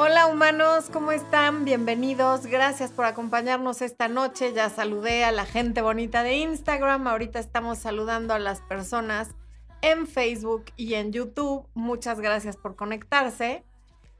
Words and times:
Hola 0.00 0.28
humanos, 0.28 0.90
¿cómo 0.92 1.10
están? 1.10 1.64
Bienvenidos. 1.64 2.46
Gracias 2.46 2.92
por 2.92 3.04
acompañarnos 3.04 3.82
esta 3.82 4.06
noche. 4.06 4.52
Ya 4.52 4.70
saludé 4.70 5.24
a 5.24 5.32
la 5.32 5.44
gente 5.44 5.82
bonita 5.82 6.22
de 6.22 6.36
Instagram. 6.36 7.08
Ahorita 7.08 7.40
estamos 7.40 7.78
saludando 7.78 8.32
a 8.32 8.38
las 8.38 8.60
personas 8.60 9.34
en 9.82 10.06
Facebook 10.06 10.66
y 10.76 10.94
en 10.94 11.12
YouTube. 11.12 11.66
Muchas 11.74 12.20
gracias 12.20 12.56
por 12.56 12.76
conectarse. 12.76 13.64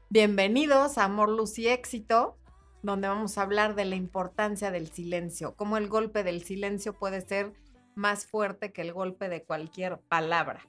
Bienvenidos 0.09 0.97
a 0.97 1.05
Amor, 1.05 1.29
Luz 1.29 1.57
y 1.59 1.69
Éxito, 1.69 2.35
donde 2.81 3.07
vamos 3.07 3.37
a 3.37 3.43
hablar 3.43 3.73
de 3.73 3.85
la 3.85 3.95
importancia 3.95 4.71
del 4.71 4.91
silencio, 4.91 5.55
cómo 5.55 5.77
el 5.77 5.87
golpe 5.87 6.25
del 6.25 6.43
silencio 6.43 6.91
puede 6.91 7.21
ser 7.21 7.53
más 7.95 8.25
fuerte 8.25 8.73
que 8.73 8.81
el 8.81 8.91
golpe 8.91 9.29
de 9.29 9.43
cualquier 9.43 9.97
palabra. 9.97 10.59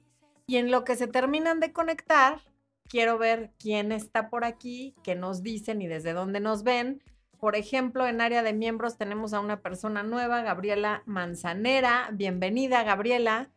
Y 0.47 0.55
en 0.55 0.71
lo 0.71 0.85
que 0.85 0.95
se 0.95 1.07
terminan 1.07 1.59
de 1.59 1.73
conectar, 1.73 2.39
quiero 2.91 3.17
ver 3.17 3.51
quién 3.57 3.93
está 3.93 4.29
por 4.29 4.43
aquí, 4.43 4.93
qué 5.01 5.15
nos 5.15 5.41
dicen 5.41 5.81
y 5.81 5.87
desde 5.87 6.11
dónde 6.11 6.41
nos 6.41 6.63
ven. 6.63 7.01
Por 7.39 7.55
ejemplo, 7.55 8.05
en 8.05 8.19
área 8.19 8.43
de 8.43 8.51
miembros 8.51 8.97
tenemos 8.97 9.33
a 9.33 9.39
una 9.39 9.61
persona 9.61 10.03
nueva, 10.03 10.41
Gabriela 10.41 11.01
Manzanera. 11.05 12.09
Bienvenida, 12.11 12.83
Gabriela. 12.83 13.49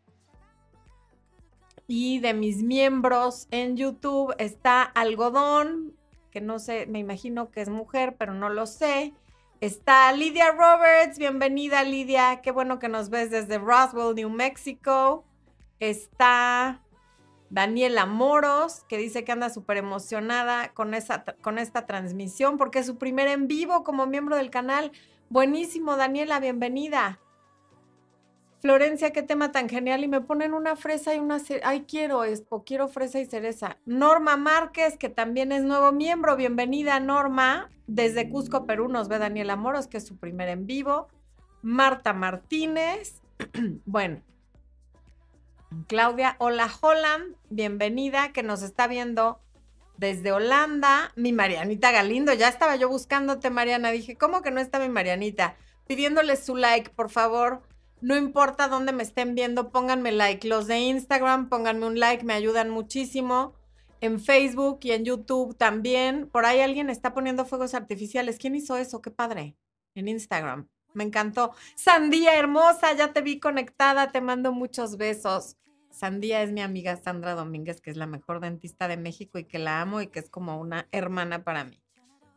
Y 1.88 2.20
de 2.20 2.32
mis 2.32 2.62
miembros 2.62 3.48
en 3.50 3.76
YouTube 3.76 4.32
está 4.38 4.82
Algodón, 4.82 5.96
que 6.30 6.40
no 6.40 6.60
sé, 6.60 6.86
me 6.86 7.00
imagino 7.00 7.50
que 7.50 7.60
es 7.60 7.68
mujer, 7.68 8.14
pero 8.16 8.34
no 8.34 8.50
lo 8.50 8.66
sé. 8.66 9.14
Está 9.60 10.12
Lidia 10.12 10.52
Roberts, 10.52 11.18
bienvenida 11.18 11.82
Lidia, 11.82 12.40
qué 12.40 12.52
bueno 12.52 12.78
que 12.78 12.88
nos 12.88 13.10
ves 13.10 13.30
desde 13.32 13.58
Roswell, 13.58 14.14
New 14.14 14.30
Mexico. 14.30 15.24
Está 15.80 16.83
Daniela 17.50 18.06
Moros, 18.06 18.84
que 18.88 18.98
dice 18.98 19.24
que 19.24 19.32
anda 19.32 19.50
súper 19.50 19.76
emocionada 19.76 20.72
con, 20.74 20.94
esa, 20.94 21.24
con 21.42 21.58
esta 21.58 21.86
transmisión 21.86 22.56
porque 22.56 22.80
es 22.80 22.86
su 22.86 22.98
primer 22.98 23.28
en 23.28 23.46
vivo 23.48 23.84
como 23.84 24.06
miembro 24.06 24.36
del 24.36 24.50
canal. 24.50 24.92
Buenísimo, 25.28 25.96
Daniela, 25.96 26.40
bienvenida. 26.40 27.20
Florencia, 28.64 29.12
qué 29.12 29.22
tema 29.22 29.52
tan 29.52 29.68
genial. 29.68 30.04
Y 30.04 30.08
me 30.08 30.22
ponen 30.22 30.54
una 30.54 30.74
fresa 30.74 31.14
y 31.14 31.18
una... 31.18 31.36
Ay, 31.64 31.84
quiero 31.86 32.24
esto, 32.24 32.64
quiero 32.64 32.88
fresa 32.88 33.20
y 33.20 33.26
cereza. 33.26 33.76
Norma 33.84 34.38
Márquez, 34.38 34.96
que 34.96 35.10
también 35.10 35.52
es 35.52 35.64
nuevo 35.64 35.92
miembro. 35.92 36.34
Bienvenida, 36.34 36.98
Norma. 36.98 37.70
Desde 37.86 38.30
Cusco, 38.30 38.64
Perú, 38.64 38.88
nos 38.88 39.08
ve 39.08 39.18
Daniela 39.18 39.56
Moros, 39.56 39.86
que 39.86 39.98
es 39.98 40.06
su 40.06 40.16
primer 40.16 40.48
en 40.48 40.66
vivo. 40.66 41.08
Marta 41.60 42.14
Martínez. 42.14 43.20
bueno. 43.84 44.22
Claudia 45.86 46.36
Hola 46.38 46.70
Holland, 46.80 47.36
bienvenida, 47.50 48.32
que 48.32 48.42
nos 48.42 48.62
está 48.62 48.86
viendo 48.86 49.40
desde 49.96 50.32
Holanda. 50.32 51.12
Mi 51.16 51.32
Marianita 51.32 51.90
Galindo, 51.90 52.32
ya 52.32 52.48
estaba 52.48 52.76
yo 52.76 52.88
buscándote, 52.88 53.50
Mariana. 53.50 53.90
Dije, 53.90 54.16
¿cómo 54.16 54.42
que 54.42 54.50
no 54.50 54.60
está 54.60 54.78
mi 54.78 54.88
Marianita? 54.88 55.56
Pidiéndole 55.86 56.36
su 56.36 56.56
like, 56.56 56.90
por 56.90 57.10
favor 57.10 57.62
no 58.04 58.18
importa 58.18 58.68
dónde 58.68 58.92
me 58.92 59.02
estén 59.02 59.34
viendo, 59.34 59.70
pónganme 59.70 60.12
like. 60.12 60.46
Los 60.46 60.66
de 60.66 60.78
Instagram, 60.78 61.48
pónganme 61.48 61.86
un 61.86 61.98
like, 61.98 62.22
me 62.22 62.34
ayudan 62.34 62.68
muchísimo. 62.68 63.54
En 64.02 64.20
Facebook 64.20 64.80
y 64.82 64.92
en 64.92 65.06
YouTube 65.06 65.56
también. 65.56 66.28
Por 66.28 66.44
ahí 66.44 66.60
alguien 66.60 66.90
está 66.90 67.14
poniendo 67.14 67.46
fuegos 67.46 67.72
artificiales. 67.72 68.36
¿Quién 68.38 68.56
hizo 68.56 68.76
eso? 68.76 69.00
Qué 69.00 69.10
padre. 69.10 69.56
En 69.94 70.08
Instagram. 70.08 70.68
Me 70.92 71.04
encantó. 71.04 71.54
Sandía 71.76 72.38
hermosa, 72.38 72.92
ya 72.92 73.14
te 73.14 73.22
vi 73.22 73.40
conectada. 73.40 74.12
Te 74.12 74.20
mando 74.20 74.52
muchos 74.52 74.98
besos. 74.98 75.56
Sandía 75.94 76.42
es 76.42 76.52
mi 76.52 76.60
amiga 76.60 76.96
Sandra 76.96 77.34
Domínguez, 77.34 77.80
que 77.80 77.90
es 77.90 77.96
la 77.96 78.06
mejor 78.06 78.40
dentista 78.40 78.88
de 78.88 78.96
México 78.96 79.38
y 79.38 79.44
que 79.44 79.58
la 79.58 79.80
amo 79.80 80.00
y 80.00 80.08
que 80.08 80.18
es 80.18 80.28
como 80.28 80.58
una 80.58 80.88
hermana 80.92 81.44
para 81.44 81.64
mí. 81.64 81.80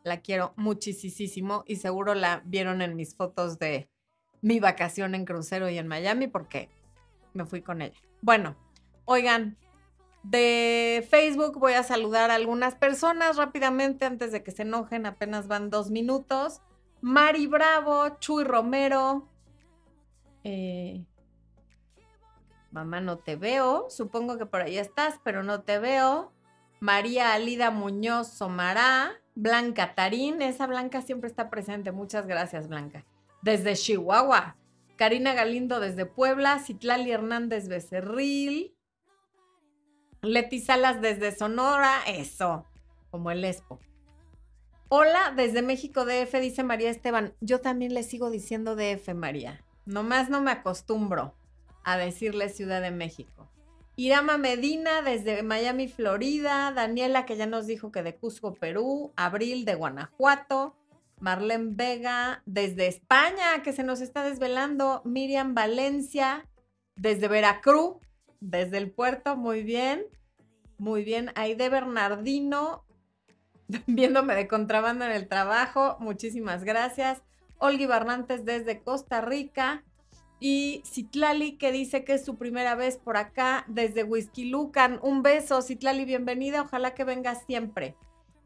La 0.04 0.20
quiero 0.20 0.54
muchísimo 0.56 1.64
y 1.66 1.76
seguro 1.76 2.14
la 2.14 2.42
vieron 2.44 2.82
en 2.82 2.94
mis 2.96 3.16
fotos 3.16 3.58
de, 3.58 3.90
mi 4.40 4.60
vacación 4.60 5.14
en 5.14 5.24
crucero 5.24 5.68
y 5.68 5.78
en 5.78 5.88
Miami 5.88 6.28
porque 6.28 6.68
me 7.34 7.44
fui 7.44 7.62
con 7.62 7.82
ella. 7.82 7.98
Bueno, 8.20 8.56
oigan, 9.04 9.56
de 10.22 11.06
Facebook 11.08 11.58
voy 11.58 11.74
a 11.74 11.82
saludar 11.82 12.30
a 12.30 12.34
algunas 12.34 12.74
personas 12.74 13.36
rápidamente 13.36 14.04
antes 14.04 14.32
de 14.32 14.42
que 14.42 14.50
se 14.50 14.62
enojen, 14.62 15.06
apenas 15.06 15.48
van 15.48 15.70
dos 15.70 15.90
minutos. 15.90 16.60
Mari 17.00 17.46
Bravo, 17.46 18.18
Chuy 18.18 18.44
Romero. 18.44 19.28
Eh, 20.44 21.04
mamá, 22.70 23.00
no 23.00 23.18
te 23.18 23.36
veo. 23.36 23.86
Supongo 23.90 24.38
que 24.38 24.46
por 24.46 24.62
ahí 24.62 24.78
estás, 24.78 25.20
pero 25.24 25.42
no 25.42 25.62
te 25.62 25.78
veo. 25.78 26.32
María 26.80 27.32
Alida 27.34 27.70
Muñoz 27.70 28.28
Somará. 28.28 29.20
Blanca 29.34 29.94
Tarín. 29.94 30.42
Esa 30.42 30.66
Blanca 30.66 31.02
siempre 31.02 31.28
está 31.28 31.50
presente. 31.50 31.92
Muchas 31.92 32.26
gracias, 32.26 32.68
Blanca 32.68 33.04
desde 33.42 33.74
Chihuahua. 33.74 34.56
Karina 34.96 35.32
Galindo 35.32 35.78
desde 35.80 36.06
Puebla, 36.06 36.58
Citlali 36.58 37.12
Hernández 37.12 37.68
Becerril, 37.68 38.74
Leti 40.22 40.60
Salas 40.60 41.00
desde 41.00 41.30
Sonora, 41.30 42.02
eso, 42.08 42.66
como 43.10 43.30
el 43.30 43.44
Expo. 43.44 43.78
Hola, 44.88 45.32
desde 45.36 45.62
México 45.62 46.04
DF, 46.04 46.40
dice 46.40 46.64
María 46.64 46.90
Esteban. 46.90 47.34
Yo 47.40 47.60
también 47.60 47.94
le 47.94 48.02
sigo 48.02 48.30
diciendo 48.30 48.74
DF, 48.74 49.14
María. 49.14 49.64
Nomás 49.84 50.30
no 50.30 50.40
me 50.40 50.50
acostumbro 50.50 51.34
a 51.84 51.96
decirle 51.96 52.48
Ciudad 52.48 52.82
de 52.82 52.90
México. 52.90 53.50
Irama 53.96 54.38
Medina 54.38 55.02
desde 55.02 55.42
Miami, 55.42 55.88
Florida. 55.88 56.72
Daniela, 56.72 57.26
que 57.26 57.36
ya 57.36 57.46
nos 57.46 57.66
dijo 57.66 57.90
que 57.90 58.02
de 58.02 58.16
Cusco, 58.16 58.54
Perú. 58.54 59.12
Abril 59.16 59.64
de 59.64 59.74
Guanajuato. 59.74 60.76
Marlene 61.20 61.70
Vega 61.72 62.42
desde 62.46 62.86
España, 62.86 63.62
que 63.64 63.72
se 63.72 63.82
nos 63.82 64.00
está 64.00 64.22
desvelando. 64.22 65.02
Miriam 65.04 65.54
Valencia 65.54 66.46
desde 66.94 67.28
Veracruz, 67.28 67.96
desde 68.40 68.78
el 68.78 68.90
puerto, 68.90 69.36
muy 69.36 69.62
bien. 69.62 70.06
Muy 70.78 71.02
bien. 71.02 71.32
Aide 71.34 71.68
Bernardino, 71.68 72.84
viéndome 73.86 74.34
de 74.34 74.46
contrabando 74.46 75.04
en 75.04 75.12
el 75.12 75.28
trabajo, 75.28 75.96
muchísimas 76.00 76.64
gracias. 76.64 77.22
Olgi 77.58 77.86
Barrantes 77.86 78.44
desde 78.44 78.82
Costa 78.82 79.20
Rica. 79.20 79.84
Y 80.40 80.82
Citlali, 80.86 81.58
que 81.58 81.72
dice 81.72 82.04
que 82.04 82.14
es 82.14 82.24
su 82.24 82.36
primera 82.36 82.74
vez 82.74 82.96
por 82.96 83.16
acá 83.16 83.64
desde 83.66 84.04
Whisky 84.04 84.44
Lucan. 84.44 85.00
Un 85.02 85.22
beso, 85.22 85.62
Citlali, 85.62 86.04
bienvenida. 86.04 86.62
Ojalá 86.62 86.94
que 86.94 87.04
vengas 87.04 87.44
siempre. 87.46 87.96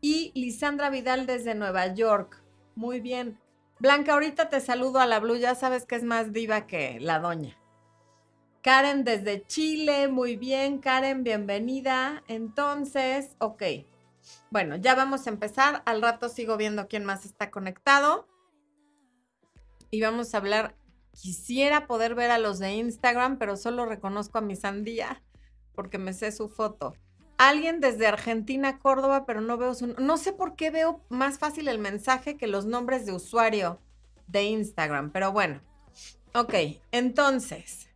Y 0.01 0.33
Lisandra 0.35 0.89
Vidal 0.91 1.27
desde 1.27 1.55
Nueva 1.55 1.95
York. 1.95 2.43
Muy 2.75 3.01
bien. 3.01 3.39
Blanca, 3.79 4.15
ahorita 4.15 4.49
te 4.49 4.61
saludo 4.61 5.01
a 5.01 5.07
la 5.07 5.21
Blue, 5.21 5.37
ya 5.37 5.55
sabes 5.55 5.87
que 5.87 5.97
es 5.97 6.05
más 6.05 6.33
diva 6.33 6.67
que 6.67 7.01
la 7.01 7.19
doña. 7.19 7.59
Karen 8.63 9.03
desde 9.03 9.45
Chile, 9.45 10.07
muy 10.07 10.37
bien, 10.37 10.79
Karen, 10.79 11.25
bienvenida. 11.25 12.23
Entonces, 12.29 13.35
ok. 13.39 13.63
Bueno, 14.51 14.77
ya 14.77 14.95
vamos 14.95 15.27
a 15.27 15.31
empezar. 15.31 15.83
Al 15.85 16.01
rato 16.01 16.29
sigo 16.29 16.57
viendo 16.57 16.87
quién 16.87 17.05
más 17.05 17.25
está 17.25 17.51
conectado. 17.51 18.29
Y 19.91 20.01
vamos 20.01 20.33
a 20.33 20.39
hablar. 20.39 20.77
Quisiera 21.13 21.87
poder 21.87 22.15
ver 22.15 22.31
a 22.31 22.39
los 22.39 22.59
de 22.59 22.73
Instagram, 22.73 23.39
pero 23.39 23.57
solo 23.57 23.87
reconozco 23.87 24.39
a 24.39 24.43
mi 24.43 24.57
sandía 24.57 25.23
porque 25.75 25.99
me 25.99 26.13
sé 26.13 26.33
su 26.33 26.49
foto 26.49 26.95
alguien 27.49 27.81
desde 27.81 28.07
Argentina, 28.07 28.79
Córdoba, 28.79 29.25
pero 29.27 29.41
no 29.41 29.57
veo 29.57 29.75
su... 29.75 29.89
No 29.99 30.17
sé 30.17 30.33
por 30.33 30.55
qué 30.55 30.71
veo 30.71 31.01
más 31.09 31.39
fácil 31.39 31.69
el 31.69 31.79
mensaje 31.79 32.37
que 32.37 32.47
los 32.47 32.67
nombres 32.67 33.07
de 33.07 33.13
usuario 33.13 33.81
de 34.27 34.45
Instagram, 34.45 35.11
pero 35.11 35.33
bueno. 35.33 35.61
Ok, 36.35 36.55
entonces. 36.93 37.89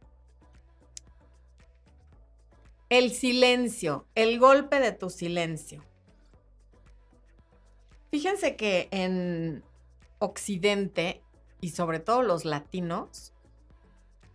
El 2.89 3.13
silencio, 3.13 4.07
el 4.15 4.39
golpe 4.39 4.81
de 4.81 4.93
tu 4.93 5.11
silencio. 5.11 5.83
Fíjense 8.11 8.57
que 8.57 8.89
en 8.91 9.65
Occidente 10.19 11.23
y 11.67 11.71
sobre 11.71 11.99
todo 11.99 12.23
los 12.23 12.45
latinos, 12.45 13.35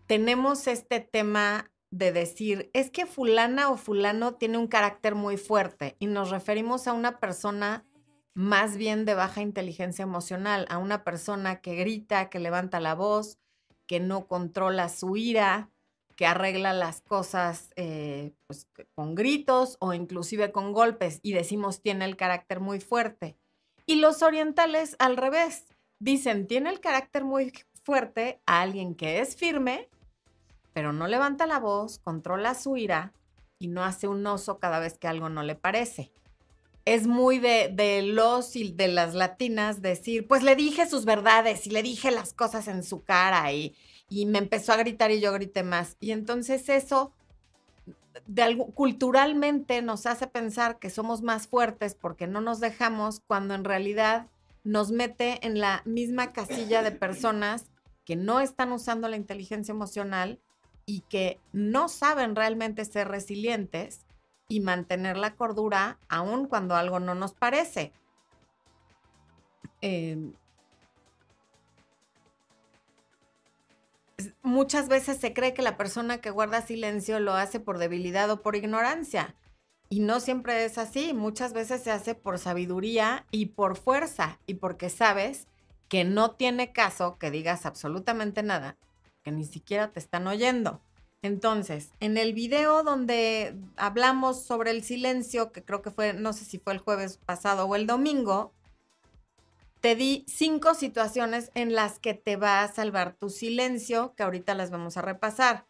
tenemos 0.05 0.67
este 0.67 0.99
tema 0.99 1.71
de 1.89 2.11
decir, 2.11 2.69
es 2.73 2.91
que 2.91 3.05
fulana 3.05 3.69
o 3.69 3.77
fulano 3.77 4.33
tiene 4.33 4.57
un 4.57 4.67
carácter 4.67 5.15
muy 5.15 5.37
fuerte 5.37 5.95
y 5.99 6.07
nos 6.07 6.29
referimos 6.29 6.87
a 6.87 6.91
una 6.91 7.21
persona 7.21 7.85
más 8.33 8.75
bien 8.75 9.05
de 9.05 9.13
baja 9.13 9.41
inteligencia 9.41 10.03
emocional, 10.03 10.65
a 10.69 10.77
una 10.77 11.05
persona 11.05 11.61
que 11.61 11.75
grita, 11.75 12.29
que 12.29 12.39
levanta 12.39 12.81
la 12.81 12.95
voz, 12.95 13.37
que 13.87 14.01
no 14.01 14.27
controla 14.27 14.89
su 14.89 15.15
ira, 15.15 15.69
que 16.17 16.25
arregla 16.25 16.73
las 16.73 16.99
cosas 16.99 17.69
eh, 17.77 18.33
pues, 18.47 18.67
con 18.93 19.15
gritos 19.15 19.77
o 19.79 19.93
inclusive 19.93 20.51
con 20.51 20.73
golpes 20.73 21.21
y 21.23 21.31
decimos 21.31 21.81
tiene 21.81 22.03
el 22.03 22.17
carácter 22.17 22.59
muy 22.59 22.81
fuerte. 22.81 23.37
Y 23.85 23.95
los 23.95 24.21
orientales 24.21 24.97
al 24.99 25.15
revés, 25.15 25.70
dicen 26.01 26.47
tiene 26.47 26.71
el 26.71 26.81
carácter 26.81 27.23
muy 27.23 27.53
fuerte 27.83 28.41
a 28.45 28.61
alguien 28.61 28.95
que 28.95 29.19
es 29.19 29.35
firme, 29.35 29.87
pero 30.73 30.91
no 30.91 31.07
levanta 31.07 31.45
la 31.45 31.59
voz, 31.59 31.99
controla 31.99 32.55
su 32.55 32.75
ira 32.75 33.13
y 33.59 33.67
no 33.67 33.83
hace 33.83 34.07
un 34.07 34.25
oso 34.25 34.59
cada 34.59 34.79
vez 34.79 34.97
que 34.97 35.07
algo 35.07 35.29
no 35.29 35.43
le 35.43 35.55
parece. 35.55 36.11
es 36.83 37.05
muy 37.05 37.37
de, 37.37 37.69
de, 37.71 38.01
los 38.01 38.55
y 38.55 38.71
de 38.71 38.87
las 38.87 39.13
latinas 39.13 39.83
decir, 39.83 40.27
pues 40.27 40.41
le 40.41 40.55
dije 40.55 40.89
sus 40.89 41.05
verdades 41.05 41.67
y 41.67 41.69
le 41.69 41.83
dije 41.83 42.09
las 42.09 42.33
cosas 42.33 42.67
en 42.67 42.83
su 42.83 43.03
cara 43.03 43.51
y, 43.53 43.75
y 44.09 44.25
me 44.25 44.39
empezó 44.39 44.73
a 44.73 44.77
gritar 44.77 45.11
y 45.11 45.21
yo 45.21 45.31
grité 45.31 45.61
más. 45.61 45.95
Y 45.99 46.09
entonces 46.11 46.67
eso 46.69 47.13
de 48.25 48.41
algo, 48.41 48.71
culturalmente 48.71 49.83
nos 49.83 50.07
hace 50.07 50.25
pensar 50.25 50.79
que 50.79 50.89
somos 50.89 51.21
más 51.21 51.47
fuertes 51.47 51.93
porque 51.93 52.25
no 52.25 52.41
nos 52.41 52.59
dejamos 52.59 53.19
cuando 53.27 53.53
en 53.53 53.63
realidad 53.63 54.27
nos 54.63 54.91
mete 54.91 55.45
en 55.45 55.59
la 55.59 55.81
misma 55.85 56.33
casilla 56.33 56.83
de 56.83 56.91
personas 56.91 57.65
que 58.05 58.15
no 58.15 58.39
están 58.39 58.71
usando 58.71 59.07
la 59.07 59.15
inteligencia 59.15 59.71
emocional 59.71 60.39
y 60.85 61.01
que 61.01 61.39
no 61.53 61.87
saben 61.87 62.35
realmente 62.35 62.85
ser 62.85 63.07
resilientes 63.07 64.05
y 64.47 64.59
mantener 64.59 65.17
la 65.17 65.35
cordura 65.35 65.97
aun 66.09 66.47
cuando 66.47 66.75
algo 66.75 66.99
no 66.99 67.15
nos 67.15 67.33
parece. 67.33 67.93
Em, 69.81 70.33
muchas 74.43 74.87
veces 74.87 75.17
se 75.17 75.33
cree 75.33 75.53
que 75.53 75.61
la 75.61 75.77
persona 75.77 76.19
que 76.19 76.29
guarda 76.29 76.61
silencio 76.61 77.19
lo 77.19 77.33
hace 77.33 77.59
por 77.59 77.77
debilidad 77.77 78.29
o 78.29 78.41
por 78.41 78.55
ignorancia. 78.55 79.35
Y 79.91 79.99
no 79.99 80.21
siempre 80.21 80.63
es 80.63 80.77
así. 80.77 81.13
Muchas 81.13 81.51
veces 81.51 81.83
se 81.83 81.91
hace 81.91 82.15
por 82.15 82.39
sabiduría 82.39 83.25
y 83.29 83.47
por 83.47 83.75
fuerza 83.75 84.39
y 84.47 84.53
porque 84.53 84.89
sabes 84.89 85.47
que 85.89 86.05
no 86.05 86.31
tiene 86.31 86.71
caso 86.71 87.17
que 87.19 87.29
digas 87.29 87.65
absolutamente 87.65 88.41
nada, 88.41 88.77
que 89.21 89.33
ni 89.33 89.43
siquiera 89.43 89.91
te 89.91 89.99
están 89.99 90.27
oyendo. 90.27 90.79
Entonces, 91.21 91.91
en 91.99 92.15
el 92.15 92.31
video 92.31 92.83
donde 92.83 93.53
hablamos 93.75 94.41
sobre 94.41 94.71
el 94.71 94.81
silencio, 94.85 95.51
que 95.51 95.61
creo 95.61 95.81
que 95.81 95.91
fue, 95.91 96.13
no 96.13 96.31
sé 96.31 96.45
si 96.45 96.57
fue 96.57 96.71
el 96.71 96.79
jueves 96.79 97.17
pasado 97.17 97.65
o 97.65 97.75
el 97.75 97.85
domingo, 97.85 98.53
te 99.81 99.97
di 99.97 100.23
cinco 100.25 100.73
situaciones 100.73 101.51
en 101.53 101.75
las 101.75 101.99
que 101.99 102.13
te 102.13 102.37
va 102.37 102.63
a 102.63 102.71
salvar 102.71 103.13
tu 103.15 103.29
silencio, 103.29 104.13
que 104.15 104.23
ahorita 104.23 104.55
las 104.55 104.71
vamos 104.71 104.95
a 104.95 105.01
repasar. 105.01 105.65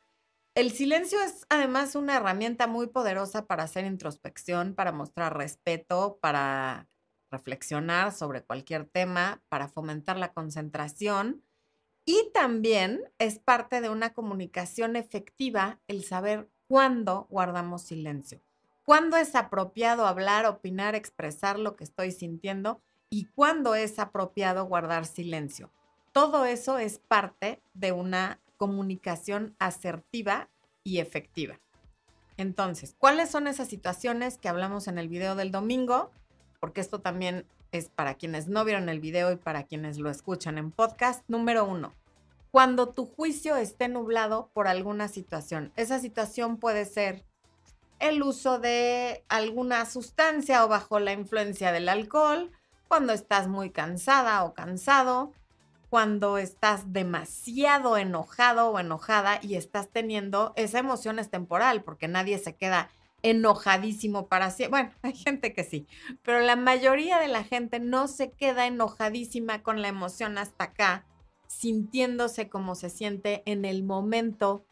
El 0.54 0.72
silencio 0.72 1.22
es 1.22 1.46
además 1.48 1.96
una 1.96 2.18
herramienta 2.18 2.68
muy 2.68 2.88
poderosa 2.88 3.46
para 3.46 3.64
hacer 3.64 3.86
introspección, 3.86 4.76
para 4.76 4.92
mostrar 4.92 5.38
respeto, 5.38 6.20
para 6.22 6.90
reflexionar 7.30 8.12
sobre 8.12 8.44
cualquier 8.44 8.86
tema, 8.86 9.42
para 9.48 9.70
fomentar 9.70 10.18
la 10.18 10.34
concentración 10.34 11.42
y 12.04 12.32
también 12.34 13.02
es 13.18 13.40
parte 13.40 13.80
de 13.80 13.90
una 13.90 14.14
comunicación 14.14 14.98
efectiva 14.98 15.80
el 15.88 16.04
saber 16.04 16.50
cuándo 16.68 17.28
guardamos 17.30 17.84
silencio, 17.84 18.42
cuándo 18.84 19.16
es 19.16 19.36
apropiado 19.36 20.06
hablar, 20.06 20.46
opinar, 20.46 20.96
expresar 20.96 21.60
lo 21.60 21.78
que 21.78 21.86
estoy 21.86 22.12
sintiendo 22.12 22.82
y 23.10 23.26
cuándo 23.26 23.76
es 23.76 24.00
apropiado 24.00 24.66
guardar 24.66 25.06
silencio. 25.06 25.72
Todo 26.12 26.44
eso 26.44 26.78
es 26.78 27.00
parte 27.00 27.64
de 27.74 27.94
una 27.94 28.41
comunicación 28.62 29.56
asertiva 29.58 30.48
y 30.84 31.00
efectiva. 31.00 31.60
Entonces, 32.38 32.94
¿cuáles 32.96 33.32
son 33.32 33.48
esas 33.48 33.68
situaciones 33.68 34.38
que 34.38 34.50
hablamos 34.50 34.88
en 34.88 35.00
el 35.00 35.08
video 35.08 35.36
del 35.36 35.52
domingo? 35.52 36.12
porque 36.62 36.80
esto 36.80 37.02
también 37.02 37.46
es 37.72 37.90
para 37.90 38.14
quienes 38.14 38.48
no 38.48 38.64
vieron 38.64 38.88
el 38.88 39.00
video 39.00 39.32
y 39.32 39.36
para 39.36 39.64
quienes 39.64 39.98
lo 39.98 40.10
escuchan 40.10 40.60
en 40.60 40.72
podcast. 40.72 41.24
Número 41.28 41.66
uno, 41.66 41.94
cuando 42.52 42.90
tu 42.90 43.08
juicio 43.08 43.58
esté 43.58 43.88
nublado 43.88 44.52
por 44.54 44.68
alguna 44.68 45.08
situación. 45.08 45.74
Esa 45.76 46.00
situación 46.00 46.58
puede 46.58 46.86
ser 46.86 47.26
el 48.00 48.22
uso 48.22 48.60
de 48.60 49.26
alguna 49.28 49.86
sustancia 49.88 50.64
o 50.64 50.68
bajo 50.68 51.00
la 51.00 51.14
influencia 51.14 51.72
del 51.72 51.90
alcohol, 51.90 52.52
cuando 52.88 53.12
estás 53.12 53.48
muy 53.48 53.72
cansada 53.72 54.44
o 54.44 54.54
cansado, 54.54 55.32
cuando 55.92 56.38
estás 56.38 56.94
demasiado 56.94 57.98
enojado 57.98 58.70
o 58.70 58.80
enojada 58.80 59.42
y 59.44 59.56
estás 59.56 59.90
teniendo 59.90 60.54
esa 60.56 60.80
emoción 60.80 61.20
es 61.20 61.30
temporal, 61.30 61.84
porque 61.84 62.08
nadie 62.08 62.40
se 62.40 62.56
queda 62.56 62.90
enojadísimo 63.24 64.30
para 64.30 64.52
siempre. 64.52 64.84
Bueno, 64.84 64.96
hay 65.02 65.14
gente 65.14 65.54
que 65.54 65.66
sí, 65.66 65.88
pero 66.24 66.40
la 66.40 66.56
mayoría 66.56 67.20
de 67.20 67.28
la 67.28 67.44
gente 67.44 67.82
no 67.82 68.08
se 68.08 68.32
queda 68.32 68.68
enojadísima 68.68 69.64
con 69.64 69.82
la 69.82 69.90
emoción 69.90 70.38
hasta 70.38 70.64
acá, 70.64 71.06
sintiéndose 71.48 72.48
como 72.48 72.76
se 72.76 72.90
siente 72.90 73.44
en 73.46 73.66
el 73.66 73.84
momento 73.84 74.64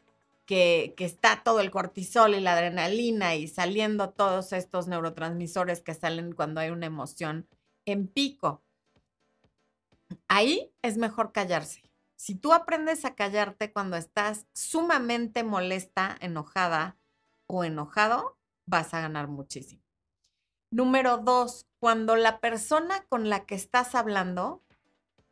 que, 0.45 0.93
que, 0.95 1.03
está 1.03 1.41
todo 1.43 1.59
el 1.59 1.69
cortisol 1.69 2.33
y 2.33 2.39
la 2.39 2.53
adrenalina 2.53 3.35
y 3.35 3.49
saliendo 3.49 4.11
todos 4.11 4.53
estos 4.53 4.87
neurotransmisores 4.87 5.81
que 5.81 5.95
salen 5.95 6.31
cuando 6.31 6.61
hay 6.61 6.69
una 6.69 6.85
emoción 6.85 7.45
en 7.83 8.07
pico. 8.07 8.63
Ahí 10.27 10.71
es 10.81 10.97
mejor 10.97 11.31
callarse. 11.31 11.83
Si 12.15 12.35
tú 12.35 12.53
aprendes 12.53 13.05
a 13.05 13.15
callarte 13.15 13.71
cuando 13.71 13.95
estás 13.95 14.45
sumamente 14.53 15.43
molesta, 15.43 16.17
enojada 16.19 16.97
o 17.47 17.63
enojado, 17.63 18.37
vas 18.65 18.93
a 18.93 19.01
ganar 19.01 19.27
muchísimo. 19.27 19.81
Número 20.71 21.17
dos, 21.17 21.65
cuando 21.79 22.15
la 22.15 22.39
persona 22.39 23.05
con 23.09 23.29
la 23.29 23.45
que 23.45 23.55
estás 23.55 23.95
hablando 23.95 24.61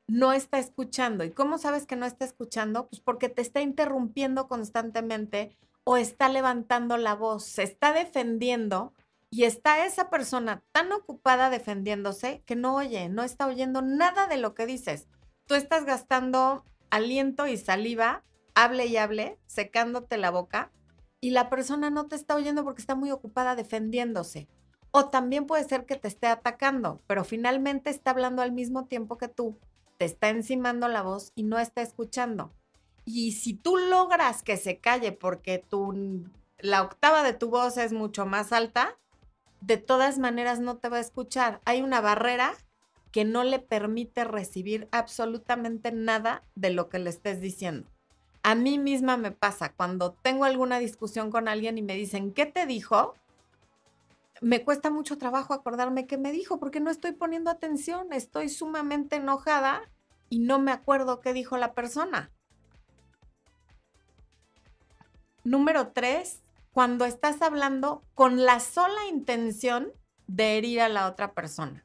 no 0.08 0.34
está 0.34 0.58
escuchando. 0.58 1.24
¿Y 1.24 1.32
cómo 1.32 1.58
sabes 1.58 1.86
que 1.86 1.96
no 1.96 2.06
está 2.06 2.26
escuchando? 2.26 2.88
Pues 2.88 3.02
porque 3.02 3.30
te 3.30 3.42
está 3.42 3.62
interrumpiendo 3.62 4.48
constantemente 4.48 5.56
o 5.84 5.98
está 5.98 6.30
levantando 6.30 6.98
la 6.98 7.14
voz, 7.14 7.46
se 7.46 7.64
está 7.64 7.94
defendiendo 7.94 8.94
y 9.30 9.44
está 9.44 9.86
esa 9.86 10.10
persona 10.10 10.64
tan 10.72 10.92
ocupada 10.92 11.50
defendiéndose 11.50 12.44
que 12.46 12.56
no 12.56 12.76
oye, 12.76 13.10
no 13.10 13.24
está 13.24 13.48
oyendo 13.48 13.82
nada 13.82 14.28
de 14.28 14.38
lo 14.38 14.54
que 14.54 14.66
dices. 14.66 15.08
Tú 15.46 15.56
estás 15.56 15.86
gastando 15.86 16.64
aliento 16.90 17.48
y 17.48 17.58
saliva, 17.58 18.24
hable 18.56 18.86
y 18.86 18.98
hable, 18.98 19.38
secándote 19.46 20.18
la 20.18 20.32
boca 20.32 20.72
y 21.20 21.32
la 21.32 21.50
persona 21.50 21.90
no 21.90 22.08
te 22.08 22.16
está 22.16 22.36
oyendo 22.36 22.64
porque 22.64 22.82
está 22.82 22.96
muy 22.96 23.12
ocupada 23.12 23.56
defendiéndose. 23.56 24.48
O 24.92 25.10
también 25.10 25.46
puede 25.46 25.68
ser 25.68 25.86
que 25.86 25.96
te 25.96 26.08
esté 26.08 26.28
atacando, 26.28 27.02
pero 27.08 27.24
finalmente 27.24 27.90
está 27.90 28.12
hablando 28.12 28.42
al 28.42 28.52
mismo 28.52 28.86
tiempo 28.86 29.18
que 29.18 29.28
tú, 29.28 29.60
te 29.98 30.06
está 30.06 30.30
encimando 30.30 30.88
la 30.88 31.02
voz 31.02 31.34
y 31.36 31.44
no 31.44 31.60
está 31.60 31.82
escuchando. 31.82 32.54
Y 33.04 33.34
si 33.34 33.54
tú 33.54 33.78
logras 33.78 34.44
que 34.44 34.58
se 34.58 34.80
calle 34.80 35.12
porque 35.12 35.60
tu, 35.60 36.24
la 36.60 36.82
octava 36.84 37.24
de 37.24 37.34
tu 37.34 37.50
voz 37.50 37.78
es 37.78 37.94
mucho 37.94 38.26
más 38.26 38.52
alta, 38.52 38.98
de 39.62 39.78
todas 39.78 40.20
maneras 40.20 40.60
no 40.60 40.78
te 40.78 40.90
va 40.90 40.98
a 40.98 41.02
escuchar. 41.02 41.62
Hay 41.66 41.82
una 41.82 42.02
barrera 42.02 42.54
que 43.12 43.26
no 43.26 43.44
le 43.44 43.60
permite 43.60 44.24
recibir 44.24 44.88
absolutamente 44.92 45.92
nada 45.92 46.44
de 46.56 46.70
lo 46.70 46.90
que 46.90 47.00
le 47.00 47.10
estés 47.10 47.42
diciendo. 47.42 47.90
A 48.44 48.56
mí 48.56 48.80
misma 48.80 49.18
me 49.18 49.32
pasa 49.32 49.74
cuando 49.74 50.14
tengo 50.14 50.46
alguna 50.46 50.80
discusión 50.80 51.32
con 51.32 51.48
alguien 51.48 51.78
y 51.78 51.82
me 51.82 51.96
dicen, 51.96 52.34
¿qué 52.34 52.46
te 52.46 52.66
dijo? 52.66 53.16
Me 54.40 54.64
cuesta 54.64 54.90
mucho 54.90 55.18
trabajo 55.18 55.54
acordarme 55.54 56.06
qué 56.06 56.18
me 56.18 56.32
dijo 56.32 56.60
porque 56.60 56.80
no 56.80 56.92
estoy 56.92 57.14
poniendo 57.14 57.50
atención, 57.50 58.14
estoy 58.14 58.50
sumamente 58.50 59.16
enojada 59.16 59.82
y 60.30 60.40
no 60.40 60.60
me 60.60 60.72
acuerdo 60.72 61.20
qué 61.20 61.34
dijo 61.34 61.58
la 61.58 61.74
persona. 61.74 62.32
Número 65.44 65.88
tres, 65.90 66.42
cuando 66.78 67.06
estás 67.06 67.42
hablando 67.42 68.04
con 68.14 68.46
la 68.46 68.60
sola 68.60 69.08
intención 69.10 69.92
de 70.28 70.60
herir 70.60 70.82
a 70.82 70.90
la 70.90 71.08
otra 71.08 71.34
persona. 71.34 71.84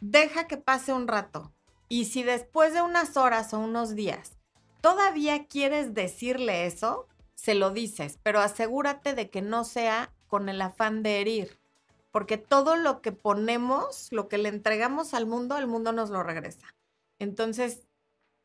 Deja 0.00 0.48
que 0.48 0.56
pase 0.56 0.92
un 0.92 1.06
rato 1.06 1.52
y 1.88 2.06
si 2.06 2.24
después 2.24 2.74
de 2.74 2.82
unas 2.82 3.16
horas 3.16 3.54
o 3.54 3.60
unos 3.60 3.94
días 3.94 4.36
todavía 4.80 5.46
quieres 5.46 5.94
decirle 5.94 6.66
eso, 6.66 7.06
se 7.36 7.54
lo 7.54 7.70
dices, 7.70 8.18
pero 8.24 8.40
asegúrate 8.40 9.14
de 9.14 9.30
que 9.30 9.42
no 9.42 9.62
sea 9.62 10.12
con 10.26 10.48
el 10.48 10.60
afán 10.60 11.04
de 11.04 11.20
herir, 11.20 11.56
porque 12.10 12.38
todo 12.38 12.74
lo 12.74 13.00
que 13.00 13.12
ponemos, 13.12 14.08
lo 14.10 14.26
que 14.26 14.38
le 14.38 14.48
entregamos 14.48 15.14
al 15.14 15.26
mundo, 15.26 15.56
el 15.56 15.68
mundo 15.68 15.92
nos 15.92 16.10
lo 16.10 16.24
regresa. 16.24 16.74
Entonces, 17.20 17.84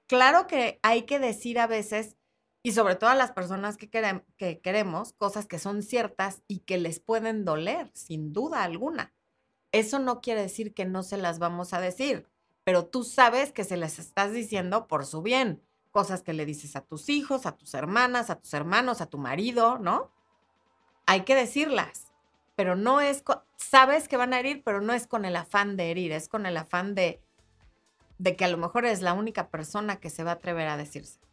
claro 0.05 0.45
que 0.45 0.79
hay 0.83 1.07
que 1.07 1.17
decir 1.17 1.57
a 1.57 1.65
veces, 1.65 2.17
y 2.63 2.73
sobre 2.73 2.95
todo 2.95 3.09
a 3.09 3.15
las 3.15 3.31
personas 3.31 3.77
que, 3.77 3.89
que 3.89 4.59
queremos, 4.59 5.13
cosas 5.13 5.47
que 5.47 5.59
son 5.59 5.81
ciertas 5.81 6.43
y 6.47 6.59
que 6.59 6.77
les 6.77 6.99
pueden 6.99 7.43
doler, 7.43 7.89
sin 7.93 8.33
duda 8.33 8.63
alguna. 8.63 9.13
Eso 9.71 9.99
no 9.99 10.21
quiere 10.21 10.41
decir 10.41 10.73
que 10.73 10.85
no 10.85 11.01
se 11.01 11.17
las 11.17 11.39
vamos 11.39 11.73
a 11.73 11.81
decir, 11.81 12.27
pero 12.63 12.85
tú 12.85 13.03
sabes 13.03 13.51
que 13.51 13.63
se 13.63 13.77
las 13.77 13.99
estás 13.99 14.31
diciendo 14.33 14.87
por 14.87 15.05
su 15.05 15.21
bien 15.21 15.61
cosas 15.91 16.21
que 16.21 16.33
le 16.33 16.45
dices 16.45 16.75
a 16.75 16.81
tus 16.81 17.09
hijos, 17.09 17.45
a 17.45 17.57
tus 17.57 17.73
hermanas, 17.73 18.29
a 18.29 18.39
tus 18.39 18.53
hermanos, 18.53 19.01
a 19.01 19.07
tu 19.07 19.17
marido, 19.17 19.77
¿no? 19.77 20.09
Hay 21.05 21.21
que 21.21 21.35
decirlas, 21.35 22.11
pero 22.55 22.75
no 22.75 23.01
es, 23.01 23.23
sabes 23.57 24.07
que 24.07 24.17
van 24.17 24.33
a 24.33 24.39
herir, 24.39 24.63
pero 24.63 24.81
no 24.81 24.93
es 24.93 25.07
con 25.07 25.25
el 25.25 25.35
afán 25.35 25.75
de 25.75 25.91
herir, 25.91 26.11
es 26.11 26.29
con 26.29 26.45
el 26.45 26.57
afán 26.57 26.95
de, 26.95 27.21
de 28.17 28.35
que 28.35 28.45
a 28.45 28.47
lo 28.47 28.57
mejor 28.57 28.85
es 28.85 29.01
la 29.01 29.13
única 29.13 29.49
persona 29.49 29.99
que 29.99 30.09
se 30.09 30.23
va 30.23 30.31
a 30.31 30.35
atrever 30.35 30.67
a 30.67 30.77
decírselos. 30.77 31.30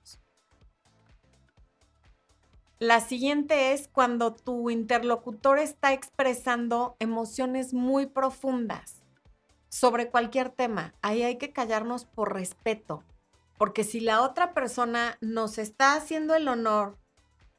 La 2.80 3.00
siguiente 3.00 3.73
es 3.73 3.88
cuando 3.88 4.35
tu 4.35 4.70
interlocutor 4.70 5.58
está 5.58 5.92
expresando 5.92 6.94
emociones 7.00 7.75
muy 7.75 8.06
profundas 8.06 9.02
sobre 9.68 10.11
cualquier 10.11 10.50
tema. 10.50 10.94
Ahí 11.02 11.25
hay 11.25 11.38
que 11.38 11.52
callarnos 11.52 12.04
por 12.04 12.32
respeto, 12.32 13.02
porque 13.56 13.82
si 13.82 13.99
la 13.99 14.23
otra 14.23 14.54
persona 14.54 15.18
nos 15.20 15.58
está 15.58 15.94
haciendo 15.94 16.37
el 16.37 16.47
honor 16.47 16.97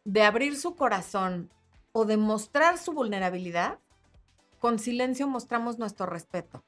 de 0.05 0.23
abrir 0.23 0.55
su 0.57 0.77
corazón 0.77 1.49
o 1.91 2.05
de 2.05 2.15
mostrar 2.15 2.77
su 2.77 2.93
vulnerabilidad, 2.93 3.77
con 4.61 4.79
silencio 4.79 5.27
mostramos 5.27 5.79
nuestro 5.79 6.05
respeto. 6.05 6.63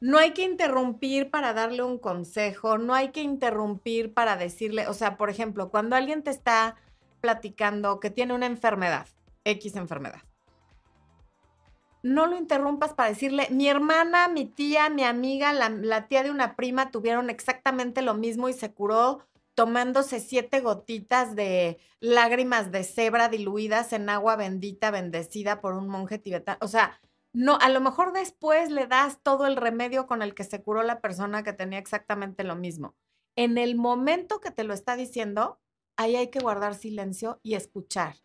No 0.00 0.16
hay 0.16 0.32
que 0.32 0.42
interrumpir 0.42 1.30
para 1.30 1.52
darle 1.52 1.82
un 1.82 1.98
consejo, 1.98 2.78
no 2.78 2.94
hay 2.94 3.10
que 3.10 3.20
interrumpir 3.20 4.14
para 4.14 4.38
decirle, 4.38 4.88
o 4.88 4.94
sea, 4.94 5.18
por 5.18 5.28
ejemplo, 5.28 5.68
cuando 5.68 5.96
alguien 5.96 6.22
te 6.22 6.30
está 6.30 6.76
platicando 7.24 8.00
que 8.00 8.10
tiene 8.10 8.34
una 8.34 8.44
enfermedad, 8.44 9.06
X 9.44 9.76
enfermedad. 9.76 10.20
No 12.02 12.26
lo 12.26 12.36
interrumpas 12.36 12.92
para 12.92 13.08
decirle, 13.08 13.48
mi 13.50 13.66
hermana, 13.66 14.28
mi 14.28 14.44
tía, 14.44 14.90
mi 14.90 15.04
amiga, 15.04 15.54
la, 15.54 16.06
tía 16.06 16.22
de 16.22 16.30
una 16.30 16.54
prima 16.54 16.90
tuvieron 16.90 17.30
exactamente 17.30 18.02
lo 18.02 18.12
mismo 18.12 18.50
y 18.50 18.52
se 18.52 18.74
curó 18.74 19.26
tomándose 19.54 20.20
siete 20.20 20.60
gotitas 20.60 21.34
de 21.34 21.78
lágrimas 21.98 22.70
de 22.70 22.84
cebra 22.84 23.30
diluidas 23.30 23.94
en 23.94 24.10
agua 24.10 24.36
bendita, 24.36 24.90
bendecida 24.90 25.62
por 25.62 25.72
un 25.72 25.88
monje 25.88 26.18
tibetano. 26.18 26.58
O 26.60 26.68
sea, 26.68 27.00
no, 27.32 27.56
a 27.58 27.70
lo 27.70 27.80
mejor 27.80 28.12
después 28.12 28.70
le 28.70 28.86
das 28.86 29.22
todo 29.22 29.46
el 29.46 29.56
remedio 29.56 30.06
con 30.06 30.20
el 30.20 30.34
que 30.34 30.44
se 30.44 30.60
curó 30.62 30.82
la 30.82 31.00
persona 31.00 31.42
que 31.42 31.54
tenía 31.54 31.78
exactamente 31.78 32.44
lo 32.44 32.54
mismo. 32.54 32.94
En 33.34 33.56
el 33.56 33.76
momento 33.76 34.42
que 34.42 34.50
te 34.50 34.64
lo 34.64 34.74
está 34.74 34.94
diciendo, 34.94 35.58
ahí 35.96 36.16
hay 36.16 36.28
que 36.28 36.40
guardar 36.40 36.74
silencio 36.74 37.40
y 37.42 37.54
escuchar. 37.54 38.16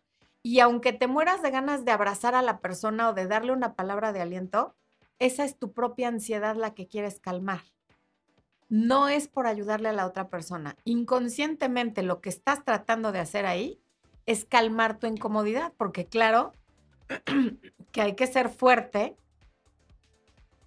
Y 0.42 0.60
aunque 0.60 0.92
te 0.92 1.06
mueras 1.06 1.42
de 1.42 1.50
ganas 1.50 1.84
de 1.84 1.92
abrazar 1.92 2.34
a 2.34 2.42
la 2.42 2.60
persona 2.60 3.10
o 3.10 3.12
de 3.12 3.26
darle 3.26 3.52
una 3.52 3.74
palabra 3.74 4.12
de 4.12 4.22
aliento, 4.22 4.74
esa 5.18 5.44
es 5.44 5.58
tu 5.58 5.72
propia 5.72 6.08
ansiedad 6.08 6.56
la 6.56 6.74
que 6.74 6.88
quieres 6.88 7.20
calmar. 7.20 7.62
No 8.68 9.08
es 9.08 9.28
por 9.28 9.46
ayudarle 9.46 9.88
a 9.88 9.92
la 9.92 10.06
otra 10.06 10.28
persona. 10.28 10.76
Inconscientemente 10.84 12.02
lo 12.02 12.20
que 12.20 12.30
estás 12.30 12.64
tratando 12.64 13.12
de 13.12 13.18
hacer 13.18 13.44
ahí 13.44 13.80
es 14.26 14.44
calmar 14.44 14.98
tu 14.98 15.06
incomodidad, 15.06 15.72
porque 15.76 16.06
claro 16.06 16.52
que 17.92 18.00
hay 18.00 18.14
que 18.14 18.26
ser 18.26 18.48
fuerte 18.48 19.16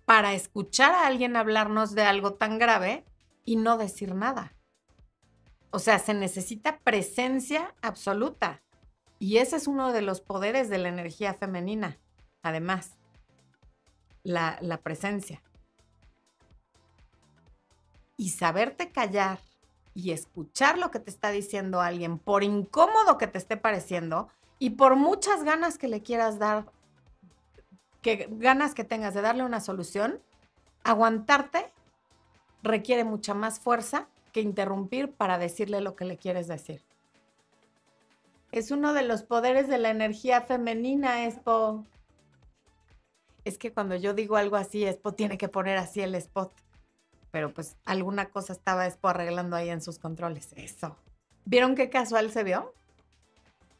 para 0.05 0.33
escuchar 0.33 0.93
a 0.93 1.07
alguien 1.07 1.35
hablarnos 1.35 1.95
de 1.95 2.03
algo 2.03 2.33
tan 2.33 2.59
grave 2.59 3.05
y 3.45 3.55
no 3.55 3.77
decir 3.77 4.13
nada. 4.13 4.52
O 5.75 5.79
sea, 5.79 5.97
se 5.97 6.13
necesita 6.13 6.77
presencia 6.77 7.73
absoluta. 7.81 8.61
Y 9.17 9.37
ese 9.37 9.55
es 9.55 9.65
uno 9.65 9.91
de 9.91 10.03
los 10.03 10.21
poderes 10.21 10.69
de 10.69 10.77
la 10.77 10.89
energía 10.89 11.33
femenina, 11.33 11.97
además, 12.43 12.91
la, 14.21 14.59
presencia. 14.83 15.41
Y 18.17 18.29
saberte 18.29 18.91
callar 18.91 19.39
y 19.95 20.11
escuchar 20.11 20.77
lo 20.77 20.91
que 20.91 20.99
te 20.99 21.09
está 21.09 21.31
diciendo 21.31 21.81
alguien, 21.81 22.19
por 22.19 22.43
incómodo 22.43 23.17
que 23.17 23.25
te 23.25 23.39
esté 23.39 23.57
pareciendo 23.57 24.29
y 24.59 24.71
por 24.71 24.95
muchas 24.95 25.43
ganas 25.43 25.79
que 25.79 25.87
le 25.87 26.03
quieras 26.03 26.37
dar, 26.37 26.67
que 28.03 28.27
ganas 28.29 28.75
que 28.75 28.83
tengas 28.83 29.15
de 29.15 29.21
darle 29.21 29.43
una 29.43 29.59
solución, 29.59 30.21
aguantarte 30.83 31.73
requiere 32.61 33.03
mucha 33.03 33.33
más 33.33 33.59
fuerza 33.59 34.07
que 34.33 34.41
interrumpir 34.41 35.13
para 35.13 35.37
decirle 35.37 35.79
lo 35.79 35.95
que 35.95 36.03
le 36.03 36.17
quieres 36.17 36.47
decir. 36.47 36.83
Es 38.51 38.71
uno 38.71 38.93
de 38.93 39.03
los 39.03 39.23
poderes 39.23 39.67
de 39.69 39.77
la 39.77 39.89
energía 39.89 40.41
femenina, 40.41 41.25
Expo. 41.25 41.85
Es 43.45 43.57
que 43.57 43.71
cuando 43.71 43.95
yo 43.95 44.13
digo 44.13 44.35
algo 44.35 44.57
así, 44.57 44.85
Expo 44.85 45.13
tiene 45.13 45.37
que 45.37 45.47
poner 45.47 45.77
así 45.77 46.01
el 46.01 46.15
spot. 46.15 46.51
Pero 47.31 47.53
pues 47.53 47.77
alguna 47.85 48.29
cosa 48.29 48.53
estaba 48.53 48.85
Expo 48.85 49.07
arreglando 49.07 49.55
ahí 49.55 49.69
en 49.69 49.81
sus 49.81 49.97
controles. 49.97 50.53
Eso. 50.55 50.97
¿Vieron 51.45 51.75
qué 51.75 51.89
casual 51.89 52.31
se 52.31 52.43
vio? 52.43 52.73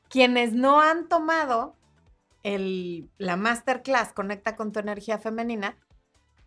Quienes 0.10 0.54
no 0.54 0.82
han 0.82 1.08
tomado 1.08 1.76
el, 2.44 3.10
la 3.18 3.36
masterclass 3.36 4.14
Conecta 4.14 4.56
con 4.56 4.72
tu 4.72 4.80
energía 4.80 5.18
femenina, 5.18 5.78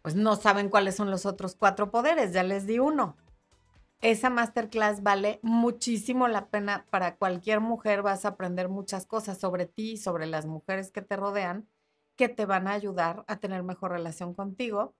pues 0.03 0.15
no 0.15 0.37
saben 0.37 0.69
cuáles 0.69 0.95
son 0.95 1.11
los 1.11 1.27
otros 1.27 1.57
cuatro 1.57 1.91
poderes. 1.91 2.33
Ya 2.33 2.43
les 2.43 2.67
di 2.67 2.79
uno 2.79 3.17
esa 4.01 4.31
masterclass 4.31 5.03
vale 5.03 5.41
muchísimo 5.43 6.29
la 6.29 6.49
pena 6.49 6.87
para 6.91 7.17
cualquier 7.17 7.61
mujer. 7.61 8.03
Vas 8.03 8.25
a 8.25 8.31
aprender 8.31 8.69
muchas 8.69 9.07
cosas 9.07 9.39
sobre 9.39 9.67
ti 9.67 9.97
sobre 9.97 10.27
las 10.27 10.47
mujeres 10.47 10.91
que 10.91 11.03
te 11.03 11.17
rodean 11.17 11.69
que 12.17 12.29
te 12.29 12.47
van 12.47 12.67
a 12.67 12.73
ayudar 12.73 13.25
a 13.29 13.37
tener 13.37 13.63
mejor 13.63 13.93
relación 13.93 14.35
contigo 14.35 14.95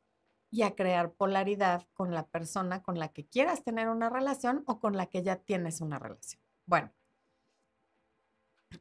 y 0.51 0.63
a 0.63 0.77
crear 0.77 1.13
polaridad 1.13 1.87
con 1.95 2.15
la 2.15 2.27
persona 2.27 2.83
con 2.83 2.99
la 2.99 3.09
que 3.09 3.27
quieras 3.27 3.65
tener 3.65 3.89
una 3.89 4.11
relación 4.11 4.63
o 4.67 4.79
con 4.79 4.97
la 4.97 5.07
que 5.07 5.23
ya 5.23 5.37
tienes 5.37 5.81
una 5.81 5.99
relación. 5.99 6.41
Bueno, 6.67 6.93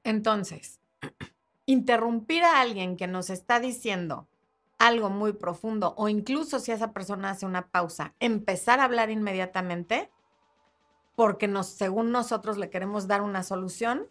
entonces, 0.03 0.79
interrumpir 1.65 2.43
a 2.43 2.59
alguien 2.59 2.97
que 2.97 3.07
nos 3.07 3.29
está 3.29 3.59
diciendo 3.59 4.27
algo 4.77 5.09
muy 5.09 5.33
profundo 5.33 5.93
o 5.97 6.09
incluso 6.09 6.59
si 6.59 6.71
esa 6.71 6.91
persona 6.91 7.31
hace 7.31 7.45
una 7.45 7.67
pausa, 7.67 8.13
empezar 8.19 8.79
a 8.79 8.85
hablar 8.85 9.09
inmediatamente 9.09 10.11
porque 11.15 11.47
nos, 11.47 11.67
según 11.67 12.11
nosotros 12.11 12.57
le 12.57 12.69
queremos 12.69 13.07
dar 13.07 13.21
una 13.21 13.43
solución, 13.43 14.07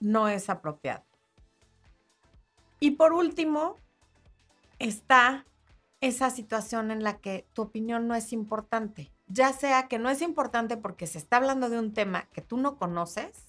no 0.00 0.28
es 0.28 0.50
apropiado. 0.50 1.04
Y 2.80 2.92
por 2.92 3.12
último, 3.12 3.76
está 4.78 5.46
esa 6.00 6.30
situación 6.30 6.90
en 6.90 7.02
la 7.02 7.18
que 7.18 7.46
tu 7.52 7.62
opinión 7.62 8.06
no 8.06 8.14
es 8.14 8.32
importante, 8.32 9.12
ya 9.26 9.52
sea 9.52 9.88
que 9.88 9.98
no 9.98 10.10
es 10.10 10.22
importante 10.22 10.76
porque 10.76 11.06
se 11.06 11.18
está 11.18 11.36
hablando 11.36 11.68
de 11.68 11.78
un 11.78 11.92
tema 11.92 12.28
que 12.32 12.40
tú 12.40 12.56
no 12.56 12.76
conoces 12.76 13.47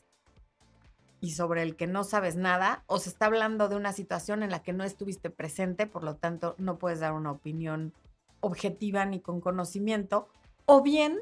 y 1.22 1.32
sobre 1.32 1.64
el 1.64 1.76
que 1.76 1.88
no 1.88 2.04
sabes 2.04 2.36
nada, 2.36 2.84
o 2.88 3.00
se 3.00 3.10
está 3.10 3.26
hablando 3.26 3.68
de 3.68 3.76
una 3.76 3.94
situación 3.94 4.44
en 4.44 4.52
la 4.52 4.64
que 4.64 4.74
no 4.74 4.84
estuviste 4.84 5.30
presente, 5.30 5.88
por 5.88 6.04
lo 6.04 6.16
tanto 6.16 6.56
no 6.58 6.78
puedes 6.78 7.00
dar 7.00 7.14
una 7.14 7.32
opinión 7.32 7.94
objetiva 8.42 9.06
ni 9.06 9.20
con 9.20 9.42
conocimiento, 9.42 10.30
o 10.66 10.82
bien 10.82 11.20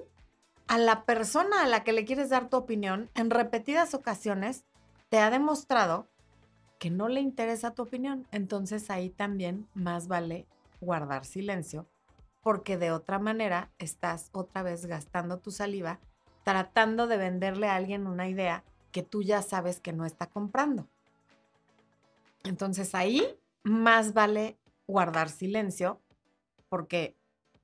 a 0.68 0.78
la 0.78 1.06
persona 1.06 1.64
a 1.64 1.68
la 1.68 1.84
que 1.84 1.94
le 1.94 2.06
quieres 2.06 2.30
dar 2.30 2.50
tu 2.50 2.58
opinión 2.58 3.10
en 3.16 3.30
repetidas 3.30 3.94
ocasiones 3.94 4.66
te 5.10 5.20
ha 5.20 5.30
demostrado 5.30 6.08
que 6.80 6.90
no 6.90 7.08
le 7.08 7.22
interesa 7.22 7.74
tu 7.74 7.84
opinión. 7.84 8.28
Entonces 8.32 8.90
ahí 8.90 9.10
también 9.10 9.68
más 9.74 10.08
vale 10.08 10.46
guardar 10.82 11.26
silencio 11.26 11.88
porque 12.44 12.78
de 12.78 12.92
otra 12.92 13.20
manera 13.20 13.72
estás 13.80 14.30
otra 14.32 14.62
vez 14.64 14.86
gastando 14.86 15.40
tu 15.40 15.52
saliva 15.52 16.00
tratando 16.44 17.08
de 17.08 17.18
venderle 17.18 17.68
a 17.68 17.76
alguien 17.76 18.08
una 18.08 18.30
idea 18.30 18.64
que 18.98 19.04
tú 19.04 19.22
ya 19.22 19.44
sabes 19.44 19.80
que 19.80 19.94
no 19.94 20.08
está 20.08 20.26
comprando. 20.26 20.88
Entonces 22.44 22.96
ahí 22.96 23.24
más 23.62 24.16
vale 24.16 24.58
guardar 24.88 25.30
silencio 25.30 26.02
porque 26.68 27.16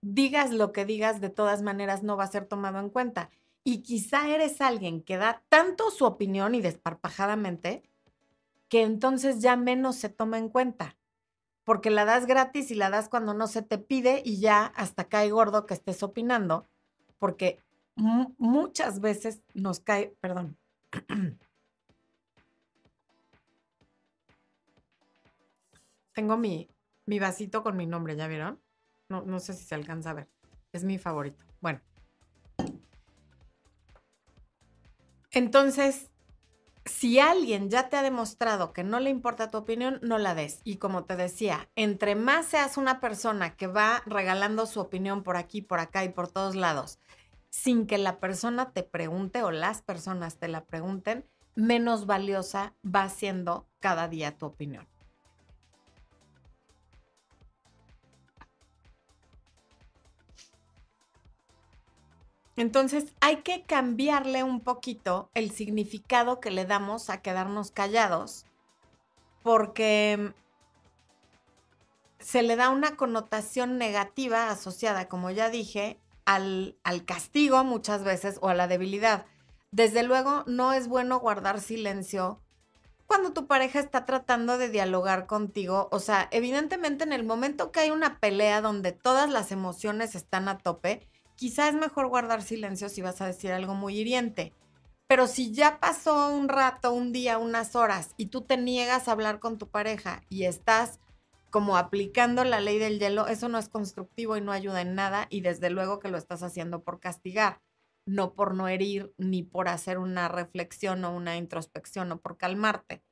digas 0.02 0.52
lo 0.52 0.72
que 0.72 0.86
digas, 0.86 1.22
de 1.22 1.32
todas 1.32 1.64
maneras 1.64 2.04
no 2.04 2.16
va 2.18 2.26
a 2.26 2.32
ser 2.32 2.46
tomado 2.46 2.78
en 2.78 2.92
cuenta. 2.92 3.32
Y 3.64 3.80
quizá 3.80 4.30
eres 4.30 4.62
alguien 4.62 5.02
que 5.02 5.18
da 5.18 5.42
tanto 5.50 5.90
su 5.90 6.06
opinión 6.06 6.54
y 6.54 6.62
desparpajadamente 6.62 7.82
que 8.70 8.84
entonces 8.84 9.40
ya 9.40 9.56
menos 9.56 9.96
se 9.96 10.10
toma 10.10 10.38
en 10.38 10.50
cuenta, 10.50 10.98
porque 11.64 11.90
la 11.90 12.06
das 12.06 12.28
gratis 12.28 12.70
y 12.70 12.76
la 12.76 12.92
das 12.92 13.10
cuando 13.10 13.34
no 13.34 13.48
se 13.48 13.64
te 13.64 13.80
pide 13.80 14.22
y 14.24 14.40
ya 14.40 14.68
hasta 14.76 15.06
cae 15.06 15.32
gordo 15.32 15.66
que 15.66 15.74
estés 15.74 16.04
opinando, 16.04 16.68
porque 17.18 17.58
muchas 17.96 19.00
veces 19.00 19.42
nos 19.56 19.80
cae, 19.80 20.16
perdón. 20.22 20.58
Tengo 26.14 26.38
mi, 26.38 26.70
mi 27.06 27.20
vasito 27.20 27.64
con 27.64 27.76
mi 27.76 27.86
nombre, 27.88 28.16
¿ya 28.16 28.28
vieron? 28.28 28.62
No, 29.10 29.40
sé 29.40 29.54
si 29.54 29.64
se 29.64 29.76
alcanza 29.76 30.12
a 30.12 30.14
ver. 30.14 30.30
Es 30.72 30.84
mi 30.84 30.98
favorito. 30.98 31.44
Bueno. 31.62 31.82
Entonces, 35.32 36.10
si 36.86 37.20
alguien 37.20 37.70
ya 37.70 37.90
te 37.90 37.98
ha 37.98 38.02
demostrado 38.02 38.74
que 38.74 38.84
no 38.84 39.00
le 39.00 39.10
importa 39.12 39.52
tu 39.52 39.58
opinión, 39.58 40.00
no 40.02 40.18
la 40.18 40.34
des. 40.36 40.62
Y 40.64 40.78
como 40.78 41.06
te 41.06 41.16
decía, 41.16 41.70
entre 41.76 42.16
más 42.16 42.48
seas 42.48 42.78
una 42.78 43.00
persona 43.00 43.56
que 43.56 43.68
va 43.68 44.02
regalando 44.06 44.66
su 44.66 44.80
opinión 44.80 45.24
por 45.24 45.38
aquí, 45.38 45.62
por 45.62 45.80
acá 45.80 46.04
y 46.04 46.10
por 46.10 46.28
todos 46.28 46.56
lados, 46.56 47.00
sin 47.54 47.86
que 47.86 48.00
la 48.00 48.20
persona 48.20 48.72
te 48.72 48.82
pregunte 48.82 49.44
o 49.44 49.52
las 49.52 49.84
personas 49.84 50.38
te 50.38 50.48
la 50.48 50.66
pregunten, 50.66 51.24
menos 51.54 52.08
valiosa 52.08 52.74
va 52.84 53.08
siendo 53.10 53.68
cada 53.80 54.08
día 54.08 54.36
tu 54.40 54.48
opinión. 54.48 54.88
Entonces 62.56 63.14
hay 63.22 63.44
que 63.44 63.62
cambiarle 63.62 64.42
un 64.42 64.60
poquito 64.60 65.30
el 65.36 65.52
significado 65.52 66.40
que 66.40 66.50
le 66.50 66.66
damos 66.66 67.12
a 67.12 67.22
quedarnos 67.22 67.70
callados, 67.70 68.48
porque 69.44 70.34
se 72.18 72.42
le 72.42 72.56
da 72.56 72.72
una 72.72 72.96
connotación 72.96 73.78
negativa 73.78 74.50
asociada, 74.50 75.08
como 75.08 75.30
ya 75.30 75.52
dije, 75.52 76.00
al, 76.26 76.78
al, 76.84 77.06
castigo 77.06 77.64
muchas 77.64 78.04
veces 78.04 78.38
o 78.42 78.50
a 78.50 78.54
la 78.54 78.68
debilidad. 78.68 79.26
Desde 79.72 80.04
luego, 80.04 80.44
no 80.48 80.74
es 80.74 80.88
bueno 80.88 81.20
guardar 81.20 81.60
silencio 81.60 82.44
cuando 83.06 83.34
tu 83.34 83.46
pareja 83.46 83.80
está 83.80 84.06
tratando 84.06 84.58
de 84.58 84.70
dialogar 84.70 85.28
contigo. 85.28 85.88
O 85.92 86.00
sea, 86.00 86.28
evidentemente 86.32 87.04
en 87.04 87.14
el 87.14 87.24
momento 87.24 87.72
que 87.72 87.82
hay 87.82 87.92
una 87.92 88.20
pelea 88.20 88.60
donde 88.62 88.92
todas 88.92 89.30
las 89.30 89.52
emociones 89.52 90.16
están 90.16 90.48
a 90.48 90.58
tope, 90.58 91.08
quizá 91.36 91.68
es 91.68 91.76
mejor 91.76 92.08
guardar 92.08 92.42
silencio 92.42 92.90
si 92.90 93.02
vas 93.02 93.22
a 93.22 93.28
decir 93.28 93.52
algo 93.52 93.76
muy 93.76 93.98
hiriente. 93.98 94.54
Pero 95.08 95.28
si 95.28 95.52
ya 95.52 95.80
pasó 95.80 96.30
un 96.30 96.50
rato, 96.50 96.92
un 96.92 97.12
día, 97.12 97.38
unas 97.38 97.76
horas 97.76 98.16
y 98.18 98.28
tú 98.28 98.42
te 98.42 98.58
niegas 98.58 99.08
a 99.08 99.12
hablar 99.12 99.40
con 99.40 99.58
tu 99.58 99.68
pareja 99.68 100.24
y 100.30 100.46
estás 100.46 101.00
como 101.54 101.78
aplicando 101.78 102.44
la 102.44 102.62
ley 102.62 102.80
del 102.80 102.98
hielo, 102.98 103.28
eso 103.28 103.48
no 103.48 103.60
es 103.60 103.70
constructivo 103.70 104.36
y 104.36 104.42
no 104.42 104.52
ayuda 104.52 104.82
en 104.82 104.96
nada 104.96 105.28
y 105.30 105.42
desde 105.42 105.70
luego 105.70 106.00
que 106.00 106.08
lo 106.08 106.18
estás 106.18 106.42
haciendo 106.42 106.82
por 106.82 107.00
castigar, 107.00 107.62
no 108.08 108.34
por 108.34 108.56
no 108.56 108.68
herir 108.68 109.14
ni 109.20 109.44
por 109.44 109.68
hacer 109.68 110.00
una 110.00 110.28
reflexión 110.30 111.06
o 111.06 111.16
una 111.16 111.38
introspección 111.38 112.12
o 112.12 112.20
por 112.20 112.38
calmarte. 112.38 113.04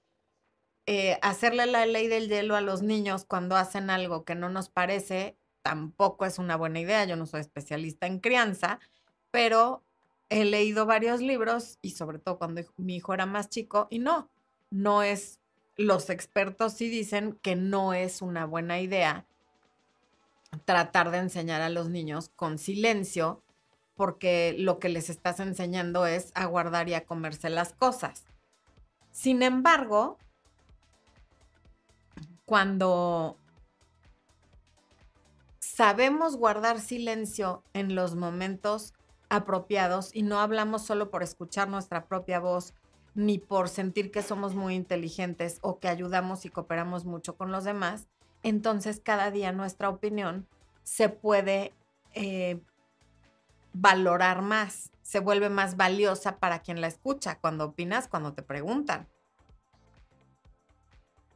Eh, 0.88 1.20
hacerle 1.22 1.68
la 1.68 1.86
ley 1.86 2.08
del 2.08 2.30
hielo 2.30 2.56
a 2.56 2.62
los 2.62 2.82
niños 2.82 3.26
cuando 3.26 3.56
hacen 3.58 3.92
algo 3.92 4.26
que 4.26 4.34
no 4.34 4.50
nos 4.50 4.70
parece 4.70 5.38
tampoco 5.62 6.26
es 6.26 6.40
una 6.40 6.56
buena 6.56 6.80
idea. 6.80 7.06
Yo 7.06 7.18
no 7.18 7.28
soy 7.28 7.42
especialista 7.42 8.08
en 8.08 8.20
crianza, 8.20 8.80
pero 9.30 9.84
he 10.30 10.46
leído 10.46 10.88
varios 10.88 11.22
libros 11.22 11.78
y 11.84 11.92
sobre 11.92 12.18
todo 12.18 12.40
cuando 12.40 12.64
mi 12.78 12.96
hijo 12.96 13.14
era 13.14 13.28
más 13.28 13.50
chico 13.50 13.86
y 13.92 14.00
no, 14.00 14.32
no 14.72 15.04
es, 15.04 15.41
los 15.82 16.10
expertos 16.10 16.74
sí 16.74 16.90
dicen 16.90 17.38
que 17.42 17.56
no 17.56 17.94
es 17.94 18.22
una 18.22 18.46
buena 18.46 18.80
idea 18.80 19.26
tratar 20.66 21.12
de 21.12 21.20
enseñar 21.20 21.62
a 21.62 21.70
los 21.70 21.90
niños 21.90 22.30
con 22.36 22.58
silencio 22.58 23.42
porque 23.96 24.56
lo 24.58 24.80
que 24.80 24.90
les 24.90 25.10
estás 25.10 25.40
enseñando 25.40 26.06
es 26.06 26.32
a 26.34 26.46
guardar 26.46 26.90
y 26.90 26.94
a 26.94 27.06
comerse 27.06 27.50
las 27.50 27.74
cosas. 27.74 28.26
Sin 29.12 29.44
embargo, 29.44 30.18
cuando 32.46 33.38
sabemos 35.60 36.38
guardar 36.38 36.80
silencio 36.80 37.64
en 37.74 37.96
los 37.96 38.16
momentos 38.16 38.94
apropiados 39.30 40.14
y 40.14 40.24
no 40.24 40.40
hablamos 40.40 40.86
solo 40.86 41.10
por 41.10 41.24
escuchar 41.24 41.70
nuestra 41.70 42.06
propia 42.06 42.40
voz 42.40 42.74
ni 43.14 43.40
por 43.40 43.70
sentir 43.70 44.12
que 44.12 44.22
somos 44.22 44.56
muy 44.56 44.76
inteligentes 44.76 45.60
o 45.62 45.80
que 45.80 45.90
ayudamos 45.90 46.46
y 46.46 46.50
cooperamos 46.50 47.06
mucho 47.06 47.36
con 47.36 47.52
los 47.52 47.64
demás, 47.64 48.08
entonces 48.44 49.02
cada 49.04 49.32
día 49.32 49.52
nuestra 49.52 49.90
opinión 49.90 50.48
se 50.84 51.10
puede 51.10 51.74
eh, 52.14 52.60
valorar 53.74 54.42
más, 54.42 54.92
se 55.02 55.20
vuelve 55.20 55.50
más 55.50 55.78
valiosa 55.78 56.38
para 56.38 56.60
quien 56.60 56.82
la 56.82 56.88
escucha, 56.88 57.38
cuando 57.40 57.66
opinas, 57.66 58.08
cuando 58.08 58.34
te 58.34 58.42
preguntan. 58.42 59.08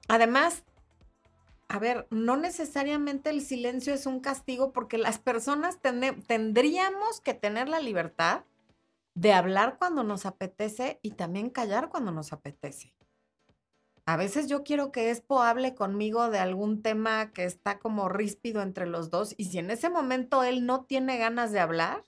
Además, 0.07 0.63
a 1.67 1.79
ver, 1.79 2.07
no 2.09 2.37
necesariamente 2.37 3.29
el 3.29 3.41
silencio 3.41 3.93
es 3.93 4.05
un 4.05 4.19
castigo 4.19 4.71
porque 4.71 4.97
las 4.97 5.17
personas 5.17 5.79
tendríamos 5.81 7.21
que 7.21 7.33
tener 7.33 7.69
la 7.69 7.79
libertad 7.79 8.43
de 9.15 9.33
hablar 9.33 9.77
cuando 9.79 10.03
nos 10.03 10.25
apetece 10.25 10.99
y 11.01 11.11
también 11.11 11.49
callar 11.49 11.89
cuando 11.89 12.11
nos 12.11 12.33
apetece. 12.33 12.93
A 14.05 14.17
veces 14.17 14.47
yo 14.47 14.63
quiero 14.63 14.91
que 14.91 15.09
Expo 15.09 15.41
hable 15.41 15.73
conmigo 15.73 16.29
de 16.29 16.37
algún 16.37 16.83
tema 16.83 17.31
que 17.31 17.45
está 17.45 17.79
como 17.79 18.07
ríspido 18.07 18.61
entre 18.61 18.85
los 18.85 19.09
dos 19.09 19.33
y 19.35 19.45
si 19.45 19.57
en 19.57 19.71
ese 19.71 19.89
momento 19.89 20.43
él 20.43 20.67
no 20.67 20.85
tiene 20.85 21.17
ganas 21.17 21.51
de 21.51 21.59
hablar, 21.59 22.03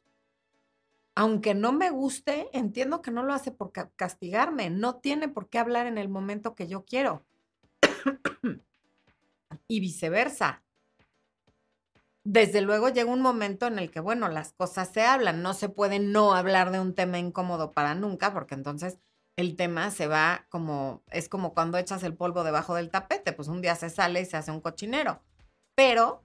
aunque 1.16 1.56
no 1.56 1.72
me 1.72 1.90
guste, 1.90 2.50
entiendo 2.54 3.02
que 3.02 3.10
no 3.10 3.24
lo 3.24 3.34
hace 3.34 3.52
por 3.52 3.72
castigarme, 3.96 4.70
no 4.70 4.98
tiene 4.98 5.28
por 5.28 5.50
qué 5.50 5.58
hablar 5.58 5.88
en 5.88 5.98
el 5.98 6.10
momento 6.10 6.54
que 6.54 6.68
yo 6.68 6.86
quiero 6.86 7.26
y 9.68 9.80
viceversa. 9.80 10.64
Desde 12.30 12.60
luego 12.60 12.90
llega 12.90 13.10
un 13.10 13.22
momento 13.22 13.68
en 13.68 13.80
el 13.80 13.90
que, 13.90 14.02
bueno, 14.02 14.28
las 14.28 14.52
cosas 14.52 14.90
se 14.90 15.02
hablan, 15.02 15.42
no 15.42 15.54
se 15.54 15.70
puede 15.70 16.00
no 16.00 16.36
hablar 16.36 16.72
de 16.72 16.80
un 16.82 16.94
tema 16.94 17.20
incómodo 17.20 17.72
para 17.72 17.96
nunca, 17.96 18.34
porque 18.34 18.54
entonces 18.54 19.00
el 19.38 19.56
tema 19.56 19.92
se 19.92 20.08
va 20.08 20.46
como, 20.50 21.04
es 21.10 21.30
como 21.30 21.54
cuando 21.54 21.78
echas 21.78 22.04
el 22.04 22.18
polvo 22.18 22.44
debajo 22.44 22.76
del 22.76 22.90
tapete, 22.90 23.32
pues 23.32 23.48
un 23.48 23.62
día 23.62 23.76
se 23.76 23.90
sale 23.90 24.20
y 24.20 24.26
se 24.26 24.36
hace 24.36 24.52
un 24.52 24.60
cochinero. 24.60 25.22
Pero 25.74 26.22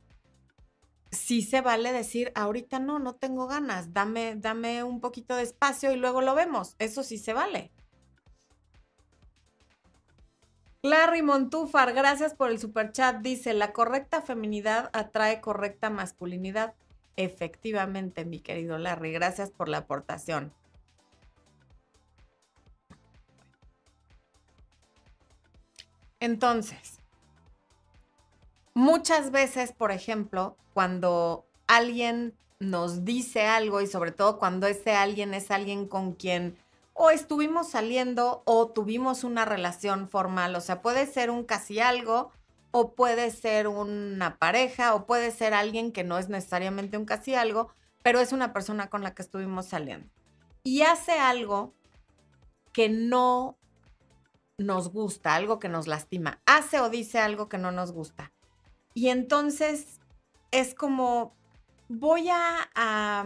sí 1.13 1.41
se 1.41 1.61
vale 1.61 1.93
decir, 1.93 2.33
ahorita 2.35 2.81
no, 2.81 2.99
no 2.99 3.15
tengo 3.15 3.47
ganas, 3.47 3.93
dame, 3.93 4.35
dame 4.35 4.83
un 4.83 5.01
poquito 5.01 5.37
de 5.37 5.45
espacio 5.45 5.93
y 5.93 5.97
luego 5.97 6.21
lo 6.21 6.35
vemos. 6.35 6.75
Eso 6.81 7.05
sí 7.05 7.17
se 7.17 7.33
vale. 7.33 7.71
Larry 10.85 11.23
Montúfar, 11.23 11.95
gracias 11.95 12.35
por 12.35 12.51
el 12.51 12.59
super 12.59 12.91
chat. 12.91 13.21
Dice, 13.23 13.55
la 13.55 13.73
correcta 13.73 14.21
feminidad 14.21 14.91
atrae 14.93 15.41
correcta 15.41 15.91
masculinidad. 15.91 16.75
Efectivamente, 17.15 18.25
mi 18.25 18.41
querido 18.41 18.79
Larry, 18.79 19.13
gracias 19.13 19.53
por 19.53 19.69
la 19.69 19.79
aportación. 19.79 20.53
Entonces, 26.19 26.99
muchas 28.75 29.31
veces, 29.31 29.73
por 29.73 29.93
ejemplo, 29.93 30.57
cuando 30.75 31.47
alguien 31.69 32.35
nos 32.59 33.05
dice 33.05 33.47
algo 33.47 33.81
y 33.83 33.87
sobre 33.87 34.11
todo 34.11 34.39
cuando 34.39 34.67
ese 34.67 34.95
alguien 34.95 35.33
es 35.33 35.53
alguien 35.53 35.87
con 35.87 36.15
quien 36.15 36.57
o 36.95 37.11
estuvimos 37.11 37.71
saliendo 37.71 38.43
o 38.45 38.69
tuvimos 38.69 39.25
una 39.25 39.45
relación 39.45 40.09
formal. 40.09 40.55
O 40.57 40.61
sea, 40.61 40.83
puede 40.83 41.07
ser 41.07 41.31
un 41.31 41.45
casi 41.45 41.81
algo 41.81 42.31
o 42.71 42.95
puede 42.95 43.31
ser 43.31 43.69
una 43.69 44.39
pareja 44.39 44.95
o 44.95 45.07
puede 45.07 45.31
ser 45.31 45.55
alguien 45.55 45.93
que 45.93 46.05
no 46.05 46.19
es 46.19 46.29
necesariamente 46.29 46.97
un 46.97 47.05
casi 47.05 47.35
algo, 47.35 47.71
pero 48.03 48.21
es 48.21 48.33
una 48.33 48.53
persona 48.53 48.89
con 48.91 49.03
la 49.03 49.15
que 49.15 49.23
estuvimos 49.23 49.67
saliendo. 49.67 50.09
Y 50.65 50.83
hace 50.83 51.13
algo 51.13 51.75
que 52.73 52.89
no 52.89 53.59
nos 54.59 54.91
gusta, 54.93 55.35
algo 55.35 55.59
que 55.59 55.69
nos 55.69 55.87
lastima. 55.87 56.41
Hace 56.47 56.81
o 56.81 56.89
dice 56.89 57.19
algo 57.19 57.49
que 57.49 57.59
no 57.59 57.73
nos 57.73 57.93
gusta. 57.93 58.33
Y 58.95 59.09
entonces 59.09 60.01
es 60.51 60.75
como, 60.75 61.35
voy 61.89 62.29
a, 62.31 63.25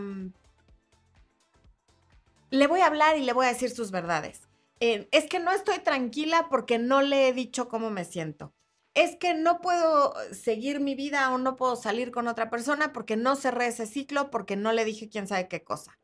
le 2.50 2.66
voy 2.66 2.80
a 2.80 2.86
hablar 2.86 3.16
y 3.16 3.22
le 3.22 3.32
voy 3.32 3.46
a 3.46 3.50
decir 3.50 3.70
sus 3.70 3.90
verdades. 3.90 4.48
Es 4.78 5.26
que 5.28 5.40
no 5.40 5.52
estoy 5.52 5.78
tranquila 5.78 6.48
porque 6.50 6.78
no 6.78 7.02
le 7.02 7.28
he 7.28 7.32
dicho 7.32 7.68
cómo 7.68 7.90
me 7.90 8.04
siento. 8.04 8.52
Es 8.94 9.16
que 9.16 9.34
no 9.34 9.60
puedo 9.60 10.14
seguir 10.32 10.80
mi 10.80 10.94
vida 10.94 11.30
o 11.32 11.38
no 11.38 11.56
puedo 11.56 11.76
salir 11.76 12.10
con 12.10 12.28
otra 12.28 12.50
persona 12.50 12.92
porque 12.92 13.16
no 13.16 13.36
cerré 13.36 13.66
ese 13.66 13.86
ciclo, 13.86 14.30
porque 14.30 14.56
no 14.56 14.72
le 14.72 14.84
dije 14.84 15.08
quién 15.08 15.26
sabe 15.26 15.48
qué 15.48 15.64
cosa. 15.64 15.98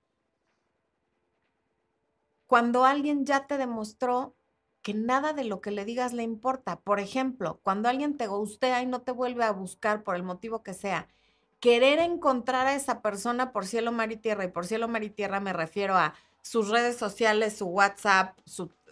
Cuando 2.46 2.85
alguien 2.85 3.24
ya 3.24 3.46
te 3.46 3.57
demostró 3.57 4.37
que 4.83 4.94
nada 4.94 5.33
de 5.33 5.44
lo 5.44 5.61
que 5.61 5.70
le 5.70 5.85
digas 5.85 6.12
le 6.12 6.22
importa. 6.22 6.81
Por 6.81 7.00
ejemplo, 7.00 7.61
cuando 7.62 7.88
alguien 7.88 8.16
te 8.16 8.26
gustea 8.26 8.83
y 8.83 8.87
no 8.87 9.02
te 9.02 9.12
vuelve 9.12 9.44
a 9.44 9.52
buscar 9.52 10.02
por 10.02 10.16
el 10.16 10.22
motivo 10.22 10.62
que 10.62 10.74
sea, 10.74 11.09
querer 11.61 11.98
encontrar 12.00 12.66
a 12.66 12.74
esa 12.74 13.00
persona 13.00 13.52
por 13.52 13.66
cielo, 13.66 13.92
mar 13.92 14.12
y 14.12 14.16
tierra, 14.16 14.44
y 14.44 14.48
por 14.48 14.66
cielo, 14.66 14.88
mar 14.88 15.05
y 15.05 15.11
tierra 15.11 15.40
me 15.40 15.52
refiero 15.52 15.96
a 15.96 16.14
sus 16.42 16.68
redes 16.68 16.96
sociales, 16.96 17.57
su 17.57 17.66
WhatsApp, 17.66 18.37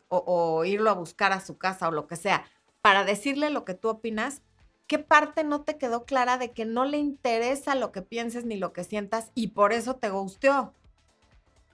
o, 0.08 0.64
irlo 0.64 0.90
a 0.90 0.94
buscar 0.94 1.32
a 1.32 1.40
su 1.40 1.56
casa 1.58 1.88
o 1.88 1.92
lo 1.92 2.06
que 2.06 2.16
sea, 2.16 2.44
para 2.80 3.04
decirle 3.04 3.50
lo 3.50 3.64
que 3.64 3.74
tú 3.74 3.88
opinas, 3.88 4.42
¿qué 4.86 4.98
parte 4.98 5.44
no 5.44 5.62
te 5.62 5.76
quedó 5.76 6.04
clara 6.04 6.38
de 6.38 6.52
que 6.52 6.64
no 6.64 6.84
le 6.84 6.98
interesa 6.98 7.74
lo 7.74 7.92
que 7.92 8.02
pienses 8.02 8.44
ni 8.44 8.56
lo 8.56 8.72
que 8.72 8.84
sientas 8.84 9.30
y 9.34 9.48
por 9.48 9.72
eso 9.72 9.96
te 9.96 10.10
gusteó? 10.10 10.72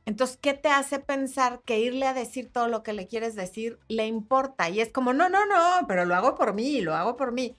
Entonces, 0.05 0.39
¿qué 0.41 0.55
te 0.55 0.69
hace 0.69 1.01
pensar 1.01 1.61
que 1.65 1.81
irle 1.81 2.07
a 2.07 2.15
decir 2.15 2.51
todo 2.53 2.69
lo 2.69 2.83
que 2.83 2.93
le 2.93 3.09
quieres 3.09 3.35
decir 3.35 3.79
le 3.89 4.07
importa? 4.07 4.69
Y 4.69 4.81
es 4.81 4.93
como, 4.93 5.13
no, 5.13 5.29
no, 5.29 5.47
no, 5.47 5.87
pero 5.89 6.05
lo 6.05 6.15
hago 6.15 6.35
por 6.37 6.55
mí, 6.55 6.81
lo 6.81 6.95
hago 6.95 7.17
por 7.17 7.33
mí. 7.33 7.57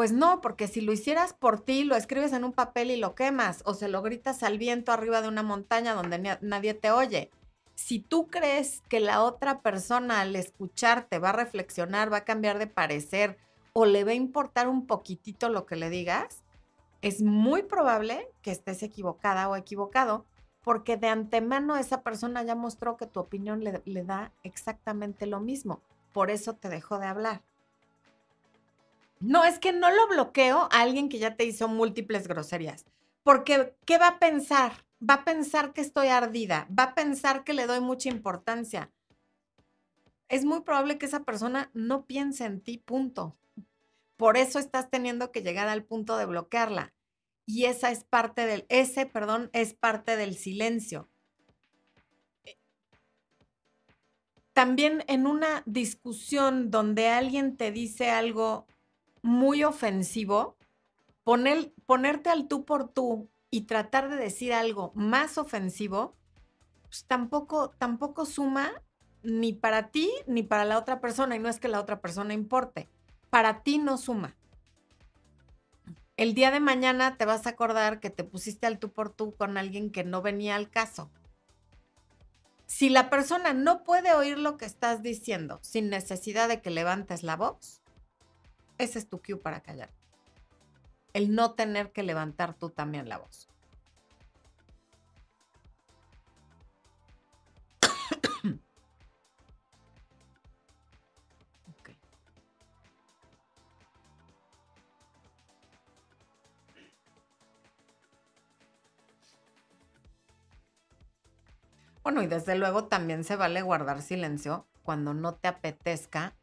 Pues 0.00 0.12
no, 0.12 0.40
porque 0.40 0.66
si 0.66 0.80
lo 0.80 0.94
hicieras 0.94 1.34
por 1.34 1.60
ti, 1.60 1.84
lo 1.84 1.94
escribes 1.94 2.32
en 2.32 2.42
un 2.42 2.54
papel 2.54 2.90
y 2.90 2.96
lo 2.96 3.14
quemas, 3.14 3.60
o 3.66 3.74
se 3.74 3.86
lo 3.86 4.00
gritas 4.00 4.42
al 4.42 4.56
viento 4.56 4.92
arriba 4.92 5.20
de 5.20 5.28
una 5.28 5.42
montaña 5.42 5.92
donde 5.92 6.38
nadie 6.40 6.72
te 6.72 6.90
oye. 6.90 7.30
Si 7.74 7.98
tú 7.98 8.28
crees 8.28 8.82
que 8.88 8.98
la 8.98 9.22
otra 9.22 9.60
persona 9.60 10.22
al 10.22 10.34
escucharte 10.36 11.18
va 11.18 11.28
a 11.28 11.32
reflexionar, 11.34 12.10
va 12.10 12.16
a 12.16 12.24
cambiar 12.24 12.58
de 12.58 12.66
parecer 12.66 13.36
o 13.74 13.84
le 13.84 14.04
va 14.04 14.12
a 14.12 14.14
importar 14.14 14.68
un 14.68 14.86
poquitito 14.86 15.50
lo 15.50 15.66
que 15.66 15.76
le 15.76 15.90
digas, 15.90 16.44
es 17.02 17.20
muy 17.20 17.62
probable 17.62 18.26
que 18.40 18.52
estés 18.52 18.82
equivocada 18.82 19.50
o 19.50 19.56
equivocado 19.56 20.24
porque 20.62 20.96
de 20.96 21.08
antemano 21.08 21.76
esa 21.76 22.02
persona 22.02 22.42
ya 22.42 22.54
mostró 22.54 22.96
que 22.96 23.06
tu 23.06 23.20
opinión 23.20 23.62
le, 23.62 23.82
le 23.84 24.02
da 24.02 24.32
exactamente 24.44 25.26
lo 25.26 25.40
mismo. 25.40 25.82
Por 26.14 26.30
eso 26.30 26.54
te 26.54 26.70
dejó 26.70 26.98
de 26.98 27.06
hablar. 27.06 27.42
No, 29.20 29.44
es 29.44 29.58
que 29.58 29.72
no 29.72 29.90
lo 29.90 30.08
bloqueo 30.08 30.68
a 30.72 30.80
alguien 30.80 31.10
que 31.10 31.18
ya 31.18 31.36
te 31.36 31.44
hizo 31.44 31.68
múltiples 31.68 32.26
groserías. 32.26 32.86
Porque, 33.22 33.74
¿qué 33.84 33.98
va 33.98 34.08
a 34.08 34.18
pensar? 34.18 34.72
Va 35.06 35.14
a 35.14 35.24
pensar 35.24 35.72
que 35.74 35.82
estoy 35.82 36.08
ardida, 36.08 36.66
va 36.76 36.84
a 36.84 36.94
pensar 36.94 37.44
que 37.44 37.52
le 37.52 37.66
doy 37.66 37.80
mucha 37.80 38.08
importancia. 38.08 38.90
Es 40.28 40.44
muy 40.44 40.62
probable 40.62 40.96
que 40.96 41.06
esa 41.06 41.24
persona 41.24 41.70
no 41.74 42.06
piense 42.06 42.44
en 42.46 42.62
ti, 42.62 42.78
punto. 42.78 43.36
Por 44.16 44.36
eso 44.36 44.58
estás 44.58 44.90
teniendo 44.90 45.32
que 45.32 45.42
llegar 45.42 45.68
al 45.68 45.84
punto 45.84 46.16
de 46.16 46.26
bloquearla. 46.26 46.94
Y 47.44 47.64
esa 47.64 47.90
es 47.90 48.04
parte 48.04 48.46
del, 48.46 48.64
ese, 48.68 49.06
perdón, 49.06 49.50
es 49.52 49.74
parte 49.74 50.16
del 50.16 50.36
silencio. 50.36 51.10
Eh, 52.44 52.58
también 54.52 55.04
en 55.08 55.26
una 55.26 55.62
discusión 55.66 56.70
donde 56.70 57.08
alguien 57.08 57.56
te 57.56 57.72
dice 57.72 58.10
algo 58.10 58.66
muy 59.22 59.64
ofensivo, 59.64 60.56
poner, 61.24 61.72
ponerte 61.86 62.30
al 62.30 62.48
tú 62.48 62.64
por 62.64 62.88
tú 62.88 63.28
y 63.50 63.62
tratar 63.62 64.08
de 64.08 64.16
decir 64.16 64.52
algo 64.52 64.92
más 64.94 65.38
ofensivo, 65.38 66.14
pues 66.84 67.04
tampoco, 67.04 67.70
tampoco 67.70 68.24
suma 68.24 68.70
ni 69.22 69.52
para 69.52 69.88
ti 69.90 70.10
ni 70.26 70.42
para 70.42 70.64
la 70.64 70.78
otra 70.78 71.00
persona. 71.00 71.36
Y 71.36 71.38
no 71.38 71.48
es 71.48 71.60
que 71.60 71.68
la 71.68 71.80
otra 71.80 72.00
persona 72.00 72.34
importe 72.34 72.88
para 73.30 73.62
ti 73.62 73.78
no 73.78 73.96
suma. 73.96 74.36
El 76.16 76.34
día 76.34 76.50
de 76.50 76.60
mañana 76.60 77.16
te 77.16 77.24
vas 77.24 77.46
a 77.46 77.50
acordar 77.50 77.98
que 78.00 78.10
te 78.10 78.24
pusiste 78.24 78.66
al 78.66 78.78
tú 78.78 78.92
por 78.92 79.10
tú 79.10 79.34
con 79.36 79.56
alguien 79.56 79.90
que 79.90 80.04
no 80.04 80.20
venía 80.20 80.54
al 80.56 80.68
caso. 80.68 81.10
Si 82.66 82.88
la 82.88 83.08
persona 83.08 83.52
no 83.52 83.84
puede 83.84 84.12
oír 84.12 84.38
lo 84.38 84.56
que 84.56 84.66
estás 84.66 85.02
diciendo 85.02 85.58
sin 85.62 85.88
necesidad 85.88 86.48
de 86.48 86.60
que 86.60 86.70
levantes 86.70 87.22
la 87.22 87.36
voz, 87.36 87.80
ese 88.80 88.98
es 88.98 89.08
tu 89.08 89.20
cue 89.20 89.36
para 89.36 89.60
callar. 89.60 89.90
El 91.12 91.34
no 91.34 91.52
tener 91.52 91.92
que 91.92 92.02
levantar 92.02 92.54
tú 92.54 92.70
también 92.70 93.08
la 93.08 93.18
voz. 93.18 93.48
Bueno, 112.02 112.22
y 112.22 112.26
desde 112.26 112.56
luego 112.56 112.84
también 112.86 113.24
se 113.24 113.36
vale 113.36 113.60
guardar 113.60 114.00
silencio 114.00 114.66
cuando 114.82 115.12
no 115.12 115.34
te 115.34 115.48
apetezca 115.48 116.34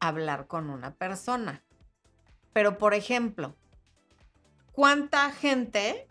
hablar 0.00 0.46
con 0.46 0.70
una 0.70 0.94
persona. 0.94 1.62
Pero, 2.52 2.78
por 2.78 2.94
ejemplo, 2.94 3.54
¿cuánta 4.72 5.30
gente, 5.32 6.06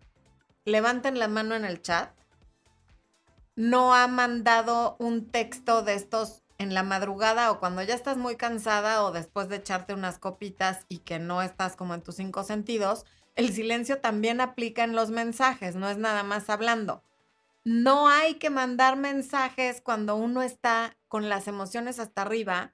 levanten 0.65 1.19
la 1.19 1.27
mano 1.27 1.55
en 1.55 1.65
el 1.65 1.81
chat, 1.81 2.11
no 3.55 3.93
ha 3.93 4.07
mandado 4.07 4.95
un 4.99 5.29
texto 5.29 5.83
de 5.83 5.95
estos 5.95 6.41
en 6.57 6.73
la 6.73 6.83
madrugada 6.83 7.51
o 7.51 7.59
cuando 7.59 7.81
ya 7.83 7.95
estás 7.95 8.17
muy 8.17 8.35
cansada 8.35 9.03
o 9.03 9.11
después 9.11 9.49
de 9.49 9.57
echarte 9.57 9.93
unas 9.93 10.19
copitas 10.19 10.85
y 10.87 10.99
que 10.99 11.19
no 11.19 11.41
estás 11.41 11.75
como 11.75 11.93
en 11.93 12.01
tus 12.01 12.15
cinco 12.15 12.43
sentidos? 12.43 13.05
El 13.35 13.53
silencio 13.53 13.99
también 13.99 14.41
aplica 14.41 14.83
en 14.83 14.93
los 14.93 15.09
mensajes, 15.09 15.75
no 15.75 15.89
es 15.89 15.97
nada 15.97 16.23
más 16.23 16.49
hablando 16.49 17.03
no 17.63 18.07
hay 18.07 18.35
que 18.35 18.49
mandar 18.49 18.97
mensajes 18.97 19.81
cuando 19.81 20.15
uno 20.15 20.41
está 20.41 20.97
con 21.07 21.29
las 21.29 21.47
emociones 21.47 21.99
hasta 21.99 22.23
arriba 22.23 22.73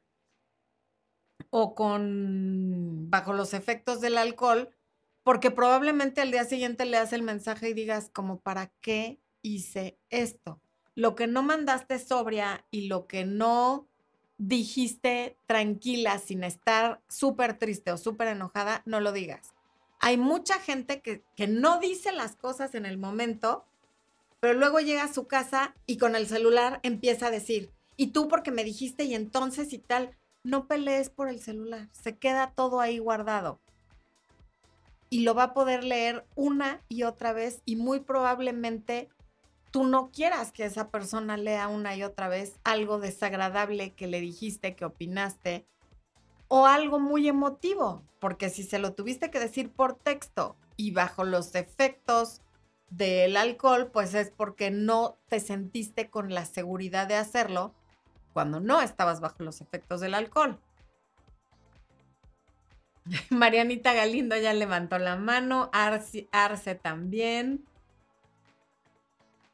o 1.49 1.75
con 1.75 3.09
bajo 3.09 3.33
los 3.33 3.53
efectos 3.53 4.01
del 4.01 4.17
alcohol, 4.17 4.69
porque 5.23 5.51
probablemente 5.51 6.21
al 6.21 6.31
día 6.31 6.45
siguiente 6.45 6.85
le 6.85 6.97
hace 6.97 7.15
el 7.15 7.23
mensaje 7.23 7.69
y 7.69 7.73
digas 7.73 8.09
como, 8.13 8.39
¿para 8.39 8.71
qué 8.81 9.19
hice 9.41 9.97
esto? 10.09 10.59
Lo 10.95 11.15
que 11.15 11.27
no 11.27 11.43
mandaste 11.43 11.99
sobria 11.99 12.65
y 12.71 12.87
lo 12.87 13.07
que 13.07 13.25
no 13.25 13.87
dijiste 14.37 15.37
tranquila 15.45 16.19
sin 16.19 16.43
estar 16.43 17.01
súper 17.07 17.57
triste 17.57 17.91
o 17.91 17.97
súper 17.97 18.29
enojada, 18.29 18.83
no 18.85 18.99
lo 18.99 19.11
digas. 19.11 19.53
Hay 19.99 20.17
mucha 20.17 20.59
gente 20.59 21.01
que, 21.01 21.23
que 21.35 21.47
no 21.47 21.79
dice 21.79 22.11
las 22.11 22.35
cosas 22.35 22.75
en 22.75 22.85
el 22.85 22.97
momento 22.97 23.65
pero 24.39 24.53
luego 24.53 24.79
llega 24.79 25.03
a 25.03 25.13
su 25.13 25.27
casa 25.27 25.75
y 25.85 25.97
con 25.97 26.15
el 26.15 26.27
celular 26.27 26.79
empieza 26.83 27.27
a 27.27 27.31
decir, 27.31 27.71
y 27.95 28.07
tú 28.07 28.27
porque 28.27 28.51
me 28.51 28.63
dijiste 28.63 29.03
y 29.03 29.15
entonces 29.15 29.73
y 29.73 29.79
tal, 29.79 30.15
no 30.47 30.65
pelees 30.65 31.09
por 31.09 31.27
el 31.27 31.41
celular, 31.41 31.89
se 31.91 32.17
queda 32.17 32.51
todo 32.51 32.79
ahí 32.79 32.99
guardado. 32.99 33.59
Y 35.09 35.21
lo 35.21 35.35
va 35.35 35.43
a 35.43 35.53
poder 35.53 35.83
leer 35.83 36.25
una 36.35 36.81
y 36.87 37.03
otra 37.03 37.33
vez 37.33 37.61
y 37.65 37.75
muy 37.75 37.99
probablemente 37.99 39.09
tú 39.71 39.83
no 39.83 40.09
quieras 40.09 40.53
que 40.53 40.63
esa 40.63 40.89
persona 40.89 41.35
lea 41.35 41.67
una 41.67 41.97
y 41.97 42.03
otra 42.03 42.29
vez 42.29 42.59
algo 42.63 42.97
desagradable 42.97 43.93
que 43.93 44.07
le 44.07 44.21
dijiste, 44.21 44.73
que 44.73 44.85
opinaste, 44.85 45.67
o 46.47 46.65
algo 46.65 46.99
muy 46.99 47.27
emotivo, 47.27 48.03
porque 48.19 48.49
si 48.49 48.63
se 48.63 48.79
lo 48.79 48.93
tuviste 48.93 49.29
que 49.29 49.39
decir 49.39 49.69
por 49.69 49.95
texto 49.95 50.55
y 50.77 50.91
bajo 50.91 51.25
los 51.25 51.55
efectos 51.55 52.41
del 52.89 53.35
alcohol, 53.35 53.91
pues 53.91 54.13
es 54.13 54.31
porque 54.31 54.71
no 54.71 55.17
te 55.27 55.41
sentiste 55.41 56.09
con 56.09 56.33
la 56.33 56.45
seguridad 56.45 57.05
de 57.05 57.15
hacerlo 57.15 57.73
cuando 58.37 58.59
no 58.59 58.81
estabas 58.81 59.19
bajo 59.19 59.41
los 59.41 59.61
efectos 59.61 59.99
del 59.99 60.13
alcohol. 60.13 60.59
Marianita 63.31 63.95
Galindo 63.95 64.37
ya 64.37 64.53
levantó 64.53 64.99
la 64.99 65.15
mano, 65.15 65.71
Arce, 65.73 66.75
también, 66.75 67.65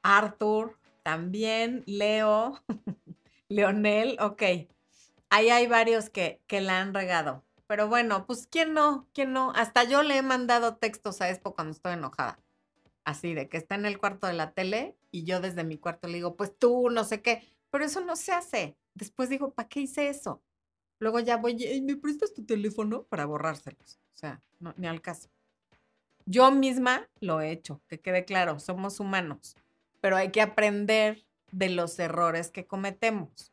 Arthur 0.02 0.78
también, 1.02 1.84
Leo, 1.86 2.62
Leonel, 3.48 4.18
ok. 4.20 4.44
Ahí 5.30 5.50
hay 5.50 5.68
varios 5.68 6.10
que, 6.10 6.42
que 6.46 6.60
la 6.60 6.82
han 6.82 6.94
regado. 6.94 7.42
Pero 7.68 7.88
bueno, 7.88 8.26
pues 8.26 8.50
¿quién 8.52 8.74
no? 8.74 9.08
¿Quién 9.14 9.32
no? 9.32 9.54
Hasta 9.56 9.86
yo 9.86 10.04
le 10.04 10.18
he 10.18 10.22
mandado 10.22 10.76
textos 10.76 11.22
a 11.22 11.30
Expo 11.30 11.56
cuando 11.56 11.72
estoy 11.72 11.94
enojada 11.94 12.38
así 13.06 13.34
de 13.34 13.50
que 13.50 13.58
está 13.58 13.76
en 13.76 13.86
el 13.86 13.98
cuarto 13.98 14.28
de 14.28 14.34
la 14.34 14.52
tele 14.52 14.96
y 15.12 15.24
yo 15.24 15.40
desde 15.40 15.64
mi 15.64 15.78
cuarto 15.78 16.08
le 16.08 16.16
digo, 16.16 16.36
pues 16.36 16.58
tú, 16.58 16.90
no 16.90 17.04
sé 17.04 17.22
qué, 17.22 17.48
pero 17.74 17.86
eso 17.86 18.02
no 18.02 18.16
se 18.16 18.32
hace. 18.32 18.78
Después 18.94 19.30
digo, 19.30 19.52
¿para 19.52 19.68
qué 19.68 19.80
hice 19.80 20.08
eso? 20.08 20.44
Luego 21.00 21.20
ya 21.20 21.38
voy, 21.38 21.54
¿y 21.54 21.82
me 21.82 21.96
prestas 21.96 22.32
tu 22.32 22.46
teléfono 22.46 23.02
para 23.02 23.26
borrárselos? 23.26 24.00
O 24.14 24.18
sea, 24.18 24.44
ni 24.78 24.86
al 24.86 25.02
caso. 25.02 25.28
Yo 26.28 26.52
misma 26.52 27.10
lo 27.20 27.42
he 27.42 27.50
hecho, 27.50 27.82
que 27.88 28.00
quede 28.00 28.26
claro, 28.26 28.60
somos 28.60 29.00
humanos, 29.00 29.56
pero 30.02 30.18
hay 30.18 30.30
que 30.30 30.42
aprender 30.44 31.26
de 31.52 31.70
los 31.70 31.98
errores 31.98 32.52
que 32.52 32.68
cometemos. 32.68 33.52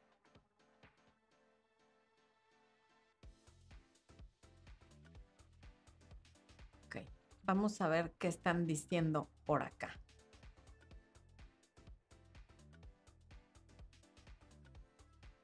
Vamos 7.45 7.81
a 7.81 7.89
ver 7.89 8.13
qué 8.19 8.29
están 8.29 8.67
diciendo 8.67 9.29
por 9.47 9.63
acá. 9.63 9.99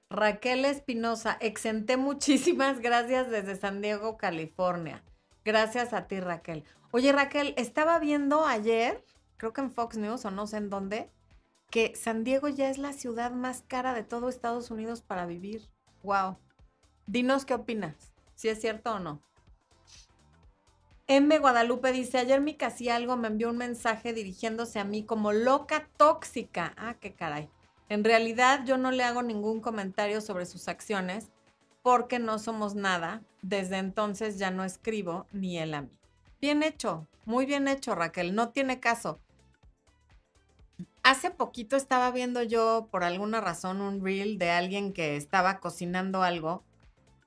Raquel 0.08 0.64
Espinosa, 0.64 1.36
exenté 1.40 1.96
muchísimas 1.96 2.80
gracias 2.80 3.28
desde 3.28 3.56
San 3.56 3.82
Diego, 3.82 4.16
California. 4.16 5.02
Gracias 5.44 5.92
a 5.92 6.06
ti, 6.06 6.20
Raquel. 6.20 6.64
Oye, 6.92 7.12
Raquel, 7.12 7.54
estaba 7.56 7.98
viendo 7.98 8.46
ayer, 8.46 9.04
creo 9.36 9.52
que 9.52 9.62
en 9.62 9.72
Fox 9.72 9.96
News 9.96 10.24
o 10.24 10.30
no 10.30 10.46
sé 10.46 10.58
en 10.58 10.70
dónde, 10.70 11.10
que 11.70 11.94
San 11.96 12.22
Diego 12.22 12.48
ya 12.48 12.70
es 12.70 12.78
la 12.78 12.92
ciudad 12.92 13.32
más 13.32 13.62
cara 13.66 13.94
de 13.94 14.04
todo 14.04 14.28
Estados 14.28 14.70
Unidos 14.70 15.02
para 15.02 15.26
vivir. 15.26 15.68
Wow. 16.04 16.38
Dinos 17.06 17.44
qué 17.44 17.54
opinas, 17.54 18.12
si 18.36 18.48
es 18.48 18.60
cierto 18.60 18.94
o 18.94 18.98
no. 19.00 19.20
M. 21.08 21.38
Guadalupe 21.38 21.92
dice, 21.92 22.18
ayer 22.18 22.40
mi 22.40 22.54
casi 22.54 22.88
algo 22.88 23.16
me 23.16 23.28
envió 23.28 23.50
un 23.50 23.58
mensaje 23.58 24.12
dirigiéndose 24.12 24.78
a 24.78 24.84
mí 24.84 25.04
como 25.04 25.32
loca 25.32 25.88
tóxica. 25.96 26.74
Ah, 26.76 26.94
qué 26.94 27.14
caray. 27.14 27.48
En 27.88 28.02
realidad 28.02 28.64
yo 28.64 28.76
no 28.78 28.90
le 28.90 29.04
hago 29.04 29.22
ningún 29.22 29.60
comentario 29.60 30.20
sobre 30.20 30.46
sus 30.46 30.68
acciones 30.68 31.30
porque 31.82 32.18
no 32.18 32.38
somos 32.38 32.74
nada. 32.74 33.22
Desde 33.42 33.78
entonces 33.78 34.38
ya 34.38 34.50
no 34.50 34.64
escribo 34.64 35.26
ni 35.32 35.58
él 35.58 35.74
a 35.74 35.82
mí. 35.82 35.90
Bien 36.40 36.62
hecho, 36.62 37.06
muy 37.24 37.46
bien 37.46 37.68
hecho 37.68 37.94
Raquel, 37.94 38.34
no 38.34 38.50
tiene 38.50 38.80
caso. 38.80 39.20
Hace 41.02 41.30
poquito 41.30 41.76
estaba 41.76 42.10
viendo 42.10 42.42
yo 42.42 42.88
por 42.90 43.04
alguna 43.04 43.40
razón 43.40 43.80
un 43.80 44.04
reel 44.04 44.38
de 44.38 44.50
alguien 44.50 44.92
que 44.92 45.16
estaba 45.16 45.60
cocinando 45.60 46.22
algo 46.24 46.64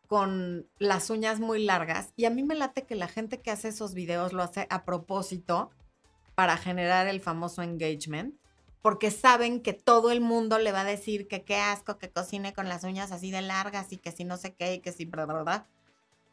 con 0.08 0.68
las 0.80 1.10
uñas 1.10 1.40
muy 1.40 1.64
largas 1.64 2.14
y 2.18 2.26
a 2.26 2.30
mí 2.30 2.44
me 2.44 2.56
late 2.56 2.84
que 2.84 2.96
la 2.96 3.08
gente 3.08 3.40
que 3.40 3.52
hace 3.52 3.70
esos 3.70 3.94
videos 3.94 4.34
lo 4.34 4.44
hace 4.44 4.68
a 4.70 4.84
propósito 4.84 5.70
para 6.36 6.58
generar 6.58 7.08
el 7.08 7.22
famoso 7.22 7.62
engagement 7.62 8.36
porque 8.82 9.12
saben 9.12 9.62
que 9.62 9.74
todo 9.74 10.12
el 10.12 10.22
mundo 10.22 10.58
le 10.58 10.72
va 10.72 10.82
a 10.82 10.86
decir 10.86 11.28
que 11.28 11.44
qué 11.44 11.58
asco 11.58 11.98
que 11.98 12.12
cocine 12.12 12.54
con 12.54 12.70
las 12.70 12.84
uñas 12.84 13.12
así 13.12 13.32
de 13.32 13.42
largas 13.42 13.92
y 13.92 13.98
que 13.98 14.12
si 14.12 14.24
no 14.24 14.38
sé 14.38 14.56
qué 14.56 14.74
y 14.74 14.80
que 14.80 14.92
si. 14.92 15.10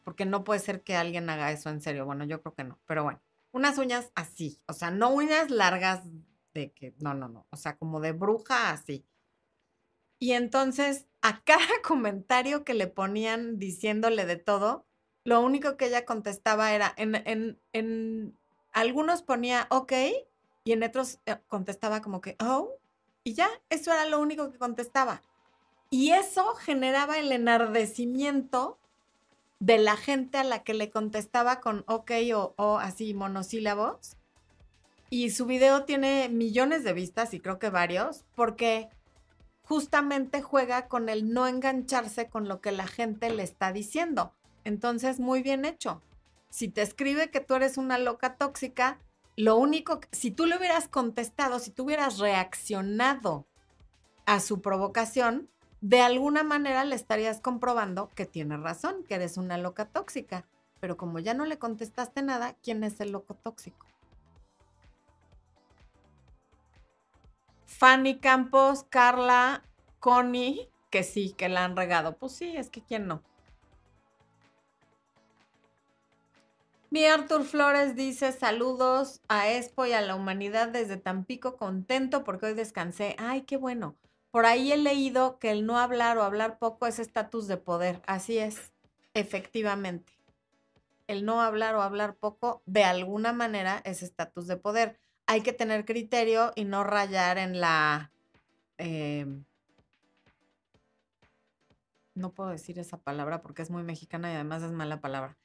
Porque 0.03 0.25
no 0.25 0.43
puede 0.43 0.59
ser 0.61 0.83
que 0.83 0.95
alguien 0.95 1.29
haga 1.29 1.51
eso 1.51 1.69
en 1.69 1.81
serio. 1.81 2.05
Bueno, 2.05 2.23
yo 2.23 2.41
creo 2.41 2.53
que 2.55 2.63
no, 2.63 2.79
pero 2.85 3.03
bueno, 3.03 3.21
unas 3.51 3.77
uñas 3.77 4.11
así, 4.15 4.61
o 4.67 4.73
sea, 4.73 4.91
no 4.91 5.09
uñas 5.09 5.49
largas 5.51 6.03
de 6.53 6.71
que, 6.71 6.93
no, 6.99 7.13
no, 7.13 7.27
no, 7.27 7.45
o 7.49 7.57
sea, 7.57 7.77
como 7.77 7.99
de 7.99 8.13
bruja 8.13 8.71
así. 8.71 9.05
Y 10.19 10.31
entonces 10.31 11.07
a 11.21 11.41
cada 11.43 11.81
comentario 11.83 12.63
que 12.63 12.73
le 12.73 12.87
ponían 12.87 13.59
diciéndole 13.59 14.25
de 14.25 14.37
todo, 14.37 14.85
lo 15.25 15.41
único 15.41 15.75
que 15.75 15.87
ella 15.87 16.05
contestaba 16.05 16.73
era, 16.73 16.93
en, 16.95 17.15
en, 17.15 17.59
en 17.73 18.37
algunos 18.71 19.21
ponía 19.21 19.67
ok 19.69 19.91
y 20.67 20.73
en 20.73 20.83
otros 20.83 21.19
eh, 21.25 21.37
contestaba 21.47 22.01
como 22.01 22.19
que 22.19 22.35
oh, 22.41 22.73
y 23.23 23.35
ya, 23.35 23.47
eso 23.69 23.93
era 23.93 24.05
lo 24.05 24.19
único 24.19 24.51
que 24.51 24.57
contestaba. 24.57 25.21
Y 25.89 26.11
eso 26.11 26.55
generaba 26.55 27.17
el 27.19 27.31
enardecimiento 27.31 28.77
de 29.59 29.77
la 29.77 29.95
gente 29.95 30.37
a 30.37 30.43
la 30.43 30.63
que 30.63 30.73
le 30.73 30.91
contestaba 30.91 31.61
con 31.61 31.85
ok 31.87 32.11
o, 32.35 32.53
o 32.57 32.79
así 32.79 33.13
monosílabos. 33.13 34.17
Y 35.09 35.29
su 35.29 35.45
video 35.45 35.85
tiene 35.85 36.27
millones 36.27 36.83
de 36.83 36.91
vistas 36.91 37.33
y 37.33 37.39
creo 37.39 37.59
que 37.59 37.69
varios, 37.69 38.25
porque 38.35 38.89
justamente 39.61 40.41
juega 40.41 40.89
con 40.89 41.07
el 41.07 41.31
no 41.31 41.47
engancharse 41.47 42.27
con 42.27 42.49
lo 42.49 42.59
que 42.59 42.73
la 42.73 42.87
gente 42.87 43.29
le 43.29 43.43
está 43.43 43.71
diciendo. 43.71 44.33
Entonces, 44.65 45.21
muy 45.21 45.41
bien 45.41 45.63
hecho. 45.63 46.01
Si 46.49 46.67
te 46.67 46.81
escribe 46.81 47.31
que 47.31 47.39
tú 47.39 47.53
eres 47.53 47.77
una 47.77 47.97
loca 47.97 48.35
tóxica, 48.35 48.99
lo 49.37 49.55
único, 49.55 50.01
si 50.11 50.31
tú 50.31 50.47
le 50.47 50.57
hubieras 50.57 50.87
contestado, 50.87 51.59
si 51.59 51.69
tú 51.69 51.83
hubieras 51.83 52.17
reaccionado 52.17 53.45
a 54.25 54.39
su 54.39 54.61
provocación, 54.61 55.47
de 55.79 56.01
alguna 56.01 56.43
manera 56.43 56.83
le 56.83 56.95
estarías 56.95 57.39
comprobando 57.39 58.09
que 58.15 58.25
tiene 58.25 58.57
razón, 58.57 59.03
que 59.07 59.13
eres 59.13 59.37
una 59.37 59.59
loca 59.59 59.85
tóxica. 59.85 60.45
Pero 60.79 60.97
como 60.97 61.19
ya 61.19 61.35
no 61.35 61.45
le 61.45 61.59
contestaste 61.59 62.23
nada, 62.23 62.55
¿quién 62.63 62.83
es 62.83 62.99
el 62.99 63.11
loco 63.11 63.35
tóxico? 63.35 63.85
Fanny 67.67 68.17
Campos, 68.17 68.85
Carla, 68.89 69.63
Connie, 69.99 70.67
que 70.89 71.03
sí, 71.03 71.33
que 71.37 71.47
la 71.47 71.63
han 71.63 71.75
regado. 71.75 72.17
Pues 72.17 72.31
sí, 72.31 72.57
es 72.57 72.71
que 72.71 72.81
quién 72.81 73.05
no. 73.05 73.21
Mi 76.89 77.05
Artur 77.05 77.43
Flores 77.43 77.95
dice 77.95 78.31
saludos 78.31 79.21
a 79.27 79.51
Expo 79.51 79.85
y 79.85 79.93
a 79.93 80.01
la 80.01 80.15
humanidad 80.15 80.69
desde 80.69 80.97
Tampico, 80.97 81.57
contento 81.57 82.23
porque 82.23 82.47
hoy 82.47 82.53
descansé. 82.53 83.15
Ay, 83.19 83.41
qué 83.41 83.57
bueno. 83.57 83.95
Por 84.31 84.45
ahí 84.45 84.71
he 84.71 84.77
leído 84.77 85.39
que 85.39 85.51
el 85.51 85.65
no 85.65 85.79
hablar 85.79 86.17
o 86.17 86.23
hablar 86.23 86.59
poco 86.59 86.87
es 86.87 86.99
estatus 86.99 87.47
de 87.47 87.57
poder. 87.57 88.01
Así 88.07 88.37
es, 88.37 88.73
efectivamente. 89.13 90.13
El 91.07 91.25
no 91.25 91.41
hablar 91.41 91.75
o 91.75 91.81
hablar 91.81 92.15
poco 92.15 92.61
de 92.65 92.83
alguna 92.83 93.33
manera 93.33 93.81
es 93.85 94.03
estatus 94.03 94.47
de 94.47 94.57
poder 94.57 94.99
hay 95.27 95.41
que 95.41 95.53
tener 95.53 95.85
criterio 95.85 96.53
y 96.55 96.63
no 96.63 96.83
rayar 96.83 97.37
en 97.37 97.59
la... 97.59 98.11
Em, 98.77 99.43
no 102.15 102.31
puedo 102.31 102.49
decir 102.49 102.79
esa 102.79 102.97
palabra 102.97 103.41
porque 103.41 103.61
es 103.61 103.69
muy 103.69 103.83
mexicana 103.83 104.31
y 104.31 104.35
además 104.35 104.63
es 104.63 104.71
mala 104.71 105.01
palabra. 105.01 105.37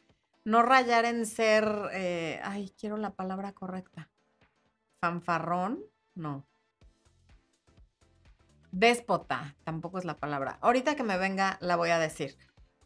No 0.44 0.62
rayar 0.62 1.05
en 1.05 1.26
ser... 1.26 1.64
Eh, 1.92 2.40
ay, 2.42 2.72
quiero 2.78 2.96
la 2.96 3.11
palabra 3.11 3.52
correcta. 3.52 4.11
Fanfarrón, 5.00 5.81
no. 6.14 6.46
Déspota, 8.72 9.55
tampoco 9.64 9.98
es 9.98 10.05
la 10.05 10.16
palabra. 10.16 10.59
Ahorita 10.61 10.96
que 10.96 11.02
me 11.02 11.18
venga 11.18 11.59
la 11.61 11.76
voy 11.76 11.90
a 11.90 11.98
decir. 11.98 12.37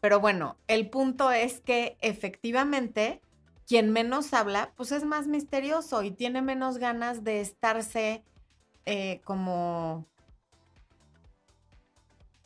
Pero 0.01 0.19
bueno, 0.19 0.57
el 0.67 0.89
punto 0.89 1.31
es 1.31 1.61
que 1.61 1.97
efectivamente 2.01 3.21
quien 3.67 3.91
menos 3.91 4.33
habla, 4.33 4.71
pues 4.75 4.91
es 4.91 5.03
más 5.03 5.27
misterioso 5.27 6.01
y 6.03 6.11
tiene 6.11 6.41
menos 6.41 6.77
ganas 6.77 7.23
de 7.23 7.41
estarse 7.41 8.23
eh, 8.85 9.21
como 9.25 10.07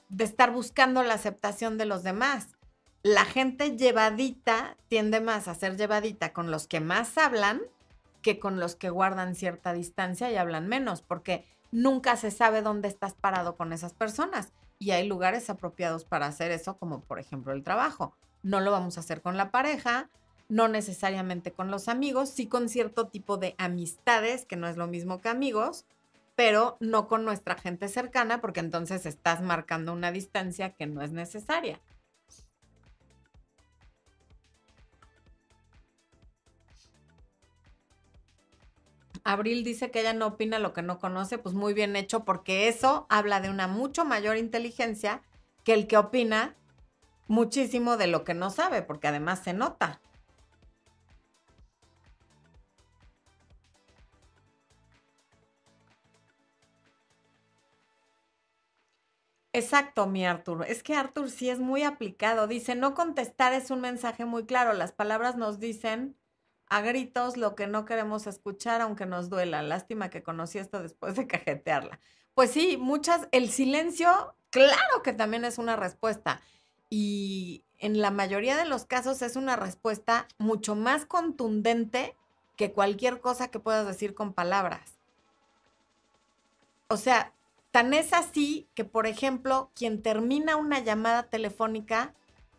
de 0.10 0.24
estar 0.24 0.52
buscando 0.52 1.04
la 1.04 1.14
aceptación 1.14 1.78
de 1.78 1.86
los 1.86 2.04
demás. 2.04 2.50
La 3.04 3.26
gente 3.26 3.78
llevadita 3.78 4.78
tiende 4.88 5.22
más 5.22 5.48
a 5.48 5.56
ser 5.56 5.76
llevadita 5.76 6.34
con 6.34 6.52
los 6.52 6.68
que 6.68 6.80
más 6.80 7.18
hablan 7.18 7.62
que 8.22 8.40
con 8.40 8.60
los 8.60 8.76
que 8.76 8.92
guardan 8.92 9.34
cierta 9.34 9.74
distancia 9.74 10.32
y 10.32 10.36
hablan 10.36 10.68
menos, 10.68 11.02
porque 11.02 11.44
nunca 11.72 12.16
se 12.16 12.30
sabe 12.30 12.62
dónde 12.62 12.88
estás 12.88 13.14
parado 13.14 13.56
con 13.56 13.74
esas 13.74 13.94
personas. 13.94 14.52
Y 14.78 14.92
hay 14.92 15.08
lugares 15.08 15.50
apropiados 15.50 16.06
para 16.06 16.28
hacer 16.28 16.52
eso, 16.52 16.78
como 16.78 17.02
por 17.02 17.20
ejemplo 17.20 17.54
el 17.54 17.64
trabajo. 17.64 18.14
No 18.44 18.60
lo 18.60 18.72
vamos 18.72 18.98
a 18.98 19.00
hacer 19.00 19.24
con 19.24 19.38
la 19.38 19.50
pareja, 19.50 20.10
no 20.50 20.68
necesariamente 20.68 21.52
con 21.52 21.72
los 21.72 21.88
amigos, 21.88 22.30
sí 22.30 22.48
con 22.48 22.70
cierto 22.70 23.08
tipo 23.08 23.38
de 23.38 23.56
amistades, 23.58 24.46
que 24.46 24.58
no 24.58 24.68
es 24.68 24.78
lo 24.78 24.88
mismo 24.88 25.22
que 25.22 25.30
amigos, 25.30 25.86
pero 26.36 26.78
no 26.80 27.08
con 27.08 27.26
nuestra 27.26 27.56
gente 27.56 27.88
cercana, 27.88 28.42
porque 28.42 28.60
entonces 28.60 29.06
estás 29.06 29.42
marcando 29.42 29.94
una 29.94 30.12
distancia 30.12 30.72
que 30.72 30.88
no 30.88 31.02
es 31.02 31.12
necesaria. 31.12 31.80
Abril 39.24 39.64
dice 39.64 39.92
que 39.92 40.02
ella 40.02 40.14
no 40.14 40.28
opina 40.28 40.60
lo 40.60 40.74
que 40.74 40.82
no 40.82 41.00
conoce, 41.00 41.38
pues 41.38 41.56
muy 41.56 41.74
bien 41.74 41.96
hecho, 41.96 42.26
porque 42.26 42.68
eso 42.68 43.06
habla 43.10 43.40
de 43.42 43.50
una 43.50 43.68
mucho 43.68 44.06
mayor 44.06 44.38
inteligencia 44.38 45.22
que 45.64 45.74
el 45.74 45.88
que 45.88 45.98
opina 45.98 46.56
muchísimo 47.28 47.98
de 47.98 48.08
lo 48.08 48.24
que 48.24 48.34
no 48.34 48.50
sabe, 48.50 48.82
porque 48.82 49.08
además 49.08 49.42
se 49.44 49.54
nota. 49.54 50.02
Exacto, 59.54 60.08
mi 60.08 60.26
Arthur. 60.26 60.66
Es 60.68 60.82
que 60.82 60.96
Arthur 60.96 61.30
sí 61.30 61.50
es 61.50 61.60
muy 61.60 61.84
aplicado. 61.84 62.48
Dice, 62.48 62.76
no 62.76 62.94
contestar 62.96 63.54
es 63.54 63.70
un 63.70 63.82
mensaje 63.82 64.26
muy 64.26 64.46
claro. 64.46 64.74
Las 64.74 64.94
palabras 64.94 65.36
nos 65.36 65.60
dicen 65.60 66.16
a 66.72 66.82
gritos 66.82 67.36
lo 67.36 67.54
que 67.54 67.68
no 67.68 67.86
queremos 67.86 68.26
escuchar, 68.26 68.82
aunque 68.82 69.06
nos 69.06 69.30
duela. 69.30 69.62
Lástima 69.62 70.10
que 70.10 70.24
conocí 70.24 70.58
esto 70.58 70.82
después 70.82 71.16
de 71.16 71.28
cajetearla. 71.28 72.00
Pues 72.34 72.52
sí, 72.52 72.78
muchas, 72.78 73.28
el 73.32 73.52
silencio, 73.52 74.34
claro 74.50 75.04
que 75.04 75.14
también 75.14 75.46
es 75.46 75.58
una 75.58 75.76
respuesta. 75.76 76.42
Y 76.90 77.64
en 77.78 78.02
la 78.02 78.10
mayoría 78.10 78.56
de 78.56 78.66
los 78.66 78.86
casos 78.86 79.22
es 79.22 79.36
una 79.36 79.58
respuesta 79.58 80.28
mucho 80.38 80.76
más 80.76 81.06
contundente 81.06 82.16
que 82.56 82.72
cualquier 82.72 83.20
cosa 83.20 83.50
que 83.50 83.60
puedas 83.60 83.86
decir 83.86 84.16
con 84.16 84.34
palabras. 84.34 84.98
O 86.88 86.98
sea, 86.98 87.34
Tan 87.72 87.94
es 87.94 88.12
así 88.12 88.68
que, 88.76 88.84
por 88.84 89.08
ejemplo, 89.08 89.72
quien 89.74 90.02
termina 90.02 90.58
una 90.58 90.80
llamada 90.80 91.24
telefónica 91.24 92.14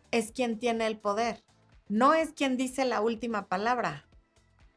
es 0.09 0.31
quien 0.31 0.57
tiene 0.57 0.87
el 0.87 0.97
poder. 0.97 1.43
No 1.89 2.13
es 2.13 2.31
quien 2.31 2.57
dice 2.57 2.85
la 2.85 3.01
última 3.01 3.47
palabra. 3.47 4.05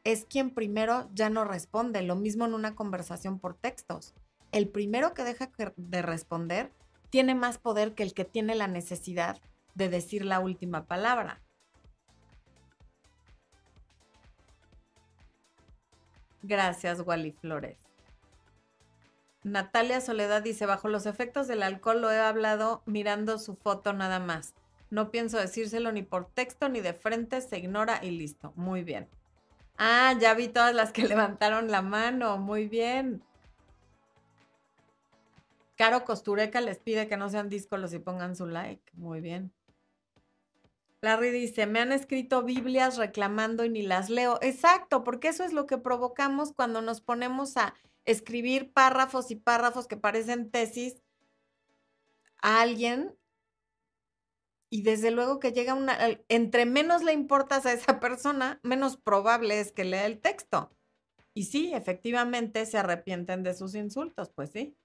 Es 0.03 0.25
quien 0.25 0.53
primero 0.53 1.09
ya 1.13 1.29
no 1.29 1.45
responde. 1.45 2.01
Lo 2.01 2.15
mismo 2.15 2.45
en 2.45 2.53
una 2.53 2.75
conversación 2.75 3.39
por 3.39 3.55
textos. 3.55 4.13
El 4.51 4.69
primero 4.69 5.13
que 5.13 5.23
deja 5.23 5.51
de 5.75 6.01
responder 6.01 6.71
tiene 7.09 7.35
más 7.35 7.57
poder 7.57 7.93
que 7.93 8.03
el 8.03 8.13
que 8.13 8.25
tiene 8.25 8.55
la 8.55 8.67
necesidad 8.67 9.39
de 9.75 9.89
decir 9.89 10.25
la 10.25 10.39
última 10.39 10.85
palabra. 10.85 11.41
Gracias, 16.41 17.01
Wally 17.05 17.31
Flores. 17.31 17.77
Natalia 19.43 20.01
Soledad 20.01 20.41
dice, 20.41 20.65
bajo 20.65 20.87
los 20.87 21.05
efectos 21.05 21.47
del 21.47 21.63
alcohol 21.63 22.01
lo 22.01 22.11
he 22.11 22.19
hablado 22.19 22.81
mirando 22.85 23.37
su 23.37 23.55
foto 23.55 23.93
nada 23.93 24.19
más. 24.19 24.53
No 24.89 25.11
pienso 25.11 25.37
decírselo 25.37 25.91
ni 25.91 26.01
por 26.01 26.29
texto 26.31 26.69
ni 26.69 26.81
de 26.81 26.93
frente, 26.93 27.41
se 27.41 27.57
ignora 27.57 27.99
y 28.01 28.11
listo. 28.11 28.53
Muy 28.55 28.83
bien. 28.83 29.09
Ah, 29.77 30.15
ya 30.19 30.33
vi 30.33 30.47
todas 30.47 30.73
las 30.73 30.91
que 30.91 31.03
levantaron 31.07 31.69
la 31.69 31.81
mano. 31.81 32.37
Muy 32.37 32.67
bien. 32.67 33.23
Caro 35.75 36.05
Costureca 36.05 36.59
les 36.61 36.79
pide 36.79 37.07
que 37.07 37.17
no 37.17 37.29
sean 37.29 37.49
díscolos 37.49 37.93
y 37.93 37.99
pongan 37.99 38.35
su 38.35 38.47
like. 38.47 38.91
Muy 38.93 39.21
bien. 39.21 39.51
Larry 41.01 41.29
dice, 41.29 41.67
me 41.67 41.79
han 41.79 41.91
escrito 41.91 42.41
Biblias 42.41 42.97
reclamando 42.97 43.63
y 43.63 43.69
ni 43.69 43.83
las 43.83 44.09
leo. 44.09 44.39
Exacto, 44.41 45.03
porque 45.03 45.27
eso 45.27 45.43
es 45.43 45.53
lo 45.53 45.67
que 45.67 45.77
provocamos 45.77 46.53
cuando 46.53 46.81
nos 46.81 47.01
ponemos 47.01 47.55
a 47.57 47.75
escribir 48.05 48.71
párrafos 48.73 49.29
y 49.29 49.35
párrafos 49.35 49.87
que 49.87 49.97
parecen 49.97 50.49
tesis 50.49 51.03
a 52.41 52.61
alguien 52.61 53.15
y 54.69 54.81
desde 54.81 55.11
luego 55.11 55.39
que 55.39 55.53
llega 55.53 55.73
una, 55.73 55.97
entre 56.27 56.65
menos 56.65 57.03
le 57.03 57.13
importas 57.13 57.65
a 57.65 57.73
esa 57.73 57.99
persona, 57.99 58.59
menos 58.63 58.97
probable 58.97 59.59
es 59.59 59.71
que 59.71 59.85
lea 59.85 60.05
el 60.05 60.19
texto. 60.19 60.71
Y 61.33 61.45
sí, 61.45 61.71
efectivamente 61.73 62.65
se 62.65 62.77
arrepienten 62.77 63.43
de 63.43 63.53
sus 63.53 63.75
insultos, 63.75 64.29
pues 64.29 64.51
sí. 64.51 64.75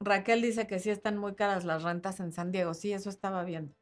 Raquel 0.00 0.42
dice 0.42 0.66
que 0.66 0.78
sí 0.78 0.90
están 0.90 1.16
muy 1.16 1.34
caras 1.34 1.64
las 1.64 1.82
rentas 1.82 2.20
en 2.20 2.32
San 2.32 2.52
Diego. 2.52 2.74
Sí, 2.74 2.92
eso 2.92 3.10
estaba 3.10 3.44
viendo. 3.44 3.74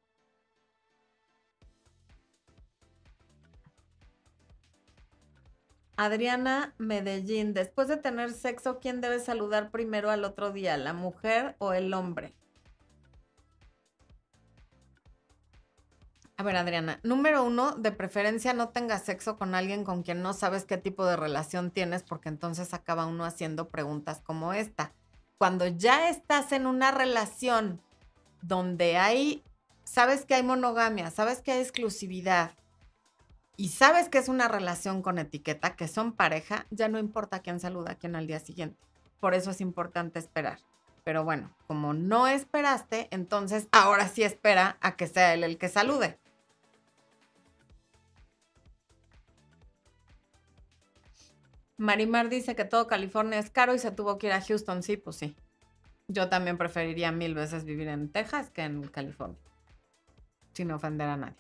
Adriana 5.99 6.75
Medellín, 6.77 7.55
después 7.55 7.89
de 7.89 7.97
tener 7.97 8.33
sexo, 8.33 8.81
¿quién 8.81 9.01
debe 9.01 9.19
saludar 9.19 9.71
primero 9.71 10.11
al 10.11 10.25
otro 10.25 10.53
día, 10.53 10.77
la 10.77 10.93
mujer 10.93 11.57
o 11.59 11.73
el 11.73 11.95
hombre? 11.95 12.35
A 16.39 16.43
ver, 16.43 16.57
Adriana, 16.57 17.01
número 17.03 17.43
uno, 17.43 17.73
de 17.73 17.93
preferencia 17.93 18.53
no 18.53 18.69
tengas 18.69 19.05
sexo 19.05 19.39
con 19.39 19.55
alguien 19.55 19.85
con 19.85 20.03
quien 20.03 20.21
no 20.21 20.35
sabes 20.35 20.67
qué 20.67 20.77
tipo 20.77 21.07
de 21.07 21.17
relación 21.17 21.71
tienes, 21.71 22.03
porque 22.03 22.29
entonces 22.29 22.75
acaba 22.75 23.07
uno 23.07 23.25
haciendo 23.25 23.71
preguntas 23.71 24.21
como 24.23 24.53
esta. 24.53 24.93
Cuando 25.39 25.67
ya 25.67 26.11
estás 26.11 26.53
en 26.53 26.67
una 26.67 26.91
relación 26.91 27.81
donde 28.43 28.99
hay, 28.99 29.43
sabes 29.85 30.27
que 30.27 30.35
hay 30.35 30.43
monogamia, 30.43 31.11
sabes 31.11 31.41
que 31.41 31.53
hay 31.53 31.61
exclusividad 31.61 32.53
y 33.57 33.71
sabes 33.71 34.11
que 34.11 34.19
es 34.19 34.29
una 34.29 34.47
relación 34.47 35.01
con 35.01 35.19
etiqueta, 35.19 35.75
que 35.75 35.89
son 35.89 36.13
pareja, 36.13 36.67
ya 36.69 36.89
no 36.89 36.99
importa 36.99 37.41
quién 37.41 37.61
saluda 37.61 37.93
a 37.93 37.95
quién 37.95 38.15
al 38.15 38.27
día 38.27 38.41
siguiente. 38.41 38.79
Por 39.21 39.33
eso 39.33 39.53
es 39.53 39.63
importante 39.63 40.19
esperar. 40.19 40.59
Pero 41.03 41.25
bueno, 41.25 41.55
como 41.67 41.95
no 41.95 42.27
esperaste, 42.27 43.09
entonces 43.11 43.69
ahora 43.73 44.09
sí 44.09 44.23
espera 44.23 44.77
a 44.83 44.97
que 44.97 45.07
sea 45.07 45.33
él 45.33 45.43
el 45.43 45.57
que 45.57 45.71
salude. 45.71 46.19
Marimar 51.79 52.29
dice 52.31 52.57
que 52.57 52.65
todo 52.65 52.87
California 52.87 53.39
es 53.39 53.51
caro 53.51 53.75
y 53.75 53.79
se 53.79 53.91
tuvo 53.91 54.19
que 54.19 54.29
ir 54.29 54.33
a 54.33 54.41
Houston. 54.41 54.83
Sí, 54.83 54.97
pues 54.97 55.17
sí. 55.17 55.37
Yo 56.09 56.29
también 56.29 56.57
preferiría 56.57 57.13
mil 57.13 57.35
veces 57.35 57.65
vivir 57.65 57.89
en 57.89 58.11
Texas 58.11 58.51
que 58.51 58.63
en 58.63 58.83
California. 58.89 59.39
Sin 60.55 60.71
ofender 60.71 61.09
a 61.09 61.17
nadie. 61.17 61.37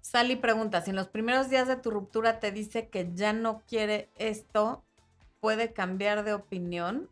Sally 0.00 0.36
pregunta, 0.36 0.80
si 0.82 0.90
en 0.90 0.96
los 0.96 1.08
primeros 1.08 1.50
días 1.50 1.66
de 1.66 1.76
tu 1.76 1.90
ruptura 1.90 2.38
te 2.38 2.52
dice 2.52 2.88
que 2.88 3.10
ya 3.12 3.32
no 3.32 3.60
quiere 3.66 4.08
esto, 4.14 4.84
¿puede 5.40 5.72
cambiar 5.72 6.24
de 6.24 6.32
opinión? 6.32 7.10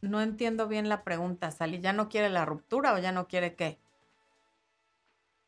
No 0.00 0.22
entiendo 0.22 0.66
bien 0.66 0.88
la 0.88 1.04
pregunta, 1.04 1.50
Sally. 1.50 1.80
¿Ya 1.80 1.92
no 1.92 2.08
quiere 2.08 2.30
la 2.30 2.46
ruptura 2.46 2.94
o 2.94 2.98
ya 2.98 3.12
no 3.12 3.28
quiere 3.28 3.54
qué? 3.54 3.78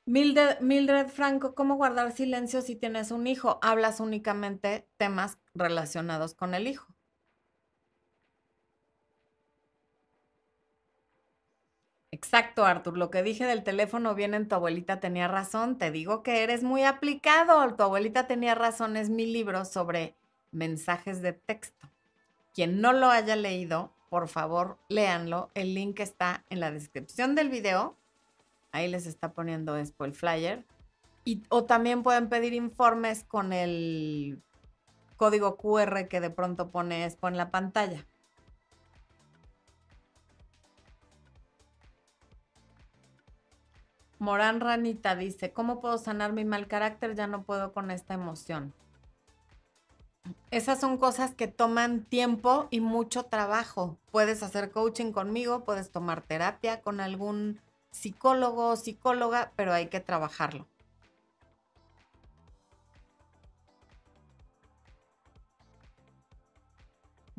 Mildred, 0.07 1.09
Franco, 1.09 1.57
¿cómo 1.57 1.75
guardar 1.75 2.13
silencio 2.13 2.63
si 2.63 2.77
tienes 2.77 3.11
un 3.11 3.27
hijo? 3.27 3.59
Hablas 3.61 3.99
únicamente 3.99 4.87
temas 4.99 5.39
relacionados 5.53 6.35
con 6.35 6.55
el 6.55 6.69
hijo. 6.69 6.87
Exacto, 12.13 12.65
Arthur. 12.65 12.97
Lo 12.97 13.11
que 13.11 13.25
dije 13.25 13.47
del 13.47 13.65
teléfono 13.65 14.15
bien 14.15 14.35
en 14.35 14.47
tu 14.47 14.55
abuelita 14.55 15.01
tenía 15.01 15.27
razón. 15.27 15.77
Te 15.77 15.91
digo 15.91 16.23
que 16.23 16.45
eres 16.45 16.63
muy 16.63 16.85
aplicado. 16.85 17.75
Tu 17.75 17.83
abuelita 17.83 18.29
tenía 18.29 18.55
razón. 18.55 18.97
Es 18.97 19.11
mi 19.11 19.27
libro 19.27 19.65
sobre 19.65 20.15
mensajes 20.53 21.21
de 21.21 21.33
texto. 21.33 21.91
Quien 22.55 22.81
no 22.81 22.93
lo 22.93 23.11
haya 23.11 23.35
leído, 23.35 23.93
por 24.09 24.29
favor, 24.29 24.79
léanlo. 24.89 25.51
El 25.55 25.75
link 25.75 25.99
está 25.99 26.45
en 26.49 26.61
la 26.61 26.71
descripción 26.71 27.35
del 27.35 27.51
video 27.51 27.97
Ahí 28.77 28.89
les 28.89 29.07
está 29.07 29.33
poniendo 29.33 29.79
Expo 29.79 30.05
el 30.05 30.13
flyer. 30.13 30.67
Y, 31.25 31.43
o 31.49 31.65
también 31.65 32.03
pueden 32.03 32.29
pedir 32.29 32.53
informes 32.53 33.25
con 33.25 33.55
el 33.55 34.43
código 35.17 35.57
QR 35.57 36.09
que 36.09 36.21
de 36.21 36.29
pronto 36.29 36.71
pone 36.71 37.07
Expo 37.07 37.29
en 37.29 37.39
la 37.39 37.51
pantalla. 37.51 38.07
Morán 44.19 44.61
Ranita 44.61 45.17
dice, 45.17 45.55
¿cómo 45.55 45.81
puedo 45.81 45.97
sanar 45.97 46.35
mi 46.35 46.45
mal 46.45 46.69
carácter? 46.69 47.15
Ya 47.15 47.27
no 47.27 47.45
puedo 47.45 47.73
con 47.73 47.91
esta 47.91 48.13
emoción. 48.13 48.75
Esas 50.51 50.81
son 50.81 50.99
cosas 50.99 51.35
que 51.35 51.49
toman 51.49 52.05
tiempo 52.05 52.69
y 52.71 52.81
mucho 52.81 53.23
trabajo. 53.23 53.97
Puedes 54.11 54.43
hacer 54.43 54.71
coaching 54.71 55.13
conmigo, 55.13 55.65
puedes 55.65 55.91
tomar 55.91 56.21
terapia 56.21 56.83
con 56.83 57.01
algún 57.01 57.59
psicólogo 57.97 58.77
psicóloga, 58.77 59.53
pero 59.57 59.73
hay 59.73 59.87
que 59.89 60.01
trabajarlo. 60.01 60.67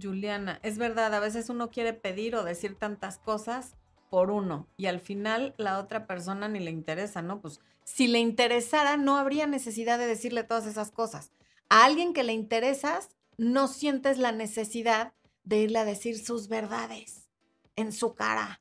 Juliana, 0.02 0.60
es 0.64 0.78
verdad, 0.78 1.14
a 1.14 1.20
veces 1.20 1.50
uno 1.50 1.70
quiere 1.70 1.94
pedir 1.94 2.36
o 2.36 2.44
decir 2.44 2.76
tantas 2.76 3.18
cosas 3.18 3.76
por 4.10 4.30
uno 4.30 4.68
y 4.78 4.86
al 4.86 5.00
final 5.00 5.54
la 5.58 5.80
otra 5.80 6.06
persona 6.06 6.48
ni 6.48 6.60
le 6.60 6.72
interesa, 6.72 7.22
¿no? 7.22 7.42
Pues 7.42 7.60
si 7.84 8.08
le 8.08 8.20
interesara 8.20 8.98
no 8.98 9.18
habría 9.18 9.48
necesidad 9.48 9.98
de 9.98 10.08
decirle 10.08 10.44
todas 10.44 10.66
esas 10.66 10.92
cosas. 10.92 11.32
A 11.70 11.86
alguien 11.86 12.14
que 12.14 12.24
le 12.24 12.34
interesas 12.34 13.10
no 13.38 13.68
sientes 13.68 14.18
la 14.18 14.32
necesidad 14.32 15.14
de 15.44 15.58
irle 15.58 15.80
a 15.80 15.86
decir 15.86 16.18
sus 16.20 16.48
verdades 16.48 17.28
en 17.76 17.92
su 17.92 18.14
cara. 18.14 18.60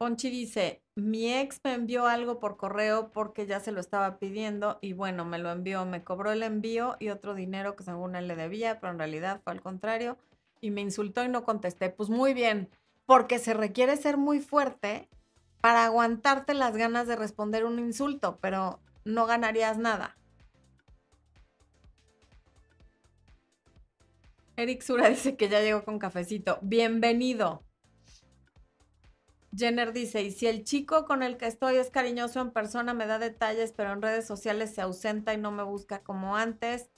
Ponchi 0.00 0.30
dice, 0.30 0.82
mi 0.94 1.30
ex 1.30 1.60
me 1.62 1.74
envió 1.74 2.06
algo 2.06 2.40
por 2.40 2.56
correo 2.56 3.12
porque 3.12 3.46
ya 3.46 3.60
se 3.60 3.70
lo 3.70 3.80
estaba 3.80 4.18
pidiendo 4.18 4.78
y 4.80 4.94
bueno, 4.94 5.26
me 5.26 5.38
lo 5.38 5.50
envió, 5.50 5.84
me 5.84 6.02
cobró 6.02 6.32
el 6.32 6.42
envío 6.42 6.96
y 6.98 7.10
otro 7.10 7.34
dinero 7.34 7.76
que 7.76 7.84
según 7.84 8.16
él 8.16 8.26
le 8.26 8.34
debía, 8.34 8.80
pero 8.80 8.94
en 8.94 8.98
realidad 8.98 9.42
fue 9.44 9.52
al 9.52 9.60
contrario 9.60 10.16
y 10.62 10.70
me 10.70 10.80
insultó 10.80 11.22
y 11.22 11.28
no 11.28 11.44
contesté. 11.44 11.90
Pues 11.90 12.08
muy 12.08 12.32
bien, 12.32 12.70
porque 13.04 13.38
se 13.38 13.52
requiere 13.52 13.94
ser 13.98 14.16
muy 14.16 14.40
fuerte 14.40 15.10
para 15.60 15.84
aguantarte 15.84 16.54
las 16.54 16.74
ganas 16.74 17.06
de 17.06 17.16
responder 17.16 17.66
un 17.66 17.78
insulto, 17.78 18.38
pero 18.40 18.80
no 19.04 19.26
ganarías 19.26 19.76
nada. 19.76 20.16
Eric 24.56 24.80
Sura 24.80 25.08
dice 25.10 25.36
que 25.36 25.50
ya 25.50 25.60
llegó 25.60 25.84
con 25.84 25.98
cafecito. 25.98 26.58
Bienvenido. 26.62 27.62
Jenner 29.56 29.92
dice, 29.92 30.22
y 30.22 30.30
si 30.30 30.46
el 30.46 30.64
chico 30.64 31.04
con 31.04 31.22
el 31.22 31.36
que 31.36 31.46
estoy 31.46 31.76
es 31.76 31.90
cariñoso 31.90 32.40
en 32.40 32.52
persona, 32.52 32.94
me 32.94 33.06
da 33.06 33.18
detalles, 33.18 33.72
pero 33.72 33.92
en 33.92 34.00
redes 34.00 34.26
sociales 34.26 34.74
se 34.74 34.80
ausenta 34.80 35.34
y 35.34 35.38
no 35.38 35.50
me 35.50 35.64
busca 35.64 36.00
como 36.00 36.36
antes, 36.36 36.88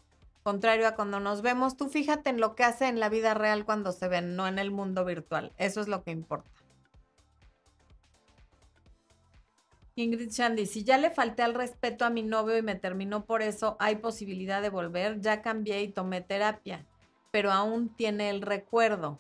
contrario 0.43 0.87
a 0.87 0.95
cuando 0.95 1.19
nos 1.19 1.41
vemos, 1.41 1.77
tú 1.77 1.89
fíjate 1.89 2.31
en 2.31 2.41
lo 2.41 2.55
que 2.55 2.65
hace 2.65 2.89
en 2.89 3.01
la 3.01 3.09
vida 3.09 3.33
real 3.33 3.65
cuando 3.65 3.93
se 3.93 4.09
ven, 4.09 4.37
no 4.37 4.47
en 4.47 4.59
el 4.59 4.71
mundo 4.71 5.05
virtual. 5.05 5.53
Eso 5.57 5.81
es 5.81 5.89
lo 5.89 6.03
que 6.03 6.11
importa. 6.11 6.51
Ingrid 9.95 10.31
Shandy, 10.31 10.67
si 10.67 10.85
ya 10.85 10.97
le 10.97 11.11
falté 11.11 11.43
al 11.43 11.55
respeto 11.55 12.05
a 12.05 12.11
mi 12.11 12.23
novio 12.23 12.57
y 12.57 12.63
me 12.63 12.77
terminó 12.77 13.27
por 13.27 13.43
eso, 13.43 13.77
hay 13.79 13.97
posibilidad 13.97 14.63
de 14.63 14.71
volver. 14.71 15.21
Ya 15.21 15.43
cambié 15.43 15.83
y 15.83 15.89
tomé 15.89 16.23
terapia, 16.23 16.87
pero 17.31 17.53
aún 17.53 17.95
tiene 17.95 18.31
el 18.31 18.41
recuerdo. 18.41 19.19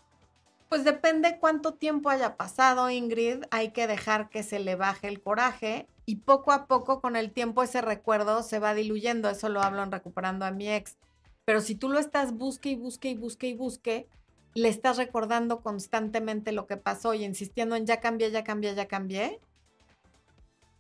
Pues 0.72 0.84
depende 0.84 1.36
cuánto 1.38 1.74
tiempo 1.74 2.08
haya 2.08 2.38
pasado, 2.38 2.88
Ingrid. 2.88 3.44
Hay 3.50 3.72
que 3.72 3.86
dejar 3.86 4.30
que 4.30 4.42
se 4.42 4.58
le 4.58 4.74
baje 4.74 5.06
el 5.06 5.20
coraje 5.20 5.86
y 6.06 6.16
poco 6.16 6.50
a 6.50 6.64
poco 6.66 7.02
con 7.02 7.14
el 7.14 7.30
tiempo 7.30 7.62
ese 7.62 7.82
recuerdo 7.82 8.42
se 8.42 8.58
va 8.58 8.72
diluyendo. 8.72 9.28
Eso 9.28 9.50
lo 9.50 9.60
hablo 9.60 9.82
en 9.82 9.92
recuperando 9.92 10.46
a 10.46 10.50
mi 10.50 10.70
ex. 10.70 10.96
Pero 11.44 11.60
si 11.60 11.74
tú 11.74 11.90
lo 11.90 11.98
estás 11.98 12.32
busque 12.32 12.70
y 12.70 12.76
busque 12.76 13.10
y 13.10 13.16
busque 13.16 13.48
y 13.48 13.54
busque, 13.54 14.08
le 14.54 14.70
estás 14.70 14.96
recordando 14.96 15.60
constantemente 15.60 16.52
lo 16.52 16.66
que 16.66 16.78
pasó 16.78 17.12
y 17.12 17.22
insistiendo 17.22 17.76
en 17.76 17.84
ya 17.84 18.00
cambié, 18.00 18.30
ya 18.30 18.42
cambié, 18.42 18.74
ya 18.74 18.88
cambié, 18.88 19.42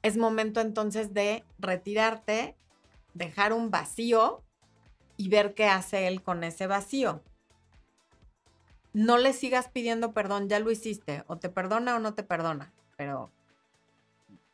es 0.00 0.16
momento 0.16 0.62
entonces 0.62 1.12
de 1.12 1.44
retirarte, 1.58 2.56
dejar 3.12 3.52
un 3.52 3.70
vacío 3.70 4.42
y 5.18 5.28
ver 5.28 5.52
qué 5.52 5.66
hace 5.66 6.06
él 6.06 6.22
con 6.22 6.44
ese 6.44 6.66
vacío 6.66 7.22
no 8.92 9.18
le 9.18 9.32
sigas 9.32 9.68
pidiendo 9.68 10.12
perdón, 10.12 10.48
ya 10.48 10.58
lo 10.58 10.70
hiciste, 10.70 11.24
o 11.26 11.38
te 11.38 11.48
perdona 11.48 11.96
o 11.96 11.98
no 11.98 12.14
te 12.14 12.22
perdona, 12.22 12.72
pero 12.96 13.30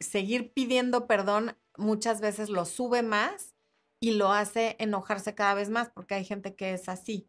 seguir 0.01 0.53
pidiendo 0.53 1.07
perdón 1.07 1.57
muchas 1.77 2.21
veces 2.21 2.49
lo 2.49 2.65
sube 2.65 3.03
más 3.03 3.55
y 4.01 4.13
lo 4.13 4.33
hace 4.33 4.77
enojarse 4.79 5.35
cada 5.35 5.55
vez 5.55 5.71
más, 5.71 5.91
porque 5.91 6.15
hay 6.15 6.25
gente 6.25 6.55
que 6.55 6.73
es 6.73 6.89
así. 6.89 7.29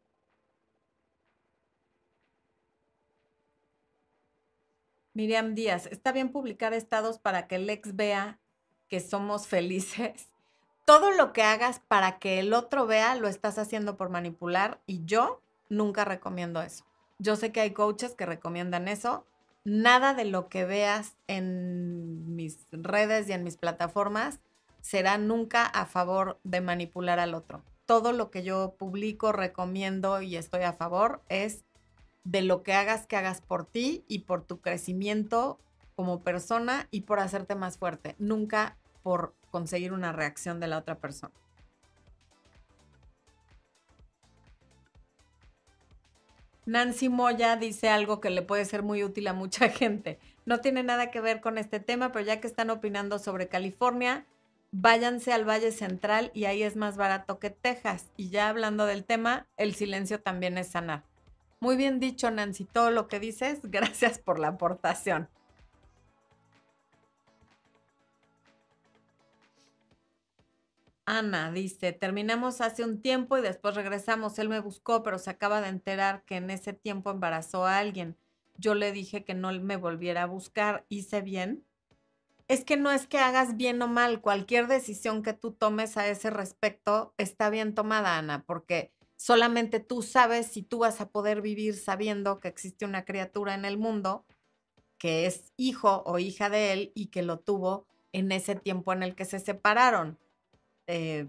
Miriam 5.13 5.55
Díaz, 5.55 5.87
está 5.87 6.11
bien 6.11 6.31
publicar 6.31 6.73
estados 6.73 7.19
para 7.19 7.47
que 7.47 7.55
el 7.55 7.69
ex 7.69 7.95
vea 7.95 8.39
que 8.87 8.99
somos 8.99 9.47
felices. 9.47 10.29
Todo 10.85 11.11
lo 11.11 11.33
que 11.33 11.43
hagas 11.43 11.79
para 11.79 12.19
que 12.19 12.39
el 12.39 12.53
otro 12.53 12.87
vea 12.87 13.15
lo 13.15 13.27
estás 13.27 13.57
haciendo 13.57 13.97
por 13.97 14.09
manipular 14.09 14.81
y 14.85 15.03
yo 15.05 15.41
nunca 15.67 16.05
recomiendo 16.05 16.61
eso. 16.61 16.88
Yo 17.19 17.35
sé 17.35 17.51
que 17.51 17.59
hay 17.61 17.71
coaches 17.71 18.15
que 18.15 18.25
recomiendan 18.25 18.87
eso. 18.87 19.25
Nada 19.65 20.13
de 20.13 20.23
lo 20.23 20.47
que 20.47 20.63
veas 20.65 21.17
en 21.27 22.35
mis 22.35 22.65
redes 22.71 23.27
y 23.27 23.33
en 23.33 23.43
mis 23.43 23.57
plataformas 23.57 24.39
será 24.81 25.17
nunca 25.17 25.65
a 25.65 25.85
favor 25.85 26.39
de 26.45 26.61
manipular 26.61 27.19
al 27.19 27.35
otro. 27.35 27.61
Todo 27.85 28.13
lo 28.13 28.31
que 28.31 28.43
yo 28.43 28.75
publico, 28.77 29.33
recomiendo 29.33 30.21
y 30.21 30.37
estoy 30.37 30.61
a 30.61 30.73
favor 30.73 31.21
es 31.27 31.65
de 32.23 32.41
lo 32.41 32.63
que 32.63 32.73
hagas 32.73 33.05
que 33.05 33.17
hagas 33.17 33.41
por 33.41 33.65
ti 33.65 34.05
y 34.07 34.19
por 34.19 34.43
tu 34.43 34.61
crecimiento 34.61 35.59
como 35.95 36.23
persona 36.23 36.87
y 36.91 37.01
por 37.01 37.19
hacerte 37.19 37.55
más 37.55 37.77
fuerte, 37.77 38.15
nunca 38.19 38.77
por 39.03 39.33
conseguir 39.51 39.91
una 39.91 40.13
reacción 40.13 40.61
de 40.61 40.67
la 40.67 40.77
otra 40.77 40.99
persona. 40.99 41.33
Nancy 46.69 47.09
Moya 47.09 47.55
dice 47.55 47.89
algo 47.89 48.21
que 48.21 48.29
le 48.29 48.43
puede 48.43 48.63
ser 48.63 48.83
muy 48.83 49.03
útil 49.03 49.27
a 49.27 49.33
mucha 49.33 49.69
gente. 49.69 50.19
No 50.45 50.61
tiene 50.61 50.83
nada 50.83 51.09
que 51.09 51.19
ver 51.19 51.41
con 51.41 51.57
este 51.57 51.79
tema, 51.79 52.11
pero 52.11 52.23
ya 52.23 52.39
que 52.39 52.45
están 52.45 52.69
opinando 52.69 53.17
sobre 53.17 53.47
California, 53.47 54.27
váyanse 54.71 55.33
al 55.33 55.49
Valle 55.49 55.71
Central 55.71 56.29
y 56.35 56.45
ahí 56.45 56.61
es 56.61 56.75
más 56.75 56.95
barato 56.95 57.39
que 57.39 57.49
Texas. 57.49 58.11
Y 58.17 58.29
ya 58.29 58.49
hablando 58.49 58.85
del 58.85 59.03
tema, 59.03 59.47
el 59.57 59.73
silencio 59.73 60.21
también 60.21 60.59
es 60.59 60.67
sanar. 60.67 61.03
Muy 61.59 61.75
bien 61.75 61.99
dicho, 61.99 62.29
Nancy, 62.29 62.65
todo 62.65 62.91
lo 62.91 63.07
que 63.07 63.19
dices. 63.19 63.61
Gracias 63.63 64.19
por 64.19 64.37
la 64.37 64.49
aportación. 64.49 65.27
Ana 71.09 71.51
dice, 71.51 71.91
terminamos 71.91 72.61
hace 72.61 72.83
un 72.83 73.01
tiempo 73.01 73.35
y 73.35 73.41
después 73.41 73.73
regresamos. 73.73 74.37
Él 74.37 74.47
me 74.47 74.59
buscó, 74.59 75.01
pero 75.01 75.17
se 75.17 75.31
acaba 75.31 75.59
de 75.59 75.69
enterar 75.69 76.23
que 76.23 76.35
en 76.35 76.51
ese 76.51 76.71
tiempo 76.71 77.09
embarazó 77.09 77.65
a 77.65 77.79
alguien. 77.79 78.15
Yo 78.57 78.75
le 78.75 78.91
dije 78.91 79.23
que 79.25 79.33
no 79.33 79.51
me 79.53 79.75
volviera 79.75 80.21
a 80.21 80.27
buscar. 80.27 80.85
¿Hice 80.87 81.21
bien? 81.21 81.65
Es 82.47 82.63
que 82.63 82.77
no 82.77 82.91
es 82.91 83.07
que 83.07 83.17
hagas 83.17 83.57
bien 83.57 83.81
o 83.81 83.87
mal. 83.87 84.21
Cualquier 84.21 84.67
decisión 84.67 85.23
que 85.23 85.33
tú 85.33 85.51
tomes 85.51 85.97
a 85.97 86.07
ese 86.07 86.29
respecto 86.29 87.15
está 87.17 87.49
bien 87.49 87.73
tomada, 87.73 88.19
Ana, 88.19 88.43
porque 88.45 88.91
solamente 89.15 89.79
tú 89.79 90.03
sabes 90.03 90.45
si 90.45 90.61
tú 90.61 90.77
vas 90.79 91.01
a 91.01 91.09
poder 91.09 91.41
vivir 91.41 91.75
sabiendo 91.75 92.39
que 92.39 92.49
existe 92.49 92.85
una 92.85 93.03
criatura 93.03 93.55
en 93.55 93.65
el 93.65 93.79
mundo 93.79 94.27
que 94.99 95.25
es 95.25 95.53
hijo 95.57 96.03
o 96.05 96.19
hija 96.19 96.51
de 96.51 96.71
él 96.71 96.91
y 96.93 97.07
que 97.07 97.23
lo 97.23 97.39
tuvo 97.39 97.87
en 98.11 98.31
ese 98.31 98.53
tiempo 98.53 98.93
en 98.93 99.01
el 99.01 99.15
que 99.15 99.25
se 99.25 99.39
separaron 99.39 100.19
eh, 100.89 101.27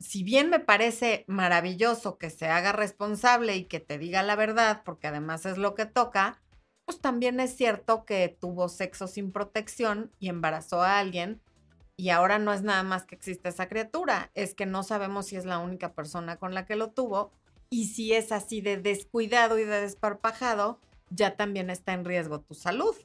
si 0.00 0.24
bien 0.24 0.48
me 0.48 0.60
parece 0.60 1.24
maravilloso 1.28 2.16
que 2.16 2.30
se 2.30 2.46
haga 2.46 2.72
responsable 2.72 3.54
y 3.54 3.66
que 3.66 3.80
te 3.80 3.98
diga 3.98 4.22
la 4.22 4.34
verdad, 4.34 4.82
porque 4.82 5.08
además 5.08 5.44
es 5.44 5.58
lo 5.58 5.74
que 5.74 5.84
toca, 5.84 6.40
pues 6.86 6.98
también 6.98 7.38
es 7.38 7.54
cierto 7.54 8.06
que 8.06 8.34
tuvo 8.40 8.70
sexo 8.70 9.06
sin 9.06 9.30
protección 9.30 10.10
y 10.18 10.30
embarazó 10.30 10.82
a 10.82 10.98
alguien 10.98 11.42
y 11.98 12.08
ahora 12.08 12.38
no 12.38 12.54
es 12.54 12.62
nada 12.62 12.82
más 12.82 13.04
que 13.04 13.14
existe 13.14 13.50
esa 13.50 13.68
criatura, 13.68 14.30
es 14.34 14.54
que 14.54 14.64
no 14.64 14.82
sabemos 14.82 15.26
si 15.26 15.36
es 15.36 15.44
la 15.44 15.58
única 15.58 15.92
persona 15.92 16.36
con 16.36 16.54
la 16.54 16.64
que 16.64 16.74
lo 16.74 16.90
tuvo 16.90 17.30
y 17.68 17.88
si 17.88 18.14
es 18.14 18.32
así 18.32 18.62
de 18.62 18.78
descuidado 18.78 19.58
y 19.58 19.64
de 19.64 19.82
desparpajado, 19.82 20.80
ya 21.10 21.36
también 21.36 21.68
está 21.68 21.92
en 21.92 22.06
riesgo 22.06 22.40
tu 22.40 22.54
salud. 22.54 22.96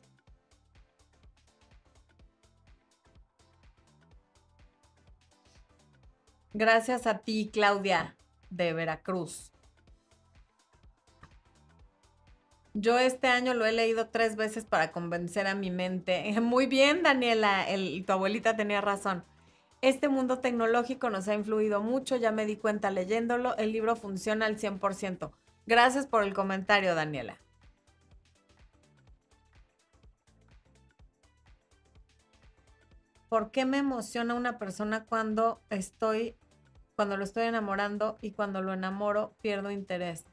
Gracias 6.59 7.05
a 7.05 7.19
ti, 7.19 7.51
Claudia, 7.53 8.15
de 8.49 8.73
Veracruz. 8.73 9.51
Yo 12.73 12.97
este 12.97 13.27
año 13.27 13.53
lo 13.53 13.63
he 13.67 13.71
leído 13.71 14.07
tres 14.07 14.35
veces 14.35 14.65
para 14.65 14.91
convencer 14.91 15.45
a 15.45 15.53
mi 15.53 15.69
mente. 15.69 16.33
Muy 16.41 16.65
bien, 16.65 17.03
Daniela, 17.03 17.67
tu 18.07 18.11
abuelita 18.11 18.55
tenía 18.55 18.81
razón. 18.81 19.23
Este 19.83 20.09
mundo 20.09 20.39
tecnológico 20.39 21.11
nos 21.11 21.27
ha 21.27 21.35
influido 21.35 21.83
mucho, 21.83 22.15
ya 22.15 22.31
me 22.31 22.47
di 22.47 22.55
cuenta 22.57 22.89
leyéndolo, 22.89 23.55
el 23.57 23.71
libro 23.71 23.95
funciona 23.95 24.47
al 24.47 24.57
100%. 24.57 25.29
Gracias 25.67 26.07
por 26.07 26.23
el 26.23 26.33
comentario, 26.33 26.95
Daniela. 26.95 27.37
¿Por 33.29 33.51
qué 33.51 33.65
me 33.65 33.77
emociona 33.77 34.33
una 34.33 34.57
persona 34.57 35.05
cuando 35.05 35.61
estoy 35.69 36.35
cuando 36.97 37.15
lo 37.15 37.23
estoy 37.23 37.43
enamorando 37.43 38.17
y 38.21 38.31
cuando 38.31 38.63
lo 38.63 38.73
enamoro 38.73 39.35
pierdo 39.39 39.69
interés. 39.69 40.25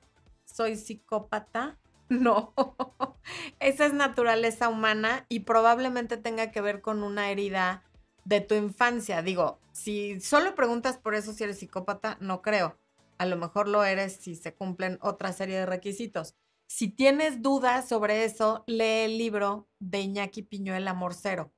¿Soy 0.45 0.77
psicópata? 0.77 1.79
No, 2.11 2.53
esa 3.61 3.87
es 3.87 3.95
naturaleza 3.95 4.69
humana 4.69 5.25
y 5.31 5.41
probablemente 5.41 6.19
tenga 6.19 6.53
que 6.53 6.61
ver 6.61 6.83
con 6.83 7.03
una 7.03 7.31
herida 7.31 7.83
de 8.27 8.43
tu 8.43 8.55
infancia. 8.55 9.23
Digo, 9.23 9.59
si 9.73 10.21
solo 10.21 10.55
preguntas 10.55 10.99
por 10.99 11.15
eso 11.15 11.33
si 11.33 11.45
eres 11.45 11.61
psicópata, 11.61 12.19
no 12.21 12.43
creo. 12.43 12.79
A 13.17 13.25
lo 13.25 13.39
mejor 13.39 13.69
lo 13.69 13.85
eres 13.85 14.17
si 14.17 14.37
se 14.37 14.55
cumplen 14.55 14.99
otra 15.01 15.33
serie 15.33 15.57
de 15.57 15.65
requisitos. 15.65 16.35
Si 16.67 16.89
tienes 16.89 17.41
dudas 17.41 17.89
sobre 17.89 18.25
eso, 18.25 18.65
lee 18.67 19.07
el 19.07 19.17
libro 19.17 19.67
de 19.79 20.03
Iñaki 20.03 20.43
Piño, 20.43 20.75
El 20.75 20.87
Amor 20.87 21.15
Cero. 21.15 21.55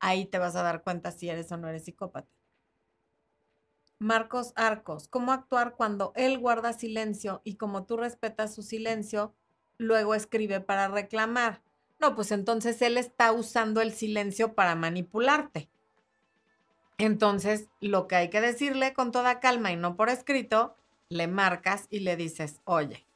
Ahí 0.00 0.24
te 0.24 0.38
vas 0.38 0.56
a 0.56 0.62
dar 0.62 0.82
cuenta 0.82 1.12
si 1.12 1.28
eres 1.28 1.52
o 1.52 1.58
no 1.58 1.68
eres 1.68 1.84
psicópata. 1.84 2.33
Marcos 4.04 4.52
Arcos, 4.54 5.08
¿cómo 5.08 5.32
actuar 5.32 5.76
cuando 5.76 6.12
él 6.14 6.38
guarda 6.38 6.74
silencio 6.74 7.40
y 7.42 7.54
como 7.54 7.84
tú 7.84 7.96
respetas 7.96 8.54
su 8.54 8.62
silencio, 8.62 9.32
luego 9.78 10.14
escribe 10.14 10.60
para 10.60 10.88
reclamar? 10.88 11.62
No, 11.98 12.14
pues 12.14 12.30
entonces 12.30 12.82
él 12.82 12.98
está 12.98 13.32
usando 13.32 13.80
el 13.80 13.94
silencio 13.94 14.52
para 14.52 14.74
manipularte. 14.74 15.70
Entonces, 16.98 17.70
lo 17.80 18.06
que 18.06 18.16
hay 18.16 18.28
que 18.28 18.42
decirle 18.42 18.92
con 18.92 19.10
toda 19.10 19.40
calma 19.40 19.72
y 19.72 19.76
no 19.76 19.96
por 19.96 20.10
escrito, 20.10 20.76
le 21.08 21.26
marcas 21.26 21.86
y 21.88 22.00
le 22.00 22.16
dices, 22.16 22.60
oye, 22.64 23.06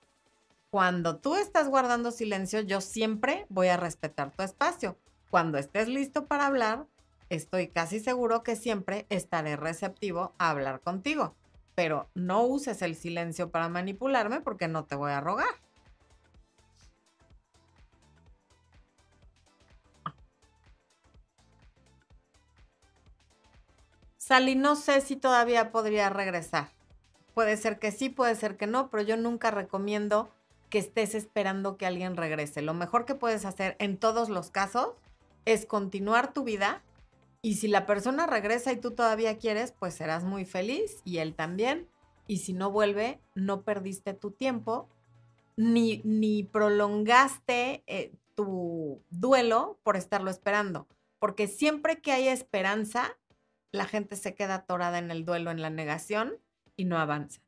cuando 0.71 1.19
tú 1.19 1.37
estás 1.37 1.69
guardando 1.69 2.13
silencio, 2.13 2.63
yo 2.63 2.81
siempre 2.81 3.45
voy 3.51 3.69
a 3.69 3.77
respetar 3.77 4.31
tu 4.31 4.43
espacio. 4.43 4.97
Cuando 5.29 5.59
estés 5.59 5.87
listo 5.87 6.25
para 6.25 6.47
hablar, 6.47 6.87
estoy 7.31 7.69
casi 7.69 8.01
seguro 8.01 8.43
que 8.43 8.57
siempre 8.57 9.07
estaré 9.09 9.57
receptivo 9.57 10.35
a 10.39 10.51
hablar 10.51 10.81
contigo. 10.81 11.35
Pero 11.75 12.09
no 12.15 12.43
uses 12.43 12.83
el 12.83 12.97
silencio 12.97 13.51
para 13.51 13.69
manipularme 13.69 14.41
porque 14.41 14.69
no 14.69 14.85
te 14.85 14.97
voy 14.97 15.13
a 15.13 15.21
rogar. 15.21 15.55
Sally, 24.17 24.57
no 24.57 24.77
sé 24.77 25.01
si 25.01 25.17
todavía 25.17 25.73
podría 25.73 26.11
regresar. 26.11 26.69
Puede 27.33 27.57
ser 27.57 27.79
que 27.79 27.93
sí, 27.93 28.09
puede 28.11 28.35
ser 28.35 28.57
que 28.59 28.67
no, 28.67 28.91
pero 28.91 29.03
yo 29.03 29.17
nunca 29.17 29.51
recomiendo 29.51 30.29
que 30.69 30.79
estés 30.79 31.15
esperando 31.15 31.79
que 31.79 31.87
alguien 31.87 32.17
regrese. 32.17 32.61
Lo 32.61 32.75
mejor 32.75 33.07
que 33.07 33.15
puedes 33.15 33.45
hacer 33.45 33.75
en 33.79 33.97
todos 33.97 34.29
los 34.29 34.51
casos 34.51 34.91
es 35.47 35.65
continuar 35.65 36.35
tu 36.35 36.45
vida 36.45 36.83
y 37.41 37.55
si 37.55 37.69
la 37.69 37.87
persona 37.87 38.27
regresa 38.27 38.73
y 38.73 38.81
tú 38.81 38.93
todavía 38.93 39.39
quieres, 39.39 39.73
pues 39.73 39.95
serás 39.95 40.25
muy 40.25 40.45
feliz 40.45 41.01
y 41.05 41.19
él 41.19 41.35
también. 41.35 41.89
Y 42.27 42.39
si 42.39 42.53
no 42.53 42.71
vuelve, 42.71 43.21
no 43.35 43.63
perdiste 43.63 44.13
tu 44.13 44.33
tiempo 44.33 44.89
ni, 45.57 46.03
ni 46.05 46.45
prolongaste 46.45 47.85
eh, 47.87 48.13
tu 48.35 49.03
duelo 49.11 49.79
por 49.83 49.97
estarlo 49.97 50.31
esperando. 50.31 50.89
Porque 51.19 51.49
siempre 51.49 52.01
que 52.01 52.13
hay 52.13 52.29
esperanza, 52.29 53.17
la 53.73 53.85
gente 53.85 54.17
se 54.17 54.35
queda 54.35 54.57
atorada 54.57 54.99
en 54.99 55.11
el 55.11 55.25
duelo, 55.25 55.51
en 55.51 55.63
la 55.63 55.71
negación 55.71 56.39
y 56.77 56.85
no 56.85 56.99
avanza. 56.99 57.41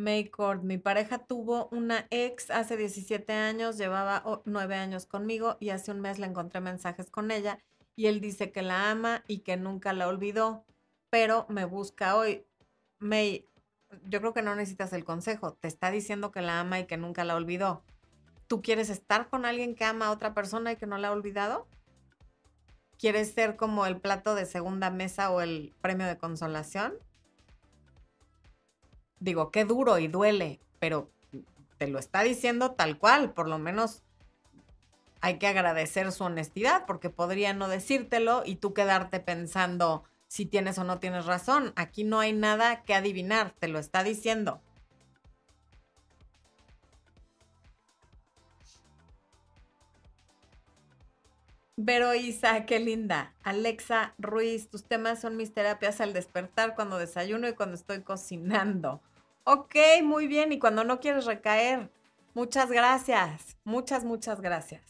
Maycord, 0.00 0.62
mi 0.62 0.78
pareja 0.78 1.18
tuvo 1.18 1.68
una 1.70 2.06
ex 2.10 2.50
hace 2.50 2.76
17 2.76 3.32
años, 3.32 3.76
llevaba 3.76 4.24
9 4.44 4.74
años 4.74 5.06
conmigo 5.06 5.56
y 5.60 5.70
hace 5.70 5.92
un 5.92 6.00
mes 6.00 6.18
le 6.18 6.26
encontré 6.26 6.60
mensajes 6.60 7.10
con 7.10 7.30
ella 7.30 7.58
y 7.94 8.06
él 8.06 8.20
dice 8.20 8.50
que 8.50 8.62
la 8.62 8.90
ama 8.90 9.22
y 9.28 9.40
que 9.40 9.56
nunca 9.56 9.92
la 9.92 10.08
olvidó, 10.08 10.64
pero 11.10 11.46
me 11.48 11.66
busca 11.66 12.16
hoy. 12.16 12.46
May, 12.98 13.46
yo 14.04 14.20
creo 14.20 14.32
que 14.32 14.42
no 14.42 14.54
necesitas 14.54 14.92
el 14.92 15.04
consejo, 15.04 15.52
te 15.52 15.68
está 15.68 15.90
diciendo 15.90 16.30
que 16.30 16.40
la 16.40 16.60
ama 16.60 16.80
y 16.80 16.86
que 16.86 16.96
nunca 16.96 17.24
la 17.24 17.36
olvidó. 17.36 17.84
¿Tú 18.46 18.62
quieres 18.62 18.90
estar 18.90 19.28
con 19.28 19.44
alguien 19.44 19.74
que 19.74 19.84
ama 19.84 20.06
a 20.06 20.12
otra 20.12 20.34
persona 20.34 20.72
y 20.72 20.76
que 20.76 20.86
no 20.86 20.98
la 20.98 21.08
ha 21.08 21.12
olvidado? 21.12 21.68
¿Quieres 22.98 23.32
ser 23.32 23.56
como 23.56 23.86
el 23.86 24.00
plato 24.00 24.34
de 24.34 24.46
segunda 24.46 24.90
mesa 24.90 25.30
o 25.30 25.40
el 25.40 25.74
premio 25.80 26.06
de 26.06 26.18
consolación? 26.18 26.94
Digo, 29.20 29.50
qué 29.50 29.64
duro 29.64 29.98
y 29.98 30.08
duele, 30.08 30.60
pero 30.78 31.10
te 31.78 31.86
lo 31.86 31.98
está 31.98 32.22
diciendo 32.22 32.72
tal 32.72 32.98
cual, 32.98 33.32
por 33.32 33.48
lo 33.48 33.58
menos 33.58 34.02
hay 35.20 35.38
que 35.38 35.46
agradecer 35.46 36.10
su 36.12 36.24
honestidad 36.24 36.86
porque 36.86 37.10
podría 37.10 37.52
no 37.52 37.68
decírtelo 37.68 38.42
y 38.44 38.56
tú 38.56 38.74
quedarte 38.74 39.20
pensando, 39.20 40.04
si 40.28 40.46
tienes 40.46 40.78
o 40.78 40.84
no 40.84 40.98
tienes 40.98 41.26
razón. 41.26 41.72
Aquí 41.76 42.04
no 42.04 42.20
hay 42.20 42.32
nada 42.32 42.82
que 42.82 42.94
adivinar, 42.94 43.54
te 43.58 43.68
lo 43.68 43.78
está 43.78 44.02
diciendo. 44.02 44.60
Vero 51.76 52.14
Isa, 52.14 52.66
qué 52.66 52.78
linda. 52.78 53.32
Alexa 53.42 54.14
Ruiz, 54.18 54.68
tus 54.68 54.84
temas 54.84 55.18
son 55.18 55.38
mis 55.38 55.54
terapias 55.54 56.02
al 56.02 56.12
despertar, 56.12 56.74
cuando 56.74 56.98
desayuno 56.98 57.48
y 57.48 57.54
cuando 57.54 57.74
estoy 57.74 58.02
cocinando. 58.02 59.00
Ok, 59.44 59.74
muy 60.02 60.26
bien. 60.26 60.50
Y 60.52 60.58
cuando 60.58 60.82
no 60.84 60.98
quieres 61.00 61.26
recaer. 61.26 61.90
Muchas 62.34 62.70
gracias. 62.70 63.56
Muchas, 63.64 64.04
muchas 64.04 64.40
gracias. 64.40 64.82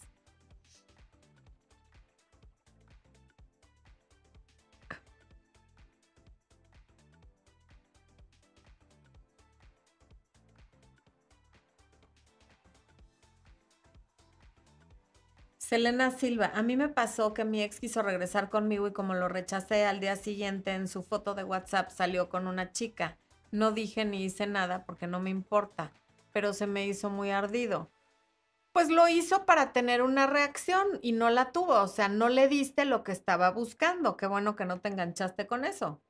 Selena 15.59 16.11
Silva, 16.11 16.51
a 16.55 16.63
mí 16.65 16.77
me 16.77 16.89
pasó 16.89 17.35
que 17.35 17.45
mi 17.45 17.63
ex 17.63 17.79
quiso 17.79 18.03
regresar 18.03 18.51
conmigo 18.51 18.89
y 18.89 18.93
como 18.93 19.15
lo 19.15 19.29
rechacé 19.29 19.85
al 19.87 20.01
día 20.01 20.17
siguiente 20.17 20.73
en 20.73 20.89
su 20.89 21.05
foto 21.05 21.35
de 21.37 21.45
WhatsApp 21.45 21.91
salió 21.91 22.29
con 22.29 22.49
una 22.49 22.73
chica. 22.73 23.17
No 23.51 23.73
dije 23.73 24.05
ni 24.05 24.25
hice 24.25 24.47
nada 24.47 24.85
porque 24.85 25.07
no 25.07 25.21
me 25.21 25.31
importa, 25.31 25.93
pero 26.33 26.53
se 26.53 26.67
me 26.67 26.87
hizo 26.87 27.11
muy 27.11 27.31
ardido. 27.31 27.91
Pues 28.73 28.89
lo 28.89 29.09
hizo 29.09 29.45
para 29.47 29.73
tener 29.73 30.03
una 30.03 30.27
reacción 30.27 30.87
y 31.03 31.13
no 31.13 31.31
la 31.31 31.53
tuvo, 31.53 31.81
o 31.81 31.89
sea, 31.89 32.09
no 32.09 32.29
le 32.29 32.49
diste 32.49 32.85
lo 32.85 33.03
que 33.03 33.13
estaba 33.13 33.51
buscando. 33.51 34.17
Qué 34.17 34.27
bueno 34.27 34.55
que 34.55 34.65
no 34.65 34.81
te 34.81 34.89
enganchaste 34.89 35.47
con 35.47 35.65
eso. 35.65 36.01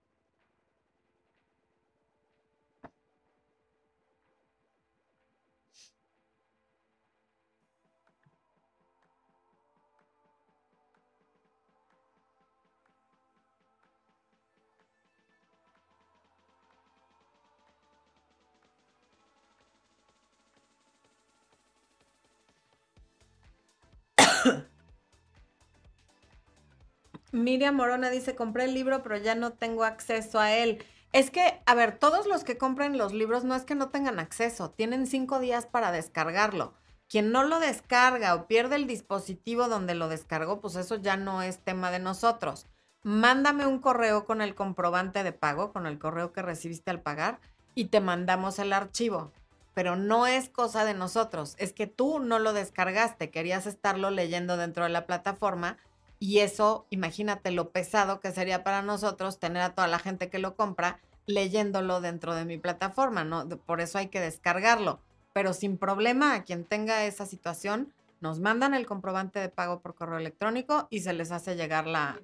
Miriam 27.43 27.75
Morona 27.75 28.11
dice, 28.11 28.35
compré 28.35 28.65
el 28.65 28.75
libro, 28.75 29.03
pero 29.03 29.17
ya 29.17 29.35
no 29.35 29.53
tengo 29.53 29.85
acceso 29.85 30.39
a 30.39 30.53
él. 30.53 30.85
Es 31.13 31.31
que, 31.31 31.61
a 31.67 31.75
ver, 31.75 31.99
todos 31.99 32.27
los 32.27 32.45
que 32.45 32.57
compren 32.57 32.97
los 32.97 33.13
libros 33.13 33.43
no 33.43 33.57
es 33.57 33.65
que 33.65 33.75
no 33.75 33.89
tengan 33.89 34.21
acceso, 34.21 34.71
tienen 34.71 35.07
cinco 35.07 35.41
días 35.41 35.67
para 35.67 35.91
descargarlo. 35.91 36.75
Quien 37.09 37.33
no 37.33 37.43
lo 37.43 37.59
descarga 37.59 38.37
o 38.37 38.47
pierde 38.47 38.77
el 38.77 38.87
dispositivo 38.87 39.67
donde 39.67 39.97
lo 39.97 40.09
descargó, 40.09 40.61
pues 40.61 40.77
eso 40.77 40.95
ya 40.97 41.17
no 41.17 41.43
es 41.43 41.59
tema 41.59 41.91
de 41.91 41.99
nosotros. 41.99 42.69
Mándame 43.03 43.67
un 43.67 43.81
correo 43.81 44.25
con 44.25 44.41
el 44.41 44.55
comprobante 44.55 45.25
de 45.25 45.33
pago, 45.33 45.73
con 45.73 45.87
el 45.87 45.99
correo 45.99 46.33
que 46.33 46.43
recibiste 46.43 46.93
al 46.93 47.01
pagar, 47.01 47.41
y 47.75 47.87
te 47.87 48.01
mandamos 48.01 48.61
el 48.61 48.73
archivo. 48.73 49.33
Pero 49.75 49.97
no 49.97 50.29
es 50.29 50.49
cosa 50.49 50.85
de 50.85 50.95
nosotros, 50.95 51.57
es 51.59 51.73
que 51.73 51.89
tú 51.89 52.21
no 52.21 52.39
lo 52.39 52.53
descargaste, 52.53 53.31
querías 53.31 53.67
estarlo 53.67 54.11
leyendo 54.11 54.57
dentro 54.57 54.85
de 54.85 54.91
la 54.91 55.07
plataforma 55.07 55.79
y 56.21 56.41
eso, 56.41 56.87
imagínate 56.91 57.51
lo 57.51 57.71
pesado 57.71 58.21
que 58.21 58.31
sería 58.31 58.63
para 58.63 58.83
nosotros 58.83 59.41
tener 59.41 59.63
a 59.63 59.75
toda 59.75 59.89
la 59.89 59.99
gente 59.99 60.29
que 60.29 60.39
lo 60.39 60.55
compra 60.55 61.01
leyéndolo 61.25 62.03
dentro 62.03 62.35
de 62.35 62.45
mi 62.45 62.59
plataforma, 62.59 63.25
¿no? 63.25 63.49
Por 63.49 63.81
eso 63.81 63.97
hay 63.97 64.09
que 64.09 64.21
descargarlo. 64.21 65.01
Pero 65.33 65.55
sin 65.55 65.79
problema, 65.79 66.35
a 66.35 66.45
quien 66.45 66.65
tenga 66.67 67.07
esa 67.07 67.25
situación, 67.25 67.95
nos 68.21 68.39
mandan 68.39 68.75
el 68.75 68.87
comprobante 68.87 69.39
de 69.39 69.49
pago 69.49 69.81
por 69.81 69.95
correo 69.95 70.19
electrónico 70.19 70.89
y 70.91 71.01
se 71.01 71.15
les 71.15 71.33
hace 71.33 71.57
llegar 71.57 71.87
la... 71.87 72.21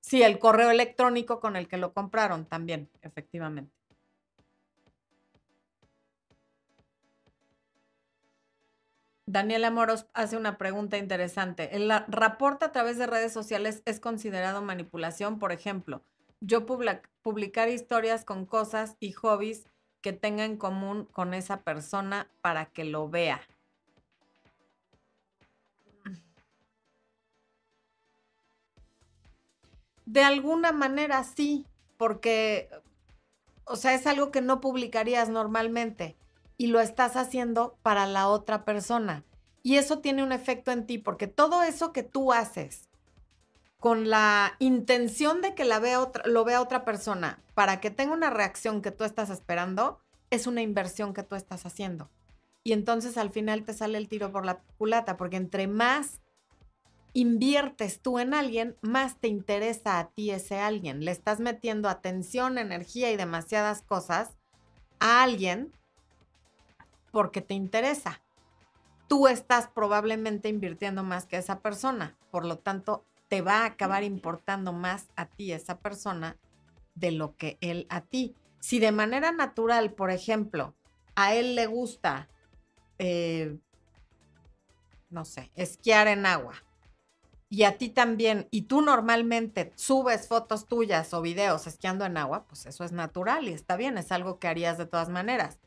Sí, 0.00 0.24
el 0.24 0.40
correo 0.40 0.70
electrónico 0.72 1.38
con 1.38 1.54
el 1.54 1.68
que 1.68 1.76
lo 1.76 1.92
compraron 1.92 2.46
también, 2.46 2.90
efectivamente. 3.02 3.75
Daniela 9.28 9.72
Moros 9.72 10.06
hace 10.14 10.36
una 10.36 10.56
pregunta 10.56 10.98
interesante. 10.98 11.74
¿El 11.74 11.92
reporte 12.06 12.64
a 12.64 12.70
través 12.70 12.96
de 12.96 13.08
redes 13.08 13.32
sociales 13.32 13.82
es 13.84 13.98
considerado 13.98 14.62
manipulación? 14.62 15.40
Por 15.40 15.50
ejemplo, 15.50 16.00
yo 16.40 16.64
publicar 16.64 17.68
historias 17.68 18.24
con 18.24 18.46
cosas 18.46 18.96
y 19.00 19.10
hobbies 19.12 19.66
que 20.00 20.12
tenga 20.12 20.44
en 20.44 20.56
común 20.56 21.06
con 21.06 21.34
esa 21.34 21.62
persona 21.62 22.28
para 22.40 22.66
que 22.66 22.84
lo 22.84 23.08
vea. 23.08 23.40
De 30.04 30.22
alguna 30.22 30.70
manera 30.70 31.24
sí, 31.24 31.66
porque, 31.96 32.70
o 33.64 33.74
sea, 33.74 33.92
es 33.94 34.06
algo 34.06 34.30
que 34.30 34.40
no 34.40 34.60
publicarías 34.60 35.28
normalmente 35.28 36.14
y 36.58 36.68
lo 36.68 36.80
estás 36.80 37.16
haciendo 37.16 37.76
para 37.82 38.06
la 38.06 38.28
otra 38.28 38.64
persona. 38.64 39.24
Y 39.62 39.76
eso 39.76 39.98
tiene 39.98 40.22
un 40.22 40.32
efecto 40.32 40.70
en 40.70 40.86
ti, 40.86 40.98
porque 40.98 41.26
todo 41.26 41.62
eso 41.62 41.92
que 41.92 42.02
tú 42.02 42.32
haces 42.32 42.88
con 43.78 44.08
la 44.08 44.54
intención 44.58 45.42
de 45.42 45.54
que 45.54 45.64
la 45.64 45.78
vea 45.78 46.00
otra, 46.00 46.24
lo 46.26 46.44
vea 46.44 46.62
otra 46.62 46.84
persona 46.84 47.42
para 47.54 47.80
que 47.80 47.90
tenga 47.90 48.14
una 48.14 48.30
reacción 48.30 48.80
que 48.80 48.90
tú 48.90 49.04
estás 49.04 49.28
esperando, 49.30 50.00
es 50.30 50.46
una 50.46 50.62
inversión 50.62 51.14
que 51.14 51.22
tú 51.22 51.34
estás 51.34 51.66
haciendo. 51.66 52.10
Y 52.64 52.72
entonces 52.72 53.16
al 53.16 53.30
final 53.30 53.64
te 53.64 53.74
sale 53.74 53.98
el 53.98 54.08
tiro 54.08 54.32
por 54.32 54.44
la 54.44 54.60
culata, 54.78 55.16
porque 55.16 55.36
entre 55.36 55.68
más 55.68 56.20
inviertes 57.12 58.00
tú 58.00 58.18
en 58.18 58.34
alguien, 58.34 58.76
más 58.82 59.18
te 59.20 59.28
interesa 59.28 59.98
a 59.98 60.10
ti 60.10 60.30
ese 60.30 60.58
alguien. 60.58 61.04
Le 61.04 61.12
estás 61.12 61.40
metiendo 61.40 61.88
atención, 61.88 62.58
energía 62.58 63.10
y 63.10 63.16
demasiadas 63.16 63.82
cosas 63.82 64.36
a 64.98 65.22
alguien 65.22 65.72
porque 67.16 67.40
te 67.40 67.54
interesa. 67.54 68.20
Tú 69.08 69.26
estás 69.26 69.68
probablemente 69.68 70.50
invirtiendo 70.50 71.02
más 71.02 71.24
que 71.24 71.38
esa 71.38 71.60
persona, 71.60 72.14
por 72.30 72.44
lo 72.44 72.58
tanto, 72.58 73.06
te 73.28 73.40
va 73.40 73.60
a 73.60 73.64
acabar 73.64 74.04
importando 74.04 74.74
más 74.74 75.08
a 75.16 75.24
ti 75.24 75.50
esa 75.50 75.78
persona 75.78 76.36
de 76.94 77.12
lo 77.12 77.34
que 77.38 77.56
él 77.62 77.86
a 77.88 78.02
ti. 78.02 78.36
Si 78.60 78.80
de 78.80 78.92
manera 78.92 79.32
natural, 79.32 79.94
por 79.94 80.10
ejemplo, 80.10 80.74
a 81.14 81.34
él 81.34 81.54
le 81.54 81.64
gusta, 81.64 82.28
eh, 82.98 83.56
no 85.08 85.24
sé, 85.24 85.50
esquiar 85.54 86.08
en 86.08 86.26
agua, 86.26 86.52
y 87.48 87.62
a 87.62 87.78
ti 87.78 87.88
también, 87.88 88.46
y 88.50 88.64
tú 88.64 88.82
normalmente 88.82 89.72
subes 89.76 90.28
fotos 90.28 90.68
tuyas 90.68 91.14
o 91.14 91.22
videos 91.22 91.66
esquiando 91.66 92.04
en 92.04 92.18
agua, 92.18 92.44
pues 92.46 92.66
eso 92.66 92.84
es 92.84 92.92
natural 92.92 93.48
y 93.48 93.54
está 93.54 93.76
bien, 93.76 93.96
es 93.96 94.12
algo 94.12 94.38
que 94.38 94.48
harías 94.48 94.76
de 94.76 94.84
todas 94.84 95.08
maneras 95.08 95.60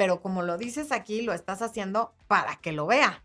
pero 0.00 0.22
como 0.22 0.40
lo 0.40 0.56
dices 0.56 0.92
aquí, 0.92 1.20
lo 1.20 1.34
estás 1.34 1.60
haciendo 1.60 2.14
para 2.26 2.56
que 2.56 2.72
lo 2.72 2.86
vea. 2.86 3.22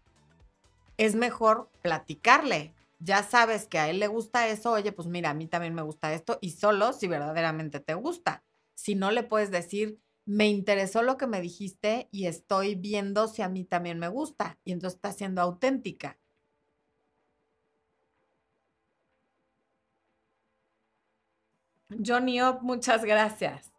Es 0.97 1.15
mejor 1.15 1.69
platicarle. 1.81 2.73
Ya 2.99 3.23
sabes 3.23 3.65
que 3.65 3.79
a 3.79 3.89
él 3.89 3.99
le 3.99 4.07
gusta 4.07 4.49
eso, 4.49 4.73
oye, 4.73 4.91
pues 4.91 5.07
mira, 5.07 5.29
a 5.29 5.33
mí 5.33 5.47
también 5.47 5.73
me 5.73 5.83
gusta 5.83 6.11
esto, 6.13 6.37
y 6.41 6.49
solo 6.49 6.91
si 6.91 7.07
verdaderamente 7.07 7.79
te 7.79 7.93
gusta. 7.93 8.43
Si 8.73 8.93
no 8.93 9.09
le 9.11 9.23
puedes 9.23 9.51
decir, 9.51 10.01
me 10.25 10.49
interesó 10.49 11.01
lo 11.01 11.15
que 11.15 11.27
me 11.27 11.39
dijiste 11.39 12.09
y 12.11 12.25
estoy 12.25 12.75
viendo 12.75 13.29
si 13.29 13.41
a 13.41 13.47
mí 13.47 13.63
también 13.63 13.97
me 13.97 14.09
gusta. 14.09 14.59
Y 14.65 14.73
entonces 14.73 14.97
está 14.97 15.13
siendo 15.13 15.41
auténtica. 15.41 16.19
Johnny 22.05 22.41
Up, 22.41 22.59
muchas 22.63 23.05
gracias. 23.05 23.74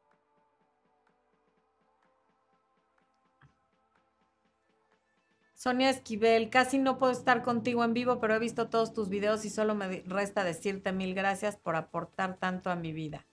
Sonia 5.67 5.91
Esquivel, 5.91 6.49
casi 6.49 6.79
no 6.79 6.97
puedo 6.97 7.11
estar 7.11 7.43
contigo 7.43 7.83
en 7.83 7.93
vivo, 7.93 8.21
pero 8.21 8.37
he 8.37 8.39
visto 8.39 8.69
todos 8.69 8.93
tus 8.93 9.09
videos 9.09 9.45
y 9.45 9.51
solo 9.51 9.75
me 9.75 10.05
resta 10.07 10.45
decirte 10.45 10.93
mil 10.93 11.13
gracias 11.13 11.57
por 11.57 11.75
aportar 11.75 12.37
tanto 12.37 12.71
a 12.71 12.77
mi 12.77 12.93
vida. 12.93 13.27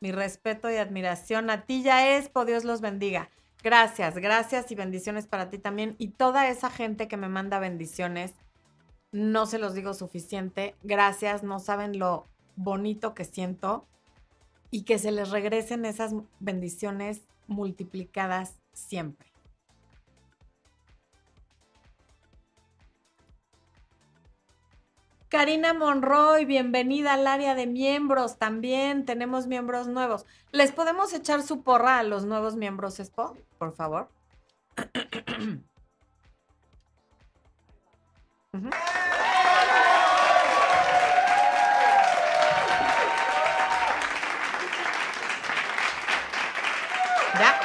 Mi 0.00 0.10
respeto 0.10 0.68
y 0.68 0.78
admiración 0.78 1.48
a 1.48 1.64
ti 1.64 1.84
ya 1.84 2.16
es, 2.16 2.28
Dios 2.44 2.64
los 2.64 2.80
bendiga. 2.80 3.30
Gracias, 3.62 4.16
gracias 4.16 4.72
y 4.72 4.74
bendiciones 4.74 5.28
para 5.28 5.48
ti 5.48 5.58
también. 5.58 5.94
Y 5.98 6.08
toda 6.08 6.48
esa 6.48 6.70
gente 6.70 7.06
que 7.06 7.16
me 7.16 7.28
manda 7.28 7.60
bendiciones, 7.60 8.34
no 9.12 9.46
se 9.46 9.60
los 9.60 9.74
digo 9.74 9.94
suficiente. 9.94 10.74
Gracias, 10.82 11.44
no 11.44 11.60
saben 11.60 12.00
lo 12.00 12.26
bonito 12.56 13.14
que 13.14 13.24
siento 13.24 13.86
y 14.72 14.82
que 14.82 14.98
se 14.98 15.12
les 15.12 15.30
regresen 15.30 15.84
esas 15.84 16.16
bendiciones 16.40 17.22
multiplicadas 17.46 18.56
siempre. 18.72 19.35
Karina 25.36 25.74
Monroy, 25.74 26.46
bienvenida 26.46 27.12
al 27.12 27.26
área 27.26 27.54
de 27.54 27.66
miembros. 27.66 28.38
También 28.38 29.04
tenemos 29.04 29.46
miembros 29.46 29.86
nuevos. 29.86 30.24
¿Les 30.50 30.72
podemos 30.72 31.12
echar 31.12 31.42
su 31.42 31.62
porra 31.62 31.98
a 31.98 32.02
los 32.04 32.24
nuevos 32.24 32.56
miembros, 32.56 32.98
Expo? 33.00 33.36
Por 33.58 33.74
favor. 33.74 34.08
¿Ya? 47.38 47.60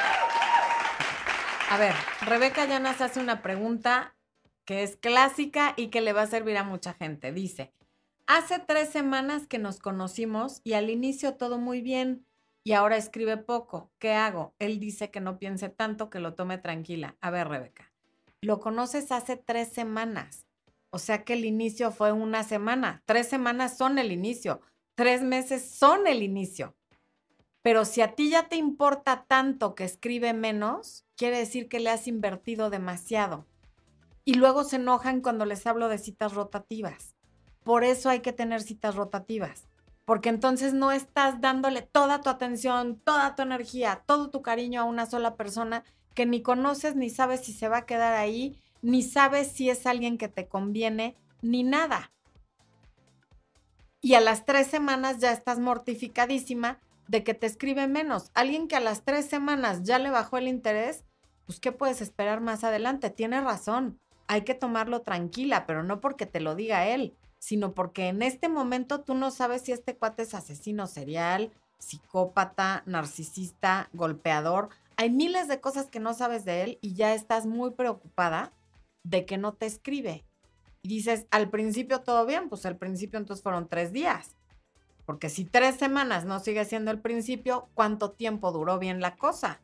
A 1.70 1.78
ver, 1.78 1.94
Rebeca 2.20 2.66
Llanas 2.66 3.00
hace 3.00 3.18
una 3.18 3.40
pregunta 3.40 4.14
que 4.64 4.82
es 4.82 4.96
clásica 4.96 5.74
y 5.76 5.88
que 5.88 6.00
le 6.00 6.12
va 6.12 6.22
a 6.22 6.26
servir 6.26 6.56
a 6.56 6.64
mucha 6.64 6.94
gente. 6.94 7.32
Dice, 7.32 7.72
hace 8.26 8.58
tres 8.58 8.88
semanas 8.88 9.46
que 9.46 9.58
nos 9.58 9.78
conocimos 9.78 10.60
y 10.64 10.74
al 10.74 10.90
inicio 10.90 11.34
todo 11.36 11.58
muy 11.58 11.80
bien 11.80 12.26
y 12.64 12.72
ahora 12.72 12.96
escribe 12.96 13.36
poco. 13.36 13.90
¿Qué 13.98 14.12
hago? 14.12 14.54
Él 14.58 14.78
dice 14.78 15.10
que 15.10 15.20
no 15.20 15.38
piense 15.38 15.68
tanto, 15.68 16.10
que 16.10 16.20
lo 16.20 16.34
tome 16.34 16.58
tranquila. 16.58 17.16
A 17.20 17.30
ver, 17.30 17.48
Rebeca, 17.48 17.92
lo 18.40 18.60
conoces 18.60 19.10
hace 19.12 19.36
tres 19.36 19.68
semanas. 19.72 20.46
O 20.90 20.98
sea 20.98 21.24
que 21.24 21.32
el 21.32 21.44
inicio 21.44 21.90
fue 21.90 22.12
una 22.12 22.44
semana. 22.44 23.02
Tres 23.06 23.28
semanas 23.28 23.76
son 23.76 23.98
el 23.98 24.12
inicio. 24.12 24.60
Tres 24.94 25.22
meses 25.22 25.70
son 25.70 26.06
el 26.06 26.22
inicio. 26.22 26.76
Pero 27.62 27.84
si 27.84 28.00
a 28.02 28.14
ti 28.14 28.28
ya 28.28 28.48
te 28.48 28.56
importa 28.56 29.24
tanto 29.26 29.74
que 29.74 29.84
escribe 29.84 30.32
menos, 30.34 31.06
quiere 31.16 31.38
decir 31.38 31.68
que 31.68 31.80
le 31.80 31.90
has 31.90 32.08
invertido 32.08 32.70
demasiado. 32.70 33.46
Y 34.24 34.34
luego 34.34 34.62
se 34.64 34.76
enojan 34.76 35.20
cuando 35.20 35.44
les 35.44 35.66
hablo 35.66 35.88
de 35.88 35.98
citas 35.98 36.34
rotativas. 36.34 37.14
Por 37.64 37.84
eso 37.84 38.08
hay 38.08 38.20
que 38.20 38.32
tener 38.32 38.62
citas 38.62 38.94
rotativas. 38.94 39.66
Porque 40.04 40.28
entonces 40.28 40.74
no 40.74 40.92
estás 40.92 41.40
dándole 41.40 41.82
toda 41.82 42.20
tu 42.20 42.30
atención, 42.30 43.00
toda 43.04 43.34
tu 43.34 43.42
energía, 43.42 44.02
todo 44.06 44.30
tu 44.30 44.42
cariño 44.42 44.80
a 44.80 44.84
una 44.84 45.06
sola 45.06 45.36
persona 45.36 45.84
que 46.14 46.26
ni 46.26 46.42
conoces, 46.42 46.96
ni 46.96 47.10
sabes 47.10 47.40
si 47.44 47.52
se 47.52 47.68
va 47.68 47.78
a 47.78 47.86
quedar 47.86 48.14
ahí, 48.14 48.58
ni 48.80 49.02
sabes 49.02 49.52
si 49.52 49.70
es 49.70 49.86
alguien 49.86 50.18
que 50.18 50.28
te 50.28 50.48
conviene, 50.48 51.16
ni 51.40 51.62
nada. 51.62 52.12
Y 54.00 54.14
a 54.14 54.20
las 54.20 54.44
tres 54.44 54.66
semanas 54.66 55.18
ya 55.18 55.32
estás 55.32 55.58
mortificadísima 55.60 56.80
de 57.08 57.22
que 57.22 57.34
te 57.34 57.46
escribe 57.46 57.86
menos. 57.86 58.30
Alguien 58.34 58.68
que 58.68 58.76
a 58.76 58.80
las 58.80 59.04
tres 59.04 59.26
semanas 59.26 59.84
ya 59.84 59.98
le 59.98 60.10
bajó 60.10 60.38
el 60.38 60.48
interés, 60.48 61.04
pues 61.46 61.60
¿qué 61.60 61.70
puedes 61.70 62.00
esperar 62.00 62.40
más 62.40 62.64
adelante? 62.64 63.10
Tiene 63.10 63.40
razón 63.40 64.00
hay 64.32 64.44
que 64.44 64.54
tomarlo 64.54 65.02
tranquila, 65.02 65.66
pero 65.66 65.82
no 65.82 66.00
porque 66.00 66.24
te 66.24 66.40
lo 66.40 66.54
diga 66.54 66.88
él, 66.88 67.14
sino 67.38 67.74
porque 67.74 68.08
en 68.08 68.22
este 68.22 68.48
momento 68.48 69.02
tú 69.02 69.12
no 69.12 69.30
sabes 69.30 69.60
si 69.60 69.72
este 69.72 69.94
cuate 69.94 70.22
es 70.22 70.32
asesino 70.32 70.86
serial, 70.86 71.52
psicópata, 71.78 72.82
narcisista, 72.86 73.90
golpeador. 73.92 74.70
Hay 74.96 75.10
miles 75.10 75.48
de 75.48 75.60
cosas 75.60 75.90
que 75.90 76.00
no 76.00 76.14
sabes 76.14 76.46
de 76.46 76.62
él 76.62 76.78
y 76.80 76.94
ya 76.94 77.12
estás 77.12 77.44
muy 77.44 77.72
preocupada 77.72 78.54
de 79.04 79.26
que 79.26 79.36
no 79.36 79.52
te 79.52 79.66
escribe. 79.66 80.24
Y 80.80 80.88
dices, 80.88 81.26
al 81.30 81.50
principio 81.50 82.00
todo 82.00 82.24
bien, 82.24 82.48
pues 82.48 82.64
al 82.64 82.78
principio 82.78 83.18
entonces 83.18 83.42
fueron 83.42 83.68
tres 83.68 83.92
días. 83.92 84.34
Porque 85.04 85.28
si 85.28 85.44
tres 85.44 85.74
semanas 85.74 86.24
no 86.24 86.40
sigue 86.40 86.64
siendo 86.64 86.90
el 86.90 87.00
principio, 87.00 87.68
¿cuánto 87.74 88.12
tiempo 88.12 88.50
duró 88.50 88.78
bien 88.78 89.02
la 89.02 89.16
cosa? 89.16 89.60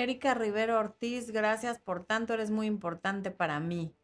Erika 0.00 0.32
Rivero 0.32 0.78
Ortiz, 0.78 1.30
gracias 1.30 1.78
por 1.78 2.04
tanto, 2.06 2.32
eres 2.32 2.50
muy 2.50 2.66
importante 2.66 3.30
para 3.30 3.60
mí. 3.60 3.94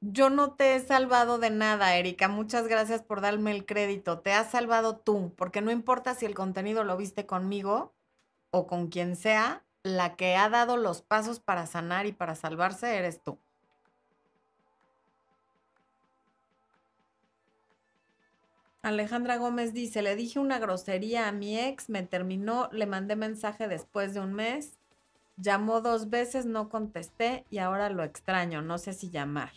Yo 0.00 0.28
no 0.28 0.54
te 0.54 0.74
he 0.74 0.80
salvado 0.80 1.38
de 1.38 1.50
nada, 1.50 1.96
Erika. 1.96 2.26
Muchas 2.26 2.66
gracias 2.66 3.00
por 3.00 3.20
darme 3.20 3.52
el 3.52 3.64
crédito. 3.64 4.18
Te 4.18 4.32
has 4.32 4.50
salvado 4.50 4.96
tú, 4.98 5.34
porque 5.36 5.60
no 5.60 5.70
importa 5.70 6.14
si 6.14 6.26
el 6.26 6.34
contenido 6.34 6.82
lo 6.82 6.96
viste 6.96 7.26
conmigo 7.26 7.94
o 8.50 8.66
con 8.66 8.88
quien 8.88 9.14
sea, 9.14 9.64
la 9.84 10.16
que 10.16 10.34
ha 10.34 10.48
dado 10.48 10.76
los 10.76 11.00
pasos 11.00 11.38
para 11.38 11.66
sanar 11.66 12.06
y 12.06 12.12
para 12.12 12.34
salvarse 12.34 12.96
eres 12.96 13.22
tú. 13.22 13.38
Alejandra 18.82 19.36
Gómez 19.38 19.74
dice, 19.74 20.02
le 20.02 20.14
dije 20.14 20.38
una 20.38 20.60
grosería 20.60 21.26
a 21.26 21.32
mi 21.32 21.58
ex, 21.58 21.88
me 21.88 22.04
terminó, 22.04 22.68
le 22.72 22.86
mandé 22.86 23.16
mensaje 23.16 23.66
después 23.66 24.14
de 24.14 24.20
un 24.20 24.34
mes, 24.34 24.78
llamó 25.36 25.80
dos 25.80 26.10
veces, 26.10 26.46
no 26.46 26.68
contesté 26.68 27.44
y 27.50 27.58
ahora 27.58 27.90
lo 27.90 28.04
extraño, 28.04 28.62
no 28.62 28.78
sé 28.78 28.92
si 28.92 29.10
llamar. 29.10 29.50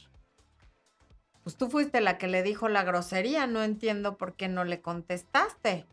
Pues 1.43 1.55
tú 1.55 1.69
fuiste 1.69 2.01
la 2.01 2.17
que 2.17 2.27
le 2.27 2.41
dijo 2.41 2.67
la 2.67 2.83
grosería, 2.83 3.45
no 3.45 3.63
entiendo 3.63 4.17
por 4.17 4.35
qué 4.35 4.47
no 4.47 4.63
le 4.63 4.81
contestaste. 4.81 5.85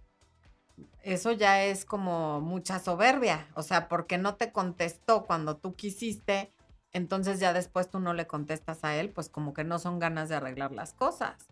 Eso 1.03 1.33
ya 1.33 1.65
es 1.65 1.85
como 1.85 2.41
mucha 2.41 2.79
soberbia, 2.79 3.47
o 3.55 3.63
sea, 3.63 3.89
porque 3.89 4.17
no 4.17 4.37
te 4.37 4.53
contestó 4.53 5.25
cuando 5.25 5.57
tú 5.57 5.75
quisiste, 5.75 6.53
entonces 6.93 7.41
ya 7.41 7.53
después 7.53 7.91
tú 7.91 8.01
no 8.01 8.15
le 8.15 8.27
contestas 8.27 8.85
a 8.85 8.97
él, 8.97 9.11
pues 9.11 9.29
como 9.29 9.53
que 9.53 9.65
no 9.65 9.79
son 9.79 9.99
ganas 9.99 10.31
de 10.31 10.37
arreglar 10.37 10.73
las 10.73 10.95
cosas. 10.95 11.47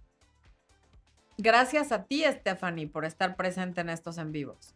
Gracias 1.38 1.92
a 1.92 2.04
ti, 2.04 2.24
Stephanie, 2.24 2.86
por 2.86 3.04
estar 3.04 3.36
presente 3.36 3.82
en 3.82 3.90
estos 3.90 4.16
en 4.18 4.32
vivos. 4.32 4.74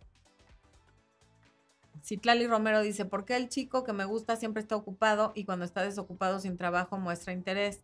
Citlali 2.03 2.47
Romero 2.47 2.83
dice, 2.83 3.05
¿por 3.05 3.25
qué 3.25 3.37
el 3.37 3.49
chico 3.49 3.85
que 3.85 3.93
me 3.93 4.05
gusta 4.05 4.37
siempre 4.37 4.61
está 4.61 4.77
ocupado 4.77 5.33
y 5.35 5.45
cuando 5.45 5.65
está 5.65 5.83
desocupado 5.83 6.39
sin 6.41 6.57
trabajo 6.57 6.99
muestra 6.99 7.33
interés? 7.33 7.81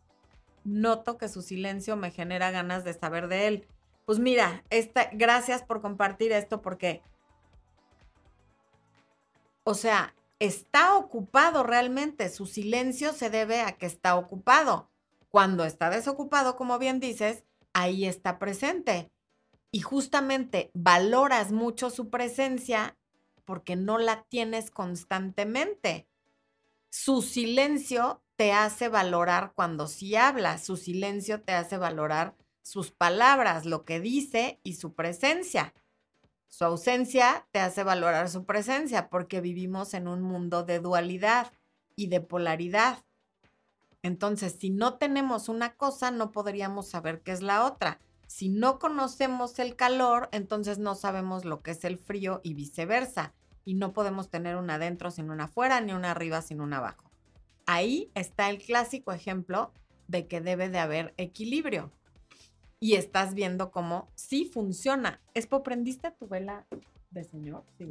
Noto 0.65 1.17
que 1.17 1.29
su 1.29 1.43
silencio 1.43 1.97
me 1.97 2.11
genera 2.11 2.51
ganas 2.51 2.85
de 2.85 2.93
saber 2.93 3.29
de 3.29 3.47
él. 3.47 3.67
Pues 4.05 4.19
mira, 4.19 4.65
esta, 4.71 5.11
gracias 5.13 5.63
por 5.63 5.81
compartir 5.81 6.33
esto 6.33 6.61
porque, 6.61 7.03
o 9.65 9.75
sea, 9.75 10.15
está 10.39 10.97
ocupado 10.97 11.63
realmente. 11.63 12.29
Su 12.29 12.47
silencio 12.47 13.13
se 13.13 13.31
debe 13.31 13.63
a 13.63 13.73
que 13.73 13.87
está 13.87 14.17
ocupado. 14.17 14.89
Cuando 15.31 15.65
está 15.65 15.91
desocupado, 15.91 16.57
como 16.57 16.79
bien 16.79 16.99
dices, 17.01 17.45
ahí 17.77 18.07
está 18.07 18.39
presente. 18.39 19.13
Y 19.71 19.81
justamente 19.81 20.71
valoras 20.73 21.53
mucho 21.53 21.91
su 21.91 22.09
presencia 22.09 22.97
porque 23.45 23.77
no 23.77 23.99
la 23.99 24.23
tienes 24.25 24.71
constantemente. 24.71 26.09
Su 26.89 27.21
silencio 27.21 28.23
te 28.37 28.53
hace 28.53 28.89
valorar 28.89 29.53
cuando 29.55 29.89
sí 29.89 30.17
habla, 30.17 30.57
su 30.57 30.77
silencio 30.77 31.43
te 31.43 31.53
hace 31.53 31.77
valorar 31.77 32.35
sus 32.63 32.91
palabras, 32.91 33.67
lo 33.67 33.85
que 33.85 34.01
dice 34.01 34.59
y 34.63 34.75
su 34.75 34.95
presencia. 34.95 35.75
Su 36.49 36.65
ausencia 36.65 37.47
te 37.51 37.61
hace 37.61 37.83
valorar 37.85 38.31
su 38.31 38.47
presencia 38.47 39.11
porque 39.11 39.43
vivimos 39.43 39.93
en 39.93 40.09
un 40.09 40.23
mundo 40.23 40.65
de 40.65 40.81
dualidad 40.81 41.53
y 41.95 42.07
de 42.07 42.23
polaridad. 42.23 43.06
Entonces, 44.07 44.55
si 44.57 44.71
no 44.71 44.99
tenemos 44.99 45.49
una 45.49 45.75
cosa, 45.75 46.13
no 46.13 46.31
podríamos 46.31 46.87
saber 46.87 47.23
qué 47.23 47.33
es 47.33 47.43
la 47.43 47.67
otra. 47.67 47.99
Si 48.29 48.49
no 48.49 48.79
conocemos 48.79 49.59
el 49.59 49.75
calor, 49.75 50.29
entonces 50.31 50.79
no 50.79 50.95
sabemos 50.95 51.45
lo 51.45 51.61
que 51.61 51.73
es 51.73 51.85
el 51.85 51.99
frío 51.99 52.41
y 52.45 52.55
viceversa. 52.55 53.35
Y 53.65 53.75
no 53.75 53.93
podemos 53.93 54.31
tener 54.31 54.55
una 54.59 54.75
adentro 54.75 55.11
sin 55.11 55.29
una 55.29 55.45
afuera, 55.47 55.81
ni 55.81 55.93
una 55.93 56.13
arriba 56.13 56.41
sin 56.41 56.61
una 56.61 56.77
abajo. 56.77 57.11
Ahí 57.67 58.13
está 58.15 58.49
el 58.49 58.59
clásico 58.59 59.11
ejemplo 59.11 59.73
de 60.07 60.29
que 60.29 60.41
debe 60.41 60.69
de 60.69 60.79
haber 60.79 61.13
equilibrio. 61.17 61.91
Y 62.79 62.95
estás 62.95 63.35
viendo 63.35 63.73
cómo 63.73 64.09
sí 64.15 64.45
funciona. 64.45 65.21
Espo, 65.35 65.65
¿prendiste 65.65 66.13
tu 66.13 66.29
vela 66.29 66.65
de 67.11 67.25
señor? 67.25 67.65
Sí, 67.77 67.89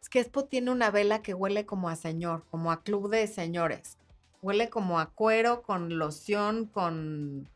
Es 0.00 0.08
que 0.08 0.20
Espo 0.20 0.46
tiene 0.46 0.70
una 0.70 0.90
vela 0.90 1.20
que 1.20 1.34
huele 1.34 1.66
como 1.66 1.90
a 1.90 1.96
señor, 1.96 2.46
como 2.50 2.72
a 2.72 2.82
club 2.82 3.10
de 3.10 3.26
señores. 3.26 3.98
Huele 4.44 4.68
como 4.68 5.00
a 5.00 5.06
cuero, 5.06 5.62
con 5.62 5.96
loción, 5.96 6.66
con. 6.66 7.48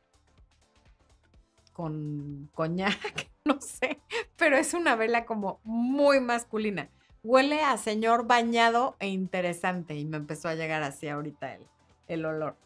con 1.75 2.49
coñac, 2.55 3.29
no 3.45 3.61
sé. 3.61 4.01
Pero 4.37 4.57
es 4.57 4.73
una 4.73 4.97
vela 4.97 5.27
como 5.27 5.61
muy 5.65 6.19
masculina. 6.21 6.89
Huele 7.23 7.61
a 7.61 7.77
señor 7.77 8.27
bañado 8.27 8.97
e 9.01 9.09
interesante. 9.09 9.97
Y 9.97 10.07
me 10.07 10.17
empezó 10.17 10.49
a 10.49 10.55
llegar 10.55 10.83
así 10.83 11.09
ahorita 11.09 11.57
el, 11.57 11.67
el 12.07 12.25
olor. 12.25 12.57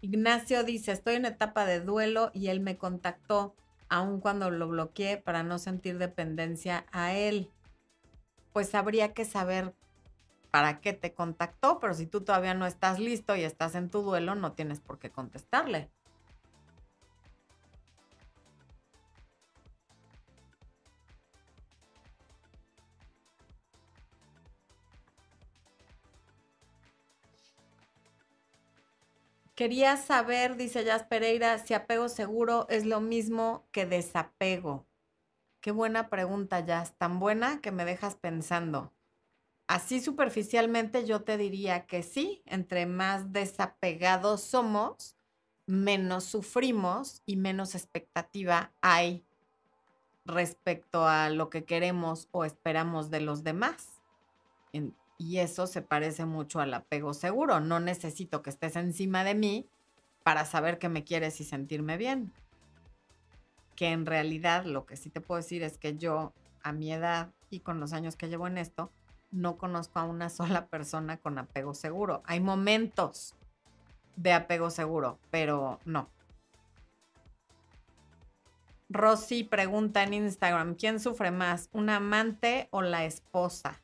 Ignacio 0.00 0.64
dice, 0.64 0.92
estoy 0.92 1.16
en 1.16 1.26
etapa 1.26 1.66
de 1.66 1.82
duelo 1.82 2.30
y 2.32 2.48
él 2.48 2.60
me 2.60 2.78
contactó, 2.78 3.54
aun 3.90 4.20
cuando 4.20 4.50
lo 4.50 4.66
bloqueé, 4.66 5.18
para 5.18 5.42
no 5.42 5.58
sentir 5.58 5.98
dependencia 5.98 6.86
a 6.90 7.12
él 7.12 7.50
pues 8.58 8.74
habría 8.74 9.14
que 9.14 9.24
saber 9.24 9.72
para 10.50 10.80
qué 10.80 10.92
te 10.92 11.14
contactó, 11.14 11.78
pero 11.78 11.94
si 11.94 12.06
tú 12.06 12.22
todavía 12.22 12.54
no 12.54 12.66
estás 12.66 12.98
listo 12.98 13.36
y 13.36 13.44
estás 13.44 13.76
en 13.76 13.88
tu 13.88 14.02
duelo, 14.02 14.34
no 14.34 14.54
tienes 14.54 14.80
por 14.80 14.98
qué 14.98 15.10
contestarle. 15.10 15.88
Quería 29.54 29.96
saber, 29.96 30.56
dice 30.56 30.84
Jazz 30.84 31.04
Pereira, 31.04 31.58
si 31.58 31.74
apego 31.74 32.08
seguro 32.08 32.66
es 32.68 32.84
lo 32.84 33.00
mismo 33.00 33.68
que 33.70 33.86
desapego. 33.86 34.87
Qué 35.60 35.72
buena 35.72 36.08
pregunta, 36.08 36.60
Jazz, 36.60 36.94
tan 36.96 37.18
buena 37.18 37.60
que 37.60 37.72
me 37.72 37.84
dejas 37.84 38.14
pensando. 38.14 38.92
Así 39.66 40.00
superficialmente 40.00 41.04
yo 41.04 41.22
te 41.22 41.36
diría 41.36 41.86
que 41.86 42.02
sí, 42.02 42.42
entre 42.46 42.86
más 42.86 43.32
desapegados 43.32 44.40
somos, 44.40 45.16
menos 45.66 46.24
sufrimos 46.24 47.22
y 47.26 47.36
menos 47.36 47.74
expectativa 47.74 48.72
hay 48.80 49.26
respecto 50.24 51.06
a 51.06 51.28
lo 51.28 51.50
que 51.50 51.64
queremos 51.64 52.28
o 52.30 52.44
esperamos 52.44 53.10
de 53.10 53.20
los 53.20 53.42
demás. 53.44 54.00
y 55.20 55.38
eso 55.38 55.66
se 55.66 55.82
parece 55.82 56.26
mucho 56.26 56.60
al 56.60 56.72
apego 56.72 57.12
seguro. 57.12 57.58
No 57.58 57.80
necesito 57.80 58.40
que 58.40 58.50
estés 58.50 58.76
encima 58.76 59.24
de 59.24 59.34
mí 59.34 59.68
para 60.22 60.44
saber 60.44 60.78
que 60.78 60.88
me 60.88 61.02
quieres 61.02 61.40
y 61.40 61.44
sentirme 61.44 61.96
bien. 61.96 62.32
Que 63.78 63.92
en 63.92 64.06
realidad 64.06 64.64
lo 64.64 64.86
que 64.86 64.96
sí 64.96 65.08
te 65.08 65.20
puedo 65.20 65.36
decir 65.36 65.62
es 65.62 65.78
que 65.78 65.96
yo, 65.96 66.32
a 66.64 66.72
mi 66.72 66.92
edad 66.92 67.32
y 67.48 67.60
con 67.60 67.78
los 67.78 67.92
años 67.92 68.16
que 68.16 68.28
llevo 68.28 68.48
en 68.48 68.58
esto, 68.58 68.90
no 69.30 69.56
conozco 69.56 70.00
a 70.00 70.02
una 70.02 70.30
sola 70.30 70.66
persona 70.66 71.18
con 71.18 71.38
apego 71.38 71.74
seguro. 71.74 72.20
Hay 72.26 72.40
momentos 72.40 73.36
de 74.16 74.32
apego 74.32 74.70
seguro, 74.70 75.20
pero 75.30 75.78
no. 75.84 76.10
Rosy 78.88 79.44
pregunta 79.44 80.02
en 80.02 80.14
Instagram, 80.14 80.74
¿quién 80.74 80.98
sufre 80.98 81.30
más, 81.30 81.68
un 81.72 81.88
amante 81.88 82.66
o 82.72 82.82
la 82.82 83.04
esposa? 83.04 83.80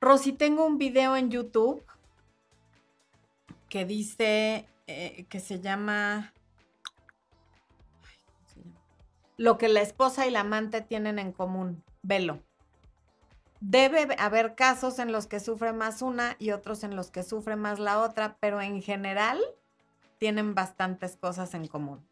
Rosy, 0.00 0.32
tengo 0.32 0.64
un 0.64 0.78
video 0.78 1.14
en 1.14 1.30
YouTube 1.30 1.84
que 3.68 3.84
dice, 3.84 4.68
eh, 4.86 5.26
que 5.28 5.40
se 5.40 5.60
llama, 5.60 6.33
lo 9.36 9.58
que 9.58 9.68
la 9.68 9.80
esposa 9.80 10.26
y 10.26 10.30
la 10.30 10.40
amante 10.40 10.80
tienen 10.80 11.18
en 11.18 11.32
común. 11.32 11.82
Velo. 12.02 12.42
Debe 13.60 14.14
haber 14.18 14.54
casos 14.54 14.98
en 14.98 15.10
los 15.10 15.26
que 15.26 15.40
sufre 15.40 15.72
más 15.72 16.02
una 16.02 16.36
y 16.38 16.50
otros 16.50 16.84
en 16.84 16.96
los 16.96 17.10
que 17.10 17.22
sufre 17.22 17.56
más 17.56 17.78
la 17.78 18.00
otra, 18.00 18.36
pero 18.38 18.60
en 18.60 18.82
general 18.82 19.40
tienen 20.18 20.54
bastantes 20.54 21.16
cosas 21.16 21.54
en 21.54 21.66
común. 21.66 22.06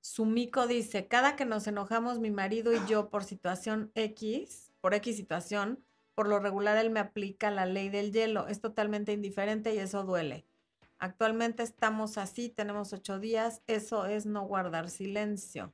Sumiko 0.00 0.66
dice, 0.66 1.06
cada 1.06 1.36
que 1.36 1.46
nos 1.46 1.66
enojamos 1.66 2.18
mi 2.18 2.30
marido 2.30 2.74
y 2.74 2.86
yo 2.86 3.08
por 3.10 3.24
situación 3.24 3.90
X, 3.94 4.72
por 4.80 4.92
X 4.92 5.16
situación, 5.16 5.82
por 6.20 6.28
lo 6.28 6.38
regular 6.38 6.76
él 6.76 6.90
me 6.90 7.00
aplica 7.00 7.50
la 7.50 7.64
ley 7.64 7.88
del 7.88 8.12
hielo. 8.12 8.46
Es 8.46 8.60
totalmente 8.60 9.14
indiferente 9.14 9.74
y 9.74 9.78
eso 9.78 10.04
duele. 10.04 10.44
Actualmente 10.98 11.62
estamos 11.62 12.18
así, 12.18 12.50
tenemos 12.50 12.92
ocho 12.92 13.18
días. 13.18 13.62
Eso 13.66 14.04
es 14.04 14.26
no 14.26 14.42
guardar 14.42 14.90
silencio. 14.90 15.72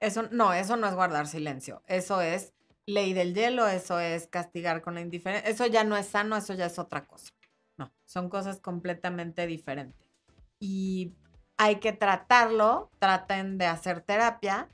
Eso, 0.00 0.30
no, 0.30 0.54
eso 0.54 0.78
no 0.78 0.88
es 0.88 0.94
guardar 0.94 1.26
silencio. 1.26 1.82
Eso 1.88 2.22
es 2.22 2.54
ley 2.86 3.12
del 3.12 3.34
hielo, 3.34 3.68
eso 3.68 4.00
es 4.00 4.28
castigar 4.28 4.80
con 4.80 4.94
la 4.94 5.02
indiferencia. 5.02 5.50
Eso 5.50 5.66
ya 5.66 5.84
no 5.84 5.94
es 5.98 6.06
sano, 6.06 6.38
eso 6.38 6.54
ya 6.54 6.64
es 6.64 6.78
otra 6.78 7.04
cosa. 7.04 7.34
No, 7.76 7.92
son 8.06 8.30
cosas 8.30 8.60
completamente 8.60 9.46
diferentes. 9.46 10.08
Y 10.58 11.12
hay 11.58 11.80
que 11.80 11.92
tratarlo, 11.92 12.90
traten 12.98 13.58
de 13.58 13.66
hacer 13.66 14.00
terapia, 14.00 14.70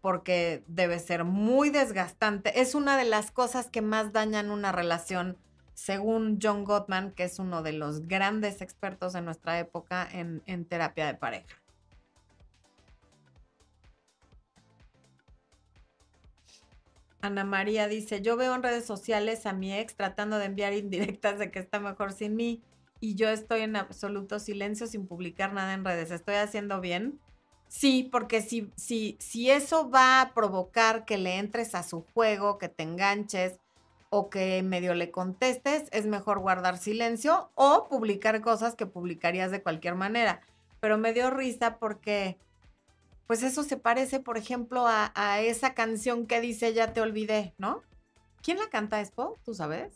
porque 0.00 0.62
debe 0.66 0.98
ser 0.98 1.24
muy 1.24 1.70
desgastante. 1.70 2.60
Es 2.60 2.74
una 2.74 2.96
de 2.96 3.04
las 3.04 3.30
cosas 3.30 3.68
que 3.68 3.82
más 3.82 4.12
dañan 4.12 4.50
una 4.50 4.72
relación 4.72 5.36
según 5.76 6.38
John 6.42 6.64
Gottman, 6.64 7.12
que 7.12 7.24
es 7.24 7.38
uno 7.38 7.62
de 7.62 7.72
los 7.72 8.08
grandes 8.08 8.62
expertos 8.62 9.12
de 9.12 9.20
nuestra 9.20 9.58
época 9.58 10.08
en, 10.10 10.64
terapia 10.64 11.06
de 11.06 11.14
pareja. 11.14 11.54
Ana 17.20 17.44
María 17.44 17.88
dice, 17.88 18.22
yo 18.22 18.36
veo 18.36 18.54
en 18.54 18.62
redes 18.62 18.86
sociales 18.86 19.44
a 19.44 19.52
mi 19.52 19.74
ex 19.74 19.96
tratando 19.96 20.38
de 20.38 20.46
enviar 20.46 20.72
indirectas 20.72 21.38
de 21.38 21.50
que 21.50 21.58
está 21.58 21.78
mejor 21.78 22.12
sin 22.12 22.36
mí 22.36 22.62
y 23.00 23.16
yo 23.16 23.28
estoy 23.28 23.60
en 23.60 23.76
absoluto 23.76 24.38
silencio 24.38 24.86
sin 24.86 25.06
publicar 25.06 25.52
nada 25.52 25.74
en 25.74 25.84
redes. 25.84 26.10
¿Estoy 26.10 26.36
haciendo 26.36 26.80
bien? 26.80 27.20
Sí, 27.68 28.08
porque 28.10 28.42
si, 28.42 28.70
si, 28.76 29.16
si 29.20 29.50
eso 29.50 29.90
va 29.90 30.20
a 30.20 30.34
provocar 30.34 31.04
que 31.04 31.18
le 31.18 31.38
entres 31.38 31.74
a 31.74 31.82
su 31.82 32.02
juego, 32.14 32.58
que 32.58 32.68
te 32.68 32.84
enganches, 32.84 33.58
o 34.10 34.30
que 34.30 34.62
medio 34.62 34.94
le 34.94 35.10
contestes, 35.10 35.88
es 35.92 36.06
mejor 36.06 36.38
guardar 36.38 36.78
silencio 36.78 37.50
o 37.54 37.88
publicar 37.88 38.40
cosas 38.40 38.74
que 38.74 38.86
publicarías 38.86 39.50
de 39.50 39.62
cualquier 39.62 39.94
manera. 39.94 40.40
Pero 40.80 40.98
me 40.98 41.12
dio 41.12 41.30
risa 41.30 41.78
porque, 41.78 42.38
pues 43.26 43.42
eso 43.42 43.62
se 43.62 43.76
parece, 43.76 44.20
por 44.20 44.38
ejemplo, 44.38 44.86
a, 44.86 45.40
esa 45.40 45.74
canción 45.74 46.26
que 46.26 46.40
dice 46.40 46.72
Ya 46.72 46.92
te 46.92 47.00
olvidé, 47.00 47.54
¿no? 47.58 47.82
¿Quién 48.42 48.58
la 48.58 48.68
canta, 48.70 49.00
Expo? 49.00 49.38
¿Tú 49.44 49.54
sabes? 49.54 49.92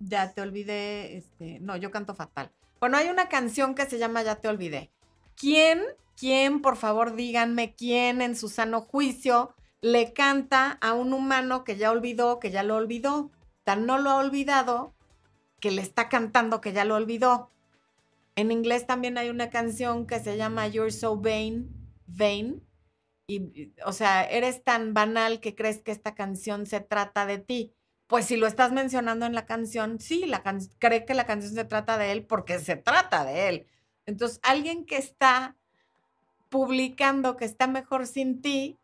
Ya 0.00 0.32
te 0.32 0.42
olvidé, 0.42 1.16
este, 1.16 1.58
no, 1.60 1.76
yo 1.76 1.90
canto 1.90 2.14
fatal. 2.14 2.52
Bueno, 2.78 2.98
hay 2.98 3.08
una 3.08 3.28
canción 3.28 3.74
que 3.74 3.86
se 3.86 3.98
llama 3.98 4.22
Ya 4.22 4.36
te 4.36 4.48
olvidé. 4.48 4.90
¿Quién, 5.38 5.82
quién, 6.16 6.60
por 6.60 6.76
favor, 6.76 7.14
díganme 7.14 7.74
quién 7.74 8.20
en 8.20 8.36
su 8.36 8.48
sano 8.48 8.80
juicio 8.80 9.54
le 9.80 10.12
canta 10.12 10.78
a 10.80 10.92
un 10.94 11.12
humano 11.12 11.62
que 11.62 11.76
ya 11.76 11.92
olvidó, 11.92 12.40
que 12.40 12.50
ya 12.50 12.62
lo 12.62 12.76
olvidó. 12.76 13.30
Tan 13.62 13.86
no 13.86 13.98
lo 13.98 14.10
ha 14.10 14.16
olvidado 14.16 14.94
que 15.60 15.70
le 15.70 15.82
está 15.82 16.08
cantando 16.08 16.60
que 16.60 16.72
ya 16.72 16.84
lo 16.84 16.96
olvidó. 16.96 17.50
En 18.34 18.50
inglés 18.50 18.86
también 18.86 19.18
hay 19.18 19.30
una 19.30 19.50
canción 19.50 20.06
que 20.06 20.20
se 20.20 20.36
llama 20.36 20.66
You're 20.68 20.92
So 20.92 21.16
Vain, 21.16 21.68
Vain. 22.06 22.64
Y, 23.28 23.72
o 23.84 23.92
sea, 23.92 24.24
eres 24.24 24.64
tan 24.64 24.94
banal 24.94 25.40
que 25.40 25.54
crees 25.54 25.82
que 25.82 25.92
esta 25.92 26.14
canción 26.14 26.66
se 26.66 26.80
trata 26.80 27.26
de 27.26 27.38
ti. 27.38 27.74
Pues 28.06 28.24
si 28.24 28.36
lo 28.36 28.46
estás 28.46 28.72
mencionando 28.72 29.26
en 29.26 29.34
la 29.34 29.44
canción, 29.44 30.00
sí, 30.00 30.24
la 30.24 30.42
cree 30.78 31.04
que 31.04 31.14
la 31.14 31.26
canción 31.26 31.52
se 31.52 31.64
trata 31.64 31.98
de 31.98 32.12
él 32.12 32.24
porque 32.24 32.58
se 32.58 32.76
trata 32.76 33.24
de 33.24 33.48
él. 33.48 33.66
Entonces, 34.08 34.40
alguien 34.42 34.86
que 34.86 34.96
está 34.96 35.54
publicando 36.48 37.36
que 37.36 37.44
está 37.44 37.66
mejor 37.66 38.06
sin 38.06 38.40
ti, 38.40 38.78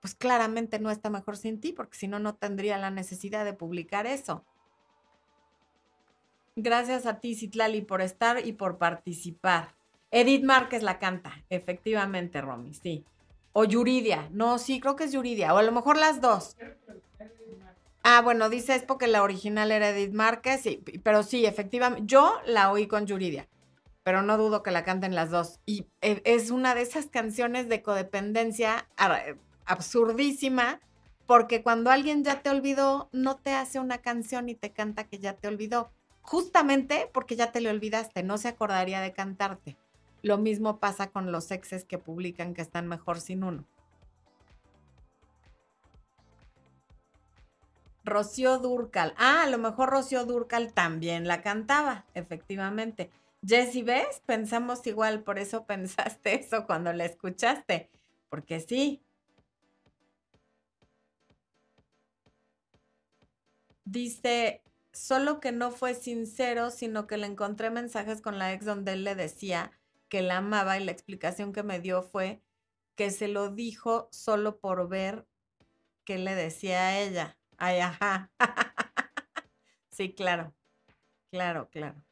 pues 0.00 0.14
claramente 0.14 0.78
no 0.78 0.90
está 0.90 1.08
mejor 1.08 1.38
sin 1.38 1.62
ti, 1.62 1.72
porque 1.72 1.96
si 1.96 2.08
no, 2.08 2.18
no 2.18 2.34
tendría 2.34 2.76
la 2.76 2.90
necesidad 2.90 3.46
de 3.46 3.54
publicar 3.54 4.06
eso. 4.06 4.44
Gracias 6.56 7.06
a 7.06 7.20
ti, 7.20 7.36
Citlali, 7.36 7.80
por 7.80 8.02
estar 8.02 8.46
y 8.46 8.52
por 8.52 8.76
participar. 8.76 9.74
Edith 10.10 10.44
Márquez 10.44 10.82
la 10.82 10.98
canta, 10.98 11.42
efectivamente, 11.48 12.42
Romy, 12.42 12.74
sí. 12.74 13.06
O 13.54 13.64
Yuridia, 13.64 14.28
no, 14.30 14.58
sí, 14.58 14.78
creo 14.78 14.94
que 14.94 15.04
es 15.04 15.12
Yuridia, 15.12 15.54
o 15.54 15.56
a 15.56 15.62
lo 15.62 15.72
mejor 15.72 15.96
las 15.96 16.20
dos. 16.20 16.58
Ah, 18.02 18.20
bueno, 18.20 18.50
dice 18.50 18.74
es 18.74 18.82
porque 18.82 19.06
la 19.06 19.22
original 19.22 19.72
era 19.72 19.88
Edith 19.88 20.12
Márquez, 20.12 20.60
sí, 20.60 20.84
pero 21.02 21.22
sí, 21.22 21.46
efectivamente, 21.46 22.04
yo 22.04 22.34
la 22.44 22.70
oí 22.70 22.86
con 22.86 23.06
Yuridia, 23.06 23.48
pero 24.02 24.22
no 24.22 24.38
dudo 24.38 24.62
que 24.62 24.70
la 24.70 24.84
canten 24.84 25.14
las 25.14 25.30
dos. 25.30 25.60
Y 25.66 25.86
eh, 26.00 26.22
es 26.24 26.50
una 26.50 26.74
de 26.74 26.82
esas 26.82 27.06
canciones 27.06 27.68
de 27.68 27.82
codependencia 27.82 28.88
absurdísima, 29.64 30.80
porque 31.26 31.62
cuando 31.62 31.90
alguien 31.90 32.24
ya 32.24 32.42
te 32.42 32.50
olvidó, 32.50 33.08
no 33.12 33.36
te 33.36 33.54
hace 33.54 33.78
una 33.78 33.98
canción 33.98 34.48
y 34.48 34.54
te 34.54 34.72
canta 34.72 35.04
que 35.04 35.18
ya 35.18 35.34
te 35.34 35.48
olvidó, 35.48 35.90
justamente 36.22 37.08
porque 37.12 37.36
ya 37.36 37.52
te 37.52 37.60
le 37.60 37.70
olvidaste, 37.70 38.22
no 38.22 38.38
se 38.38 38.48
acordaría 38.48 39.00
de 39.00 39.12
cantarte. 39.12 39.76
Lo 40.22 40.38
mismo 40.38 40.78
pasa 40.78 41.10
con 41.10 41.32
los 41.32 41.50
exes 41.50 41.84
que 41.84 41.98
publican 41.98 42.52
que 42.52 42.62
están 42.62 42.88
mejor 42.88 43.20
sin 43.20 43.44
uno. 43.44 43.64
Rocío 48.04 48.58
Durcal. 48.58 49.14
Ah, 49.16 49.44
a 49.44 49.46
lo 49.46 49.58
mejor 49.58 49.90
Rocío 49.90 50.24
Durcal 50.24 50.72
también 50.72 51.28
la 51.28 51.42
cantaba, 51.42 52.06
efectivamente. 52.14 53.10
Jessy, 53.42 53.82
¿ves? 53.82 54.20
Pensamos 54.26 54.86
igual, 54.86 55.22
por 55.22 55.38
eso 55.38 55.66
pensaste 55.66 56.34
eso 56.40 56.66
cuando 56.66 56.92
la 56.92 57.04
escuchaste. 57.06 57.90
Porque 58.28 58.60
sí, 58.60 59.02
Dice, 63.84 64.62
solo 64.92 65.40
que 65.40 65.52
no 65.52 65.70
fue 65.70 65.94
sincero, 65.94 66.70
sino 66.70 67.06
que 67.06 67.16
le 67.16 67.26
encontré 67.26 67.70
mensajes 67.70 68.20
con 68.20 68.38
la 68.38 68.52
ex 68.52 68.64
donde 68.64 68.92
él 68.92 69.04
le 69.04 69.14
decía 69.14 69.72
que 70.08 70.22
la 70.22 70.38
amaba 70.38 70.78
y 70.78 70.84
la 70.84 70.92
explicación 70.92 71.52
que 71.52 71.62
me 71.62 71.80
dio 71.80 72.02
fue 72.02 72.42
que 72.96 73.10
se 73.10 73.28
lo 73.28 73.50
dijo 73.50 74.08
solo 74.12 74.58
por 74.60 74.88
ver 74.88 75.26
qué 76.04 76.18
le 76.18 76.34
decía 76.36 76.88
a 76.88 77.00
ella. 77.00 77.38
Ay, 77.58 77.80
ajá. 77.80 78.32
sí, 79.90 80.14
claro. 80.14 80.54
Claro, 81.30 81.68
claro. 81.70 82.04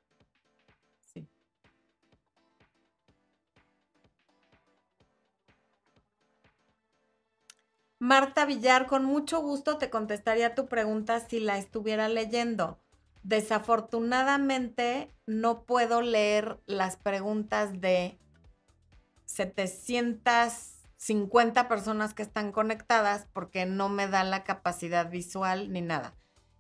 Marta 8.01 8.45
Villar, 8.45 8.87
con 8.87 9.05
mucho 9.05 9.41
gusto 9.41 9.77
te 9.77 9.91
contestaría 9.91 10.55
tu 10.55 10.69
pregunta 10.69 11.19
si 11.19 11.41
la 11.41 11.59
estuviera 11.59 12.09
leyendo. 12.09 12.79
Desafortunadamente 13.25 15.13
no 15.27 15.65
puedo 15.65 16.01
leer 16.01 16.61
las 16.67 16.97
preguntas 16.97 17.81
de 17.81 18.17
750 19.25 21.67
personas 21.67 22.15
que 22.15 22.23
están 22.23 22.53
conectadas 22.53 23.27
porque 23.33 23.67
no 23.67 23.89
me 23.89 24.07
da 24.07 24.23
la 24.23 24.45
capacidad 24.45 25.11
visual 25.11 25.73
ni 25.73 25.81
nada. 25.81 26.15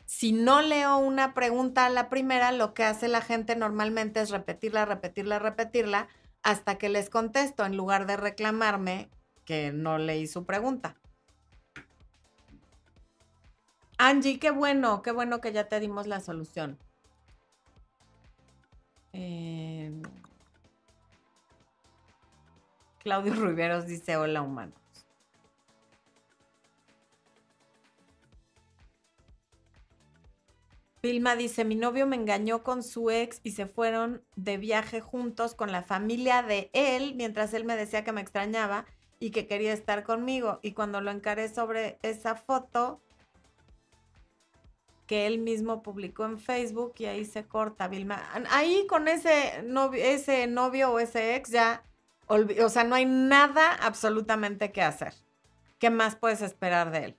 Si 0.07 0.32
no 0.32 0.61
leo 0.61 0.99
una 0.99 1.34
pregunta 1.34 1.86
a 1.86 1.91
la 1.91 2.09
primera, 2.09 2.51
lo 2.51 2.74
que 2.74 2.82
hace 2.82 3.07
la 3.07 3.20
gente 3.20 3.55
normalmente 3.55 4.20
es 4.20 4.30
repetirla, 4.30 4.86
repetirla, 4.86 5.39
repetirla 5.39 6.09
hasta 6.43 6.78
que 6.78 6.89
les 6.89 7.11
contesto 7.11 7.64
en 7.64 7.76
lugar 7.76 8.07
de 8.07 8.16
reclamarme 8.16 9.09
que 9.45 9.70
no 9.70 9.99
leí 9.99 10.26
su 10.26 10.45
pregunta. 10.45 10.97
Angie, 13.99 14.38
qué 14.38 14.53
bueno, 14.53 15.03
qué 15.03 15.11
bueno 15.11 15.40
que 15.40 15.53
ya 15.53 15.68
te 15.68 15.80
dimos 15.80 16.07
la 16.07 16.20
solución. 16.20 16.78
Em, 19.12 20.03
Claudio 23.01 23.34
Riveros 23.34 23.86
dice 23.86 24.16
hola 24.16 24.42
humanos. 24.42 24.78
Vilma 31.03 31.34
dice, 31.36 31.64
mi 31.64 31.74
novio 31.74 32.07
me 32.07 32.16
engañó 32.16 32.62
con 32.62 32.82
su 32.82 33.11
ex 33.11 33.40
y 33.42 33.53
se 33.53 33.66
fueron 33.66 34.22
de 34.36 34.59
viaje 34.59 35.01
juntos 35.01 35.55
con 35.55 35.72
la 35.72 35.82
familia 35.82 36.42
de 36.42 36.70
él, 36.72 37.14
mientras 37.16 37.55
él 37.55 37.64
me 37.64 37.76
decía 37.76 38.05
que 38.05 38.12
me 38.12 38.20
extrañaba 38.20 38.84
y 39.20 39.30
que 39.30 39.46
quería 39.46 39.72
estar 39.72 40.05
conmigo. 40.05 40.61
Y 40.62 40.72
cuando 40.72 41.01
lo 41.01 41.11
encaré 41.11 41.49
sobre 41.49 41.99
esa 42.03 42.34
foto, 42.34 43.01
que 45.09 45.27
él 45.27 45.39
mismo 45.39 45.83
publicó 45.83 46.27
en 46.27 46.39
Facebook 46.39 46.95
y 46.99 47.07
ahí 47.07 47.25
se 47.25 47.47
corta, 47.47 47.89
Vilma. 47.89 48.23
Ahí 48.51 48.87
con 48.87 49.09
ese 49.09 49.63
novio, 49.65 50.05
ese 50.05 50.47
novio 50.47 50.93
o 50.93 50.99
ese 51.01 51.35
ex 51.35 51.51
ya, 51.51 51.83
o 52.29 52.69
sea, 52.69 52.85
no 52.85 52.95
hay 52.95 53.07
nada 53.07 53.75
absolutamente 53.75 54.71
que 54.71 54.83
hacer. 54.83 55.15
¿Qué 55.79 55.91
más 55.91 56.15
puedes 56.15 56.43
esperar 56.43 56.91
de 56.93 57.05
él? 57.07 57.19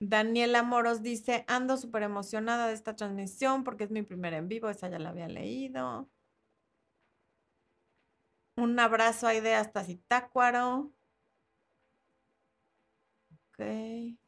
Daniela 0.00 0.62
Moros 0.64 1.02
dice, 1.02 1.44
ando 1.46 1.76
súper 1.76 2.02
emocionada 2.02 2.66
de 2.66 2.74
esta 2.74 2.96
transmisión 2.96 3.62
porque 3.64 3.84
es 3.84 3.90
mi 3.92 4.02
primera 4.02 4.38
en 4.38 4.48
vivo, 4.48 4.68
esa 4.70 4.88
ya 4.88 4.98
la 4.98 5.10
había 5.10 5.28
leído. 5.28 6.10
Un 8.56 8.78
abrazo 8.80 9.26
ahí 9.28 9.40
de 9.40 9.54
hasta 9.54 9.84
Zitácuaro. 9.84 10.92
Ok. 13.52 14.19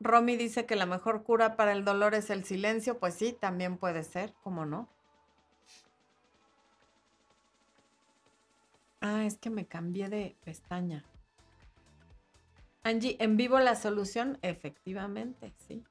Romy 0.00 0.36
dice 0.36 0.64
que 0.64 0.76
la 0.76 0.86
mejor 0.86 1.22
cura 1.22 1.56
para 1.56 1.72
el 1.72 1.84
dolor 1.84 2.14
es 2.14 2.30
el 2.30 2.44
silencio. 2.44 2.98
Pues 2.98 3.14
sí, 3.14 3.36
también 3.38 3.76
puede 3.76 4.02
ser, 4.02 4.32
¿cómo 4.42 4.64
no? 4.64 4.88
Ah, 9.02 9.24
es 9.24 9.38
que 9.38 9.50
me 9.50 9.66
cambié 9.66 10.08
de 10.08 10.36
pestaña. 10.44 11.04
Angie, 12.82 13.16
en 13.20 13.36
vivo 13.36 13.58
la 13.60 13.76
solución, 13.76 14.38
efectivamente, 14.42 15.52
sí. 15.68 15.84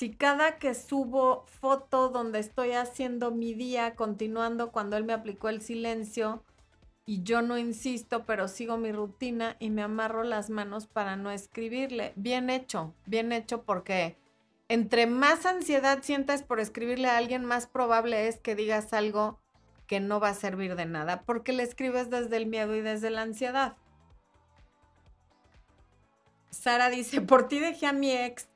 Si 0.00 0.08
cada 0.08 0.56
que 0.56 0.72
subo 0.72 1.44
foto 1.60 2.08
donde 2.08 2.38
estoy 2.38 2.72
haciendo 2.72 3.32
mi 3.32 3.52
día, 3.52 3.96
continuando 3.96 4.72
cuando 4.72 4.96
él 4.96 5.04
me 5.04 5.12
aplicó 5.12 5.50
el 5.50 5.60
silencio 5.60 6.42
y 7.04 7.22
yo 7.22 7.42
no 7.42 7.58
insisto, 7.58 8.24
pero 8.24 8.48
sigo 8.48 8.78
mi 8.78 8.92
rutina 8.92 9.56
y 9.58 9.68
me 9.68 9.82
amarro 9.82 10.22
las 10.22 10.48
manos 10.48 10.86
para 10.86 11.16
no 11.16 11.30
escribirle. 11.30 12.14
Bien 12.16 12.48
hecho, 12.48 12.94
bien 13.04 13.30
hecho 13.30 13.64
porque 13.64 14.16
entre 14.70 15.06
más 15.06 15.44
ansiedad 15.44 15.98
sientas 16.00 16.42
por 16.42 16.60
escribirle 16.60 17.08
a 17.08 17.18
alguien, 17.18 17.44
más 17.44 17.66
probable 17.66 18.26
es 18.26 18.40
que 18.40 18.54
digas 18.54 18.94
algo 18.94 19.38
que 19.86 20.00
no 20.00 20.18
va 20.18 20.30
a 20.30 20.34
servir 20.34 20.76
de 20.76 20.86
nada, 20.86 21.24
porque 21.26 21.52
le 21.52 21.62
escribes 21.62 22.08
desde 22.08 22.38
el 22.38 22.46
miedo 22.46 22.74
y 22.74 22.80
desde 22.80 23.10
la 23.10 23.20
ansiedad. 23.20 23.76
Sara 26.48 26.88
dice, 26.88 27.20
por 27.20 27.48
ti 27.48 27.58
dejé 27.58 27.86
a 27.86 27.92
mi 27.92 28.12
ex 28.12 28.49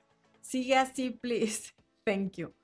sigue 0.45 0.77
así, 0.77 1.11
please. 1.11 1.73
Thank 2.05 2.37
you. 2.37 2.55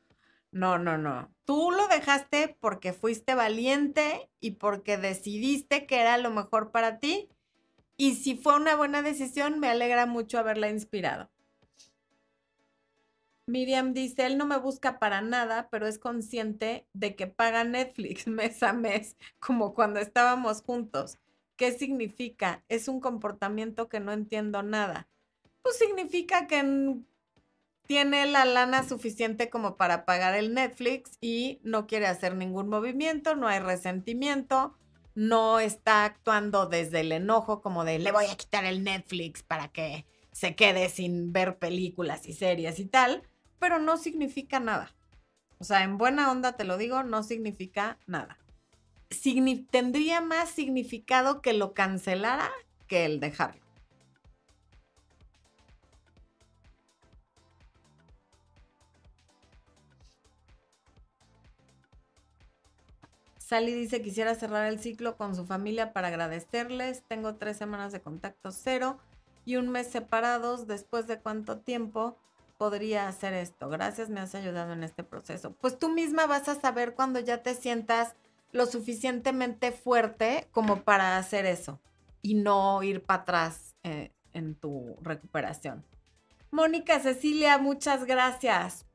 No, 0.53 0.79
no, 0.79 0.99
no. 0.99 1.33
Tú 1.45 1.71
lo 1.71 1.89
dejaste 1.89 2.57
porque 2.61 2.93
fuiste 2.93 3.35
valiente 3.35 4.31
y 4.41 4.53
porque 4.53 4.99
decidiste 4.99 5.87
que 5.87 6.01
era 6.01 6.19
lo 6.19 6.31
mejor 6.31 6.71
para 6.71 6.99
ti. 6.99 7.29
Y 7.97 8.17
si 8.17 8.37
fue 8.37 8.57
una 8.57 8.77
buena 8.77 9.03
decisión, 9.03 9.61
me 9.61 9.69
alegra 9.69 10.07
mucho 10.07 10.39
haberla 10.39 10.69
inspirado. 10.69 11.31
Miriam 13.47 13.95
dice, 13.95 14.27
él 14.27 14.39
no 14.39 14.47
me 14.47 14.59
busca 14.59 14.99
para 14.99 15.23
nada, 15.23 15.69
pero 15.71 15.87
es 15.87 15.99
consciente 15.99 16.87
de 16.93 17.17
que 17.17 17.27
paga 17.27 17.65
Netflix 17.65 18.27
mes 18.29 18.63
a 18.63 18.73
mes, 18.73 19.17
como 19.39 19.75
cuando 19.75 20.01
estábamos 20.01 20.63
juntos. 20.63 21.19
¿Qué 21.57 21.73
significa? 21.73 22.65
Es 22.69 22.89
un 22.89 23.01
comportamiento 23.01 23.89
que 23.89 24.01
no 24.01 24.13
entiendo 24.13 24.63
nada. 24.63 25.09
Pues 25.63 25.77
significa 25.77 26.47
que 26.47 26.63
tiene 27.91 28.25
la 28.25 28.45
lana 28.45 28.89
suficiente 28.89 29.51
como 29.51 29.77
para 29.77 30.05
pagar 30.05 30.37
el 30.37 30.55
Netflix 30.55 31.19
y 31.21 31.59
no 31.65 31.89
quiere 31.89 32.07
hacer 32.07 32.37
ningún 32.37 32.69
movimiento, 32.69 33.35
no 33.35 33.49
hay 33.49 33.59
resentimiento, 33.59 34.79
no 35.17 35.59
está 35.59 36.05
actuando 36.05 36.67
desde 36.67 37.01
el 37.01 37.11
enojo 37.11 37.61
como 37.61 37.85
de 37.85 37.99
le 37.99 38.13
voy 38.13 38.27
a 38.27 38.37
quitar 38.37 38.65
el 38.65 38.85
Netflix 38.85 39.43
para 39.43 39.67
que 39.73 40.07
se 40.31 40.55
quede 40.55 40.89
sin 40.89 41.33
ver 41.33 41.59
películas 41.59 42.29
y 42.29 42.33
series 42.33 42.79
y 42.79 42.85
tal, 42.85 43.25
pero 43.59 43.81
no 43.81 43.97
significa 43.97 44.61
nada. 44.61 44.95
O 45.59 45.65
sea, 45.65 45.83
en 45.83 45.99
buena 45.99 46.31
onda 46.31 46.53
te 46.53 46.63
lo 46.63 46.77
digo, 46.77 47.03
no 47.03 47.25
significa 47.25 47.99
nada. 48.07 48.39
tendría 49.73 50.21
más 50.21 50.51
significado 50.51 51.43
que 51.43 51.55
lo 51.55 51.75
cancelara 51.75 52.53
que 52.87 53.05
el 53.05 53.19
dejarlo. 53.19 53.70
Sally 63.51 63.75
dice, 63.75 64.01
quisiera 64.01 64.37
cerrar 64.37 64.67
el 64.67 64.79
ciclo 64.79 65.17
con 65.17 65.35
su 65.35 65.45
familia 65.45 65.93
para 65.93 66.07
agradecerles. 66.07 67.03
Tengo 67.09 67.35
tres 67.35 67.57
semanas 67.57 67.91
de 67.91 68.01
contacto 68.01 68.53
cero 68.53 69.01
y 69.45 69.57
un 69.57 69.71
mes 69.71 69.89
separados. 69.89 70.69
¿Después 70.69 71.09
de 71.09 71.19
cuánto 71.19 71.59
tiempo 71.59 72.17
podría 72.59 73.09
hacer 73.09 73.35
esto? 73.35 73.69
Gracias, 73.69 74.09
me 74.09 74.21
has 74.21 74.37
ayudado 74.37 74.73
en 74.73 74.85
este 74.85 75.03
proceso. 75.03 75.51
Pues 75.61 75.77
tú 75.81 75.89
misma 75.89 76.27
vas 76.27 76.49
a 76.49 76.61
saber 76.61 76.95
cuando 76.95 77.19
ya 77.19 77.43
te 77.43 77.57
sientas 77.57 78.15
lo 78.53 78.67
suficientemente 78.67 79.73
fuerte 79.73 80.47
como 80.53 80.83
para 80.85 81.17
hacer 81.17 81.45
eso 81.45 81.81
y 82.23 82.35
no 82.35 82.85
ir 82.85 83.03
para 83.03 83.23
atrás 83.23 83.75
eh, 83.83 84.13
en 84.33 84.55
tu 84.55 84.97
recuperación. 85.03 85.85
Mónica 86.53 87.01
Cecilia, 87.01 87.59
muchas 87.59 88.05
gracias. 88.05 88.87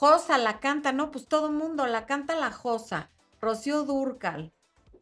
Josa 0.00 0.38
la 0.38 0.60
canta, 0.60 0.92
no, 0.92 1.10
pues 1.10 1.28
todo 1.28 1.48
el 1.48 1.52
mundo 1.52 1.86
la 1.86 2.06
canta 2.06 2.34
la 2.34 2.50
Josa. 2.50 3.10
Rocío 3.38 3.82
Durcal, 3.82 4.50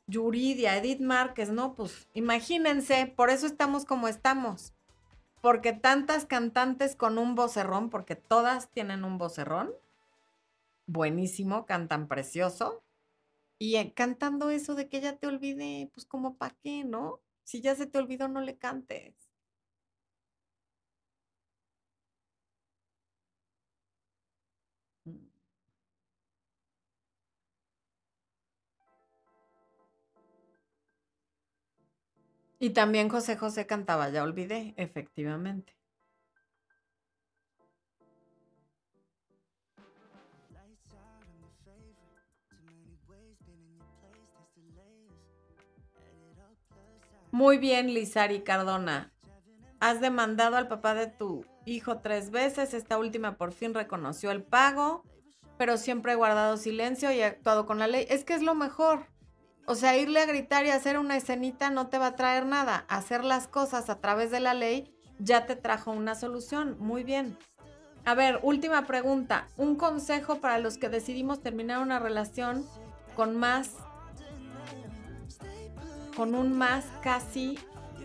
Yuridia, 0.08 0.76
Edith 0.76 0.98
Márquez, 0.98 1.50
no, 1.50 1.76
pues 1.76 2.08
imagínense, 2.14 3.06
por 3.06 3.30
eso 3.30 3.46
estamos 3.46 3.84
como 3.84 4.08
estamos. 4.08 4.72
Porque 5.40 5.72
tantas 5.72 6.26
cantantes 6.26 6.96
con 6.96 7.16
un 7.16 7.36
vocerrón, 7.36 7.90
porque 7.90 8.16
todas 8.16 8.70
tienen 8.70 9.04
un 9.04 9.18
vocerrón, 9.18 9.70
buenísimo, 10.88 11.64
cantan 11.64 12.08
precioso. 12.08 12.82
Y 13.56 13.76
eh, 13.76 13.92
cantando 13.94 14.50
eso 14.50 14.74
de 14.74 14.88
que 14.88 15.00
ya 15.00 15.14
te 15.14 15.28
olvide, 15.28 15.92
pues 15.94 16.06
como 16.06 16.34
para 16.34 16.56
qué, 16.60 16.82
¿no? 16.82 17.20
Si 17.44 17.60
ya 17.60 17.76
se 17.76 17.86
te 17.86 17.98
olvidó, 17.98 18.26
no 18.26 18.40
le 18.40 18.58
cantes. 18.58 19.14
Y 32.58 32.70
también 32.70 33.08
José 33.08 33.36
José 33.36 33.66
cantaba, 33.66 34.08
ya 34.10 34.24
olvidé, 34.24 34.74
efectivamente. 34.76 35.78
Muy 47.30 47.58
bien, 47.58 47.94
Lizari 47.94 48.40
Cardona. 48.40 49.12
Has 49.78 50.00
demandado 50.00 50.56
al 50.56 50.66
papá 50.66 50.94
de 50.94 51.06
tu 51.06 51.44
hijo 51.66 51.98
tres 51.98 52.32
veces. 52.32 52.74
Esta 52.74 52.98
última 52.98 53.36
por 53.36 53.52
fin 53.52 53.74
reconoció 53.74 54.32
el 54.32 54.42
pago, 54.42 55.04
pero 55.56 55.76
siempre 55.76 56.12
he 56.12 56.16
guardado 56.16 56.56
silencio 56.56 57.12
y 57.12 57.20
he 57.20 57.24
actuado 57.24 57.66
con 57.66 57.78
la 57.78 57.86
ley. 57.86 58.06
Es 58.08 58.24
que 58.24 58.34
es 58.34 58.42
lo 58.42 58.56
mejor. 58.56 59.06
O 59.70 59.74
sea, 59.74 59.98
irle 59.98 60.20
a 60.20 60.24
gritar 60.24 60.64
y 60.64 60.70
hacer 60.70 60.98
una 60.98 61.18
escenita 61.18 61.68
no 61.68 61.88
te 61.88 61.98
va 61.98 62.06
a 62.06 62.16
traer 62.16 62.46
nada. 62.46 62.86
Hacer 62.88 63.22
las 63.22 63.48
cosas 63.48 63.90
a 63.90 64.00
través 64.00 64.30
de 64.30 64.40
la 64.40 64.54
ley 64.54 64.90
ya 65.18 65.44
te 65.44 65.56
trajo 65.56 65.90
una 65.90 66.14
solución. 66.14 66.78
Muy 66.80 67.04
bien. 67.04 67.36
A 68.06 68.14
ver, 68.14 68.40
última 68.42 68.86
pregunta. 68.86 69.46
Un 69.58 69.76
consejo 69.76 70.36
para 70.36 70.58
los 70.58 70.78
que 70.78 70.88
decidimos 70.88 71.42
terminar 71.42 71.82
una 71.82 71.98
relación 71.98 72.64
con 73.14 73.36
más 73.36 73.74
con 76.16 76.34
un 76.34 76.56
más 76.56 76.86
casi 77.02 77.58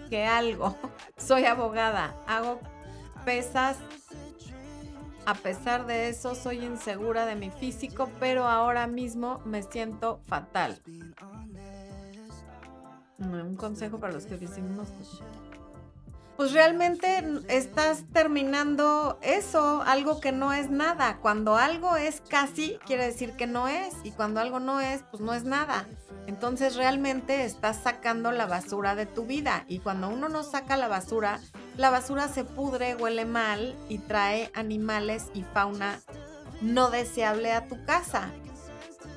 que 0.10 0.26
algo. 0.26 0.76
Soy 1.18 1.46
abogada, 1.46 2.14
hago 2.28 2.60
pesas. 3.24 3.78
A 5.26 5.34
pesar 5.34 5.86
de 5.86 6.10
eso, 6.10 6.36
soy 6.36 6.66
insegura 6.66 7.26
de 7.26 7.36
mi 7.36 7.50
físico, 7.50 8.12
pero 8.20 8.50
ahora 8.50 8.88
mismo 8.88 9.40
me 9.46 9.64
siento 9.64 10.20
fatal. 10.28 10.82
Un 13.32 13.56
consejo 13.56 14.00
para 14.00 14.14
los 14.14 14.26
que 14.26 14.38
decimos 14.38 14.90
pues 16.36 16.52
realmente 16.52 17.24
estás 17.48 18.06
terminando 18.12 19.20
eso, 19.22 19.84
algo 19.84 20.20
que 20.20 20.32
no 20.32 20.52
es 20.52 20.70
nada. 20.72 21.18
Cuando 21.22 21.58
algo 21.58 21.96
es 21.96 22.22
casi, 22.28 22.80
quiere 22.86 23.06
decir 23.06 23.34
que 23.34 23.46
no 23.46 23.68
es. 23.68 23.94
Y 24.04 24.12
cuando 24.12 24.40
algo 24.40 24.60
no 24.60 24.82
es, 24.82 25.04
pues 25.12 25.22
no 25.22 25.34
es 25.34 25.44
nada. 25.44 25.86
Entonces 26.26 26.76
realmente 26.76 27.46
estás 27.46 27.78
sacando 27.78 28.32
la 28.32 28.48
basura 28.48 28.96
de 28.96 29.06
tu 29.06 29.26
vida. 29.26 29.66
Y 29.68 29.80
cuando 29.80 30.10
uno 30.10 30.28
no 30.28 30.42
saca 30.44 30.76
la 30.76 30.88
basura, 30.88 31.40
la 31.78 31.92
basura 31.92 32.28
se 32.28 32.44
pudre, 32.44 32.96
huele 32.96 33.26
mal 33.26 33.76
y 33.88 34.00
trae 34.00 34.52
animales 34.56 35.28
y 35.36 35.44
fauna 35.44 36.00
no 36.62 36.90
deseable 36.90 37.52
a 37.52 37.68
tu 37.68 37.84
casa. 37.86 38.32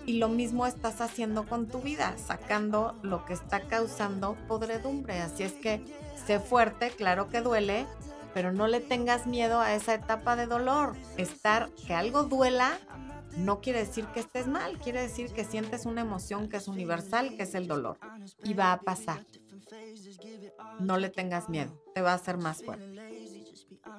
Y 0.07 0.19
lo 0.19 0.29
mismo 0.29 0.67
estás 0.67 1.01
haciendo 1.01 1.47
con 1.47 1.67
tu 1.67 1.81
vida, 1.81 2.17
sacando 2.17 2.97
lo 3.03 3.25
que 3.25 3.33
está 3.33 3.61
causando 3.61 4.37
podredumbre. 4.47 5.21
Así 5.21 5.43
es 5.43 5.53
que 5.53 5.85
sé 6.27 6.39
fuerte, 6.39 6.91
claro 6.91 7.29
que 7.29 7.41
duele, 7.41 7.87
pero 8.33 8.53
no 8.53 8.69
le 8.69 8.81
tengas 8.81 9.27
miedo 9.27 9.61
a 9.61 9.75
esa 9.75 9.95
etapa 9.95 10.37
de 10.37 10.47
dolor. 10.47 10.97
Estar, 11.17 11.71
que 11.87 11.95
algo 11.95 12.23
duela, 12.23 12.79
no 13.37 13.61
quiere 13.61 13.81
decir 13.81 14.07
que 14.07 14.21
estés 14.21 14.47
mal, 14.47 14.79
quiere 14.79 15.03
decir 15.03 15.33
que 15.33 15.45
sientes 15.45 15.87
una 15.87 16.03
emoción 16.03 16.49
que 16.49 16.57
es 16.59 16.69
universal, 16.69 17.37
que 17.37 17.43
es 17.43 17.55
el 17.55 17.67
dolor. 17.67 17.99
Y 18.45 18.55
va 18.55 18.73
a 18.73 18.81
pasar. 18.81 19.27
No 20.79 20.99
le 20.99 21.11
tengas 21.11 21.49
miedo, 21.49 21.83
te 21.95 22.01
va 22.01 22.13
a 22.13 22.17
hacer 22.17 22.39
más 22.39 22.63
fuerte. 22.63 22.87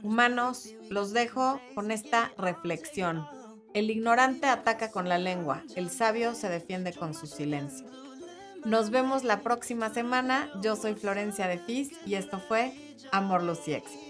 Humanos, 0.03 0.69
los 0.89 1.11
dejo 1.11 1.59
con 1.75 1.91
esta 1.91 2.31
reflexión. 2.37 3.27
El 3.73 3.91
ignorante 3.91 4.47
ataca 4.47 4.91
con 4.91 5.07
la 5.07 5.17
lengua, 5.17 5.63
el 5.75 5.89
sabio 5.89 6.33
se 6.33 6.49
defiende 6.49 6.93
con 6.93 7.13
su 7.13 7.27
silencio. 7.27 7.85
Nos 8.65 8.89
vemos 8.89 9.23
la 9.23 9.41
próxima 9.41 9.93
semana. 9.93 10.49
Yo 10.61 10.75
soy 10.75 10.95
Florencia 10.95 11.47
de 11.47 11.57
Fis 11.57 11.91
y 12.05 12.15
esto 12.15 12.39
fue 12.39 12.73
Amor, 13.11 13.43
Luz 13.43 13.59
y. 13.59 14.06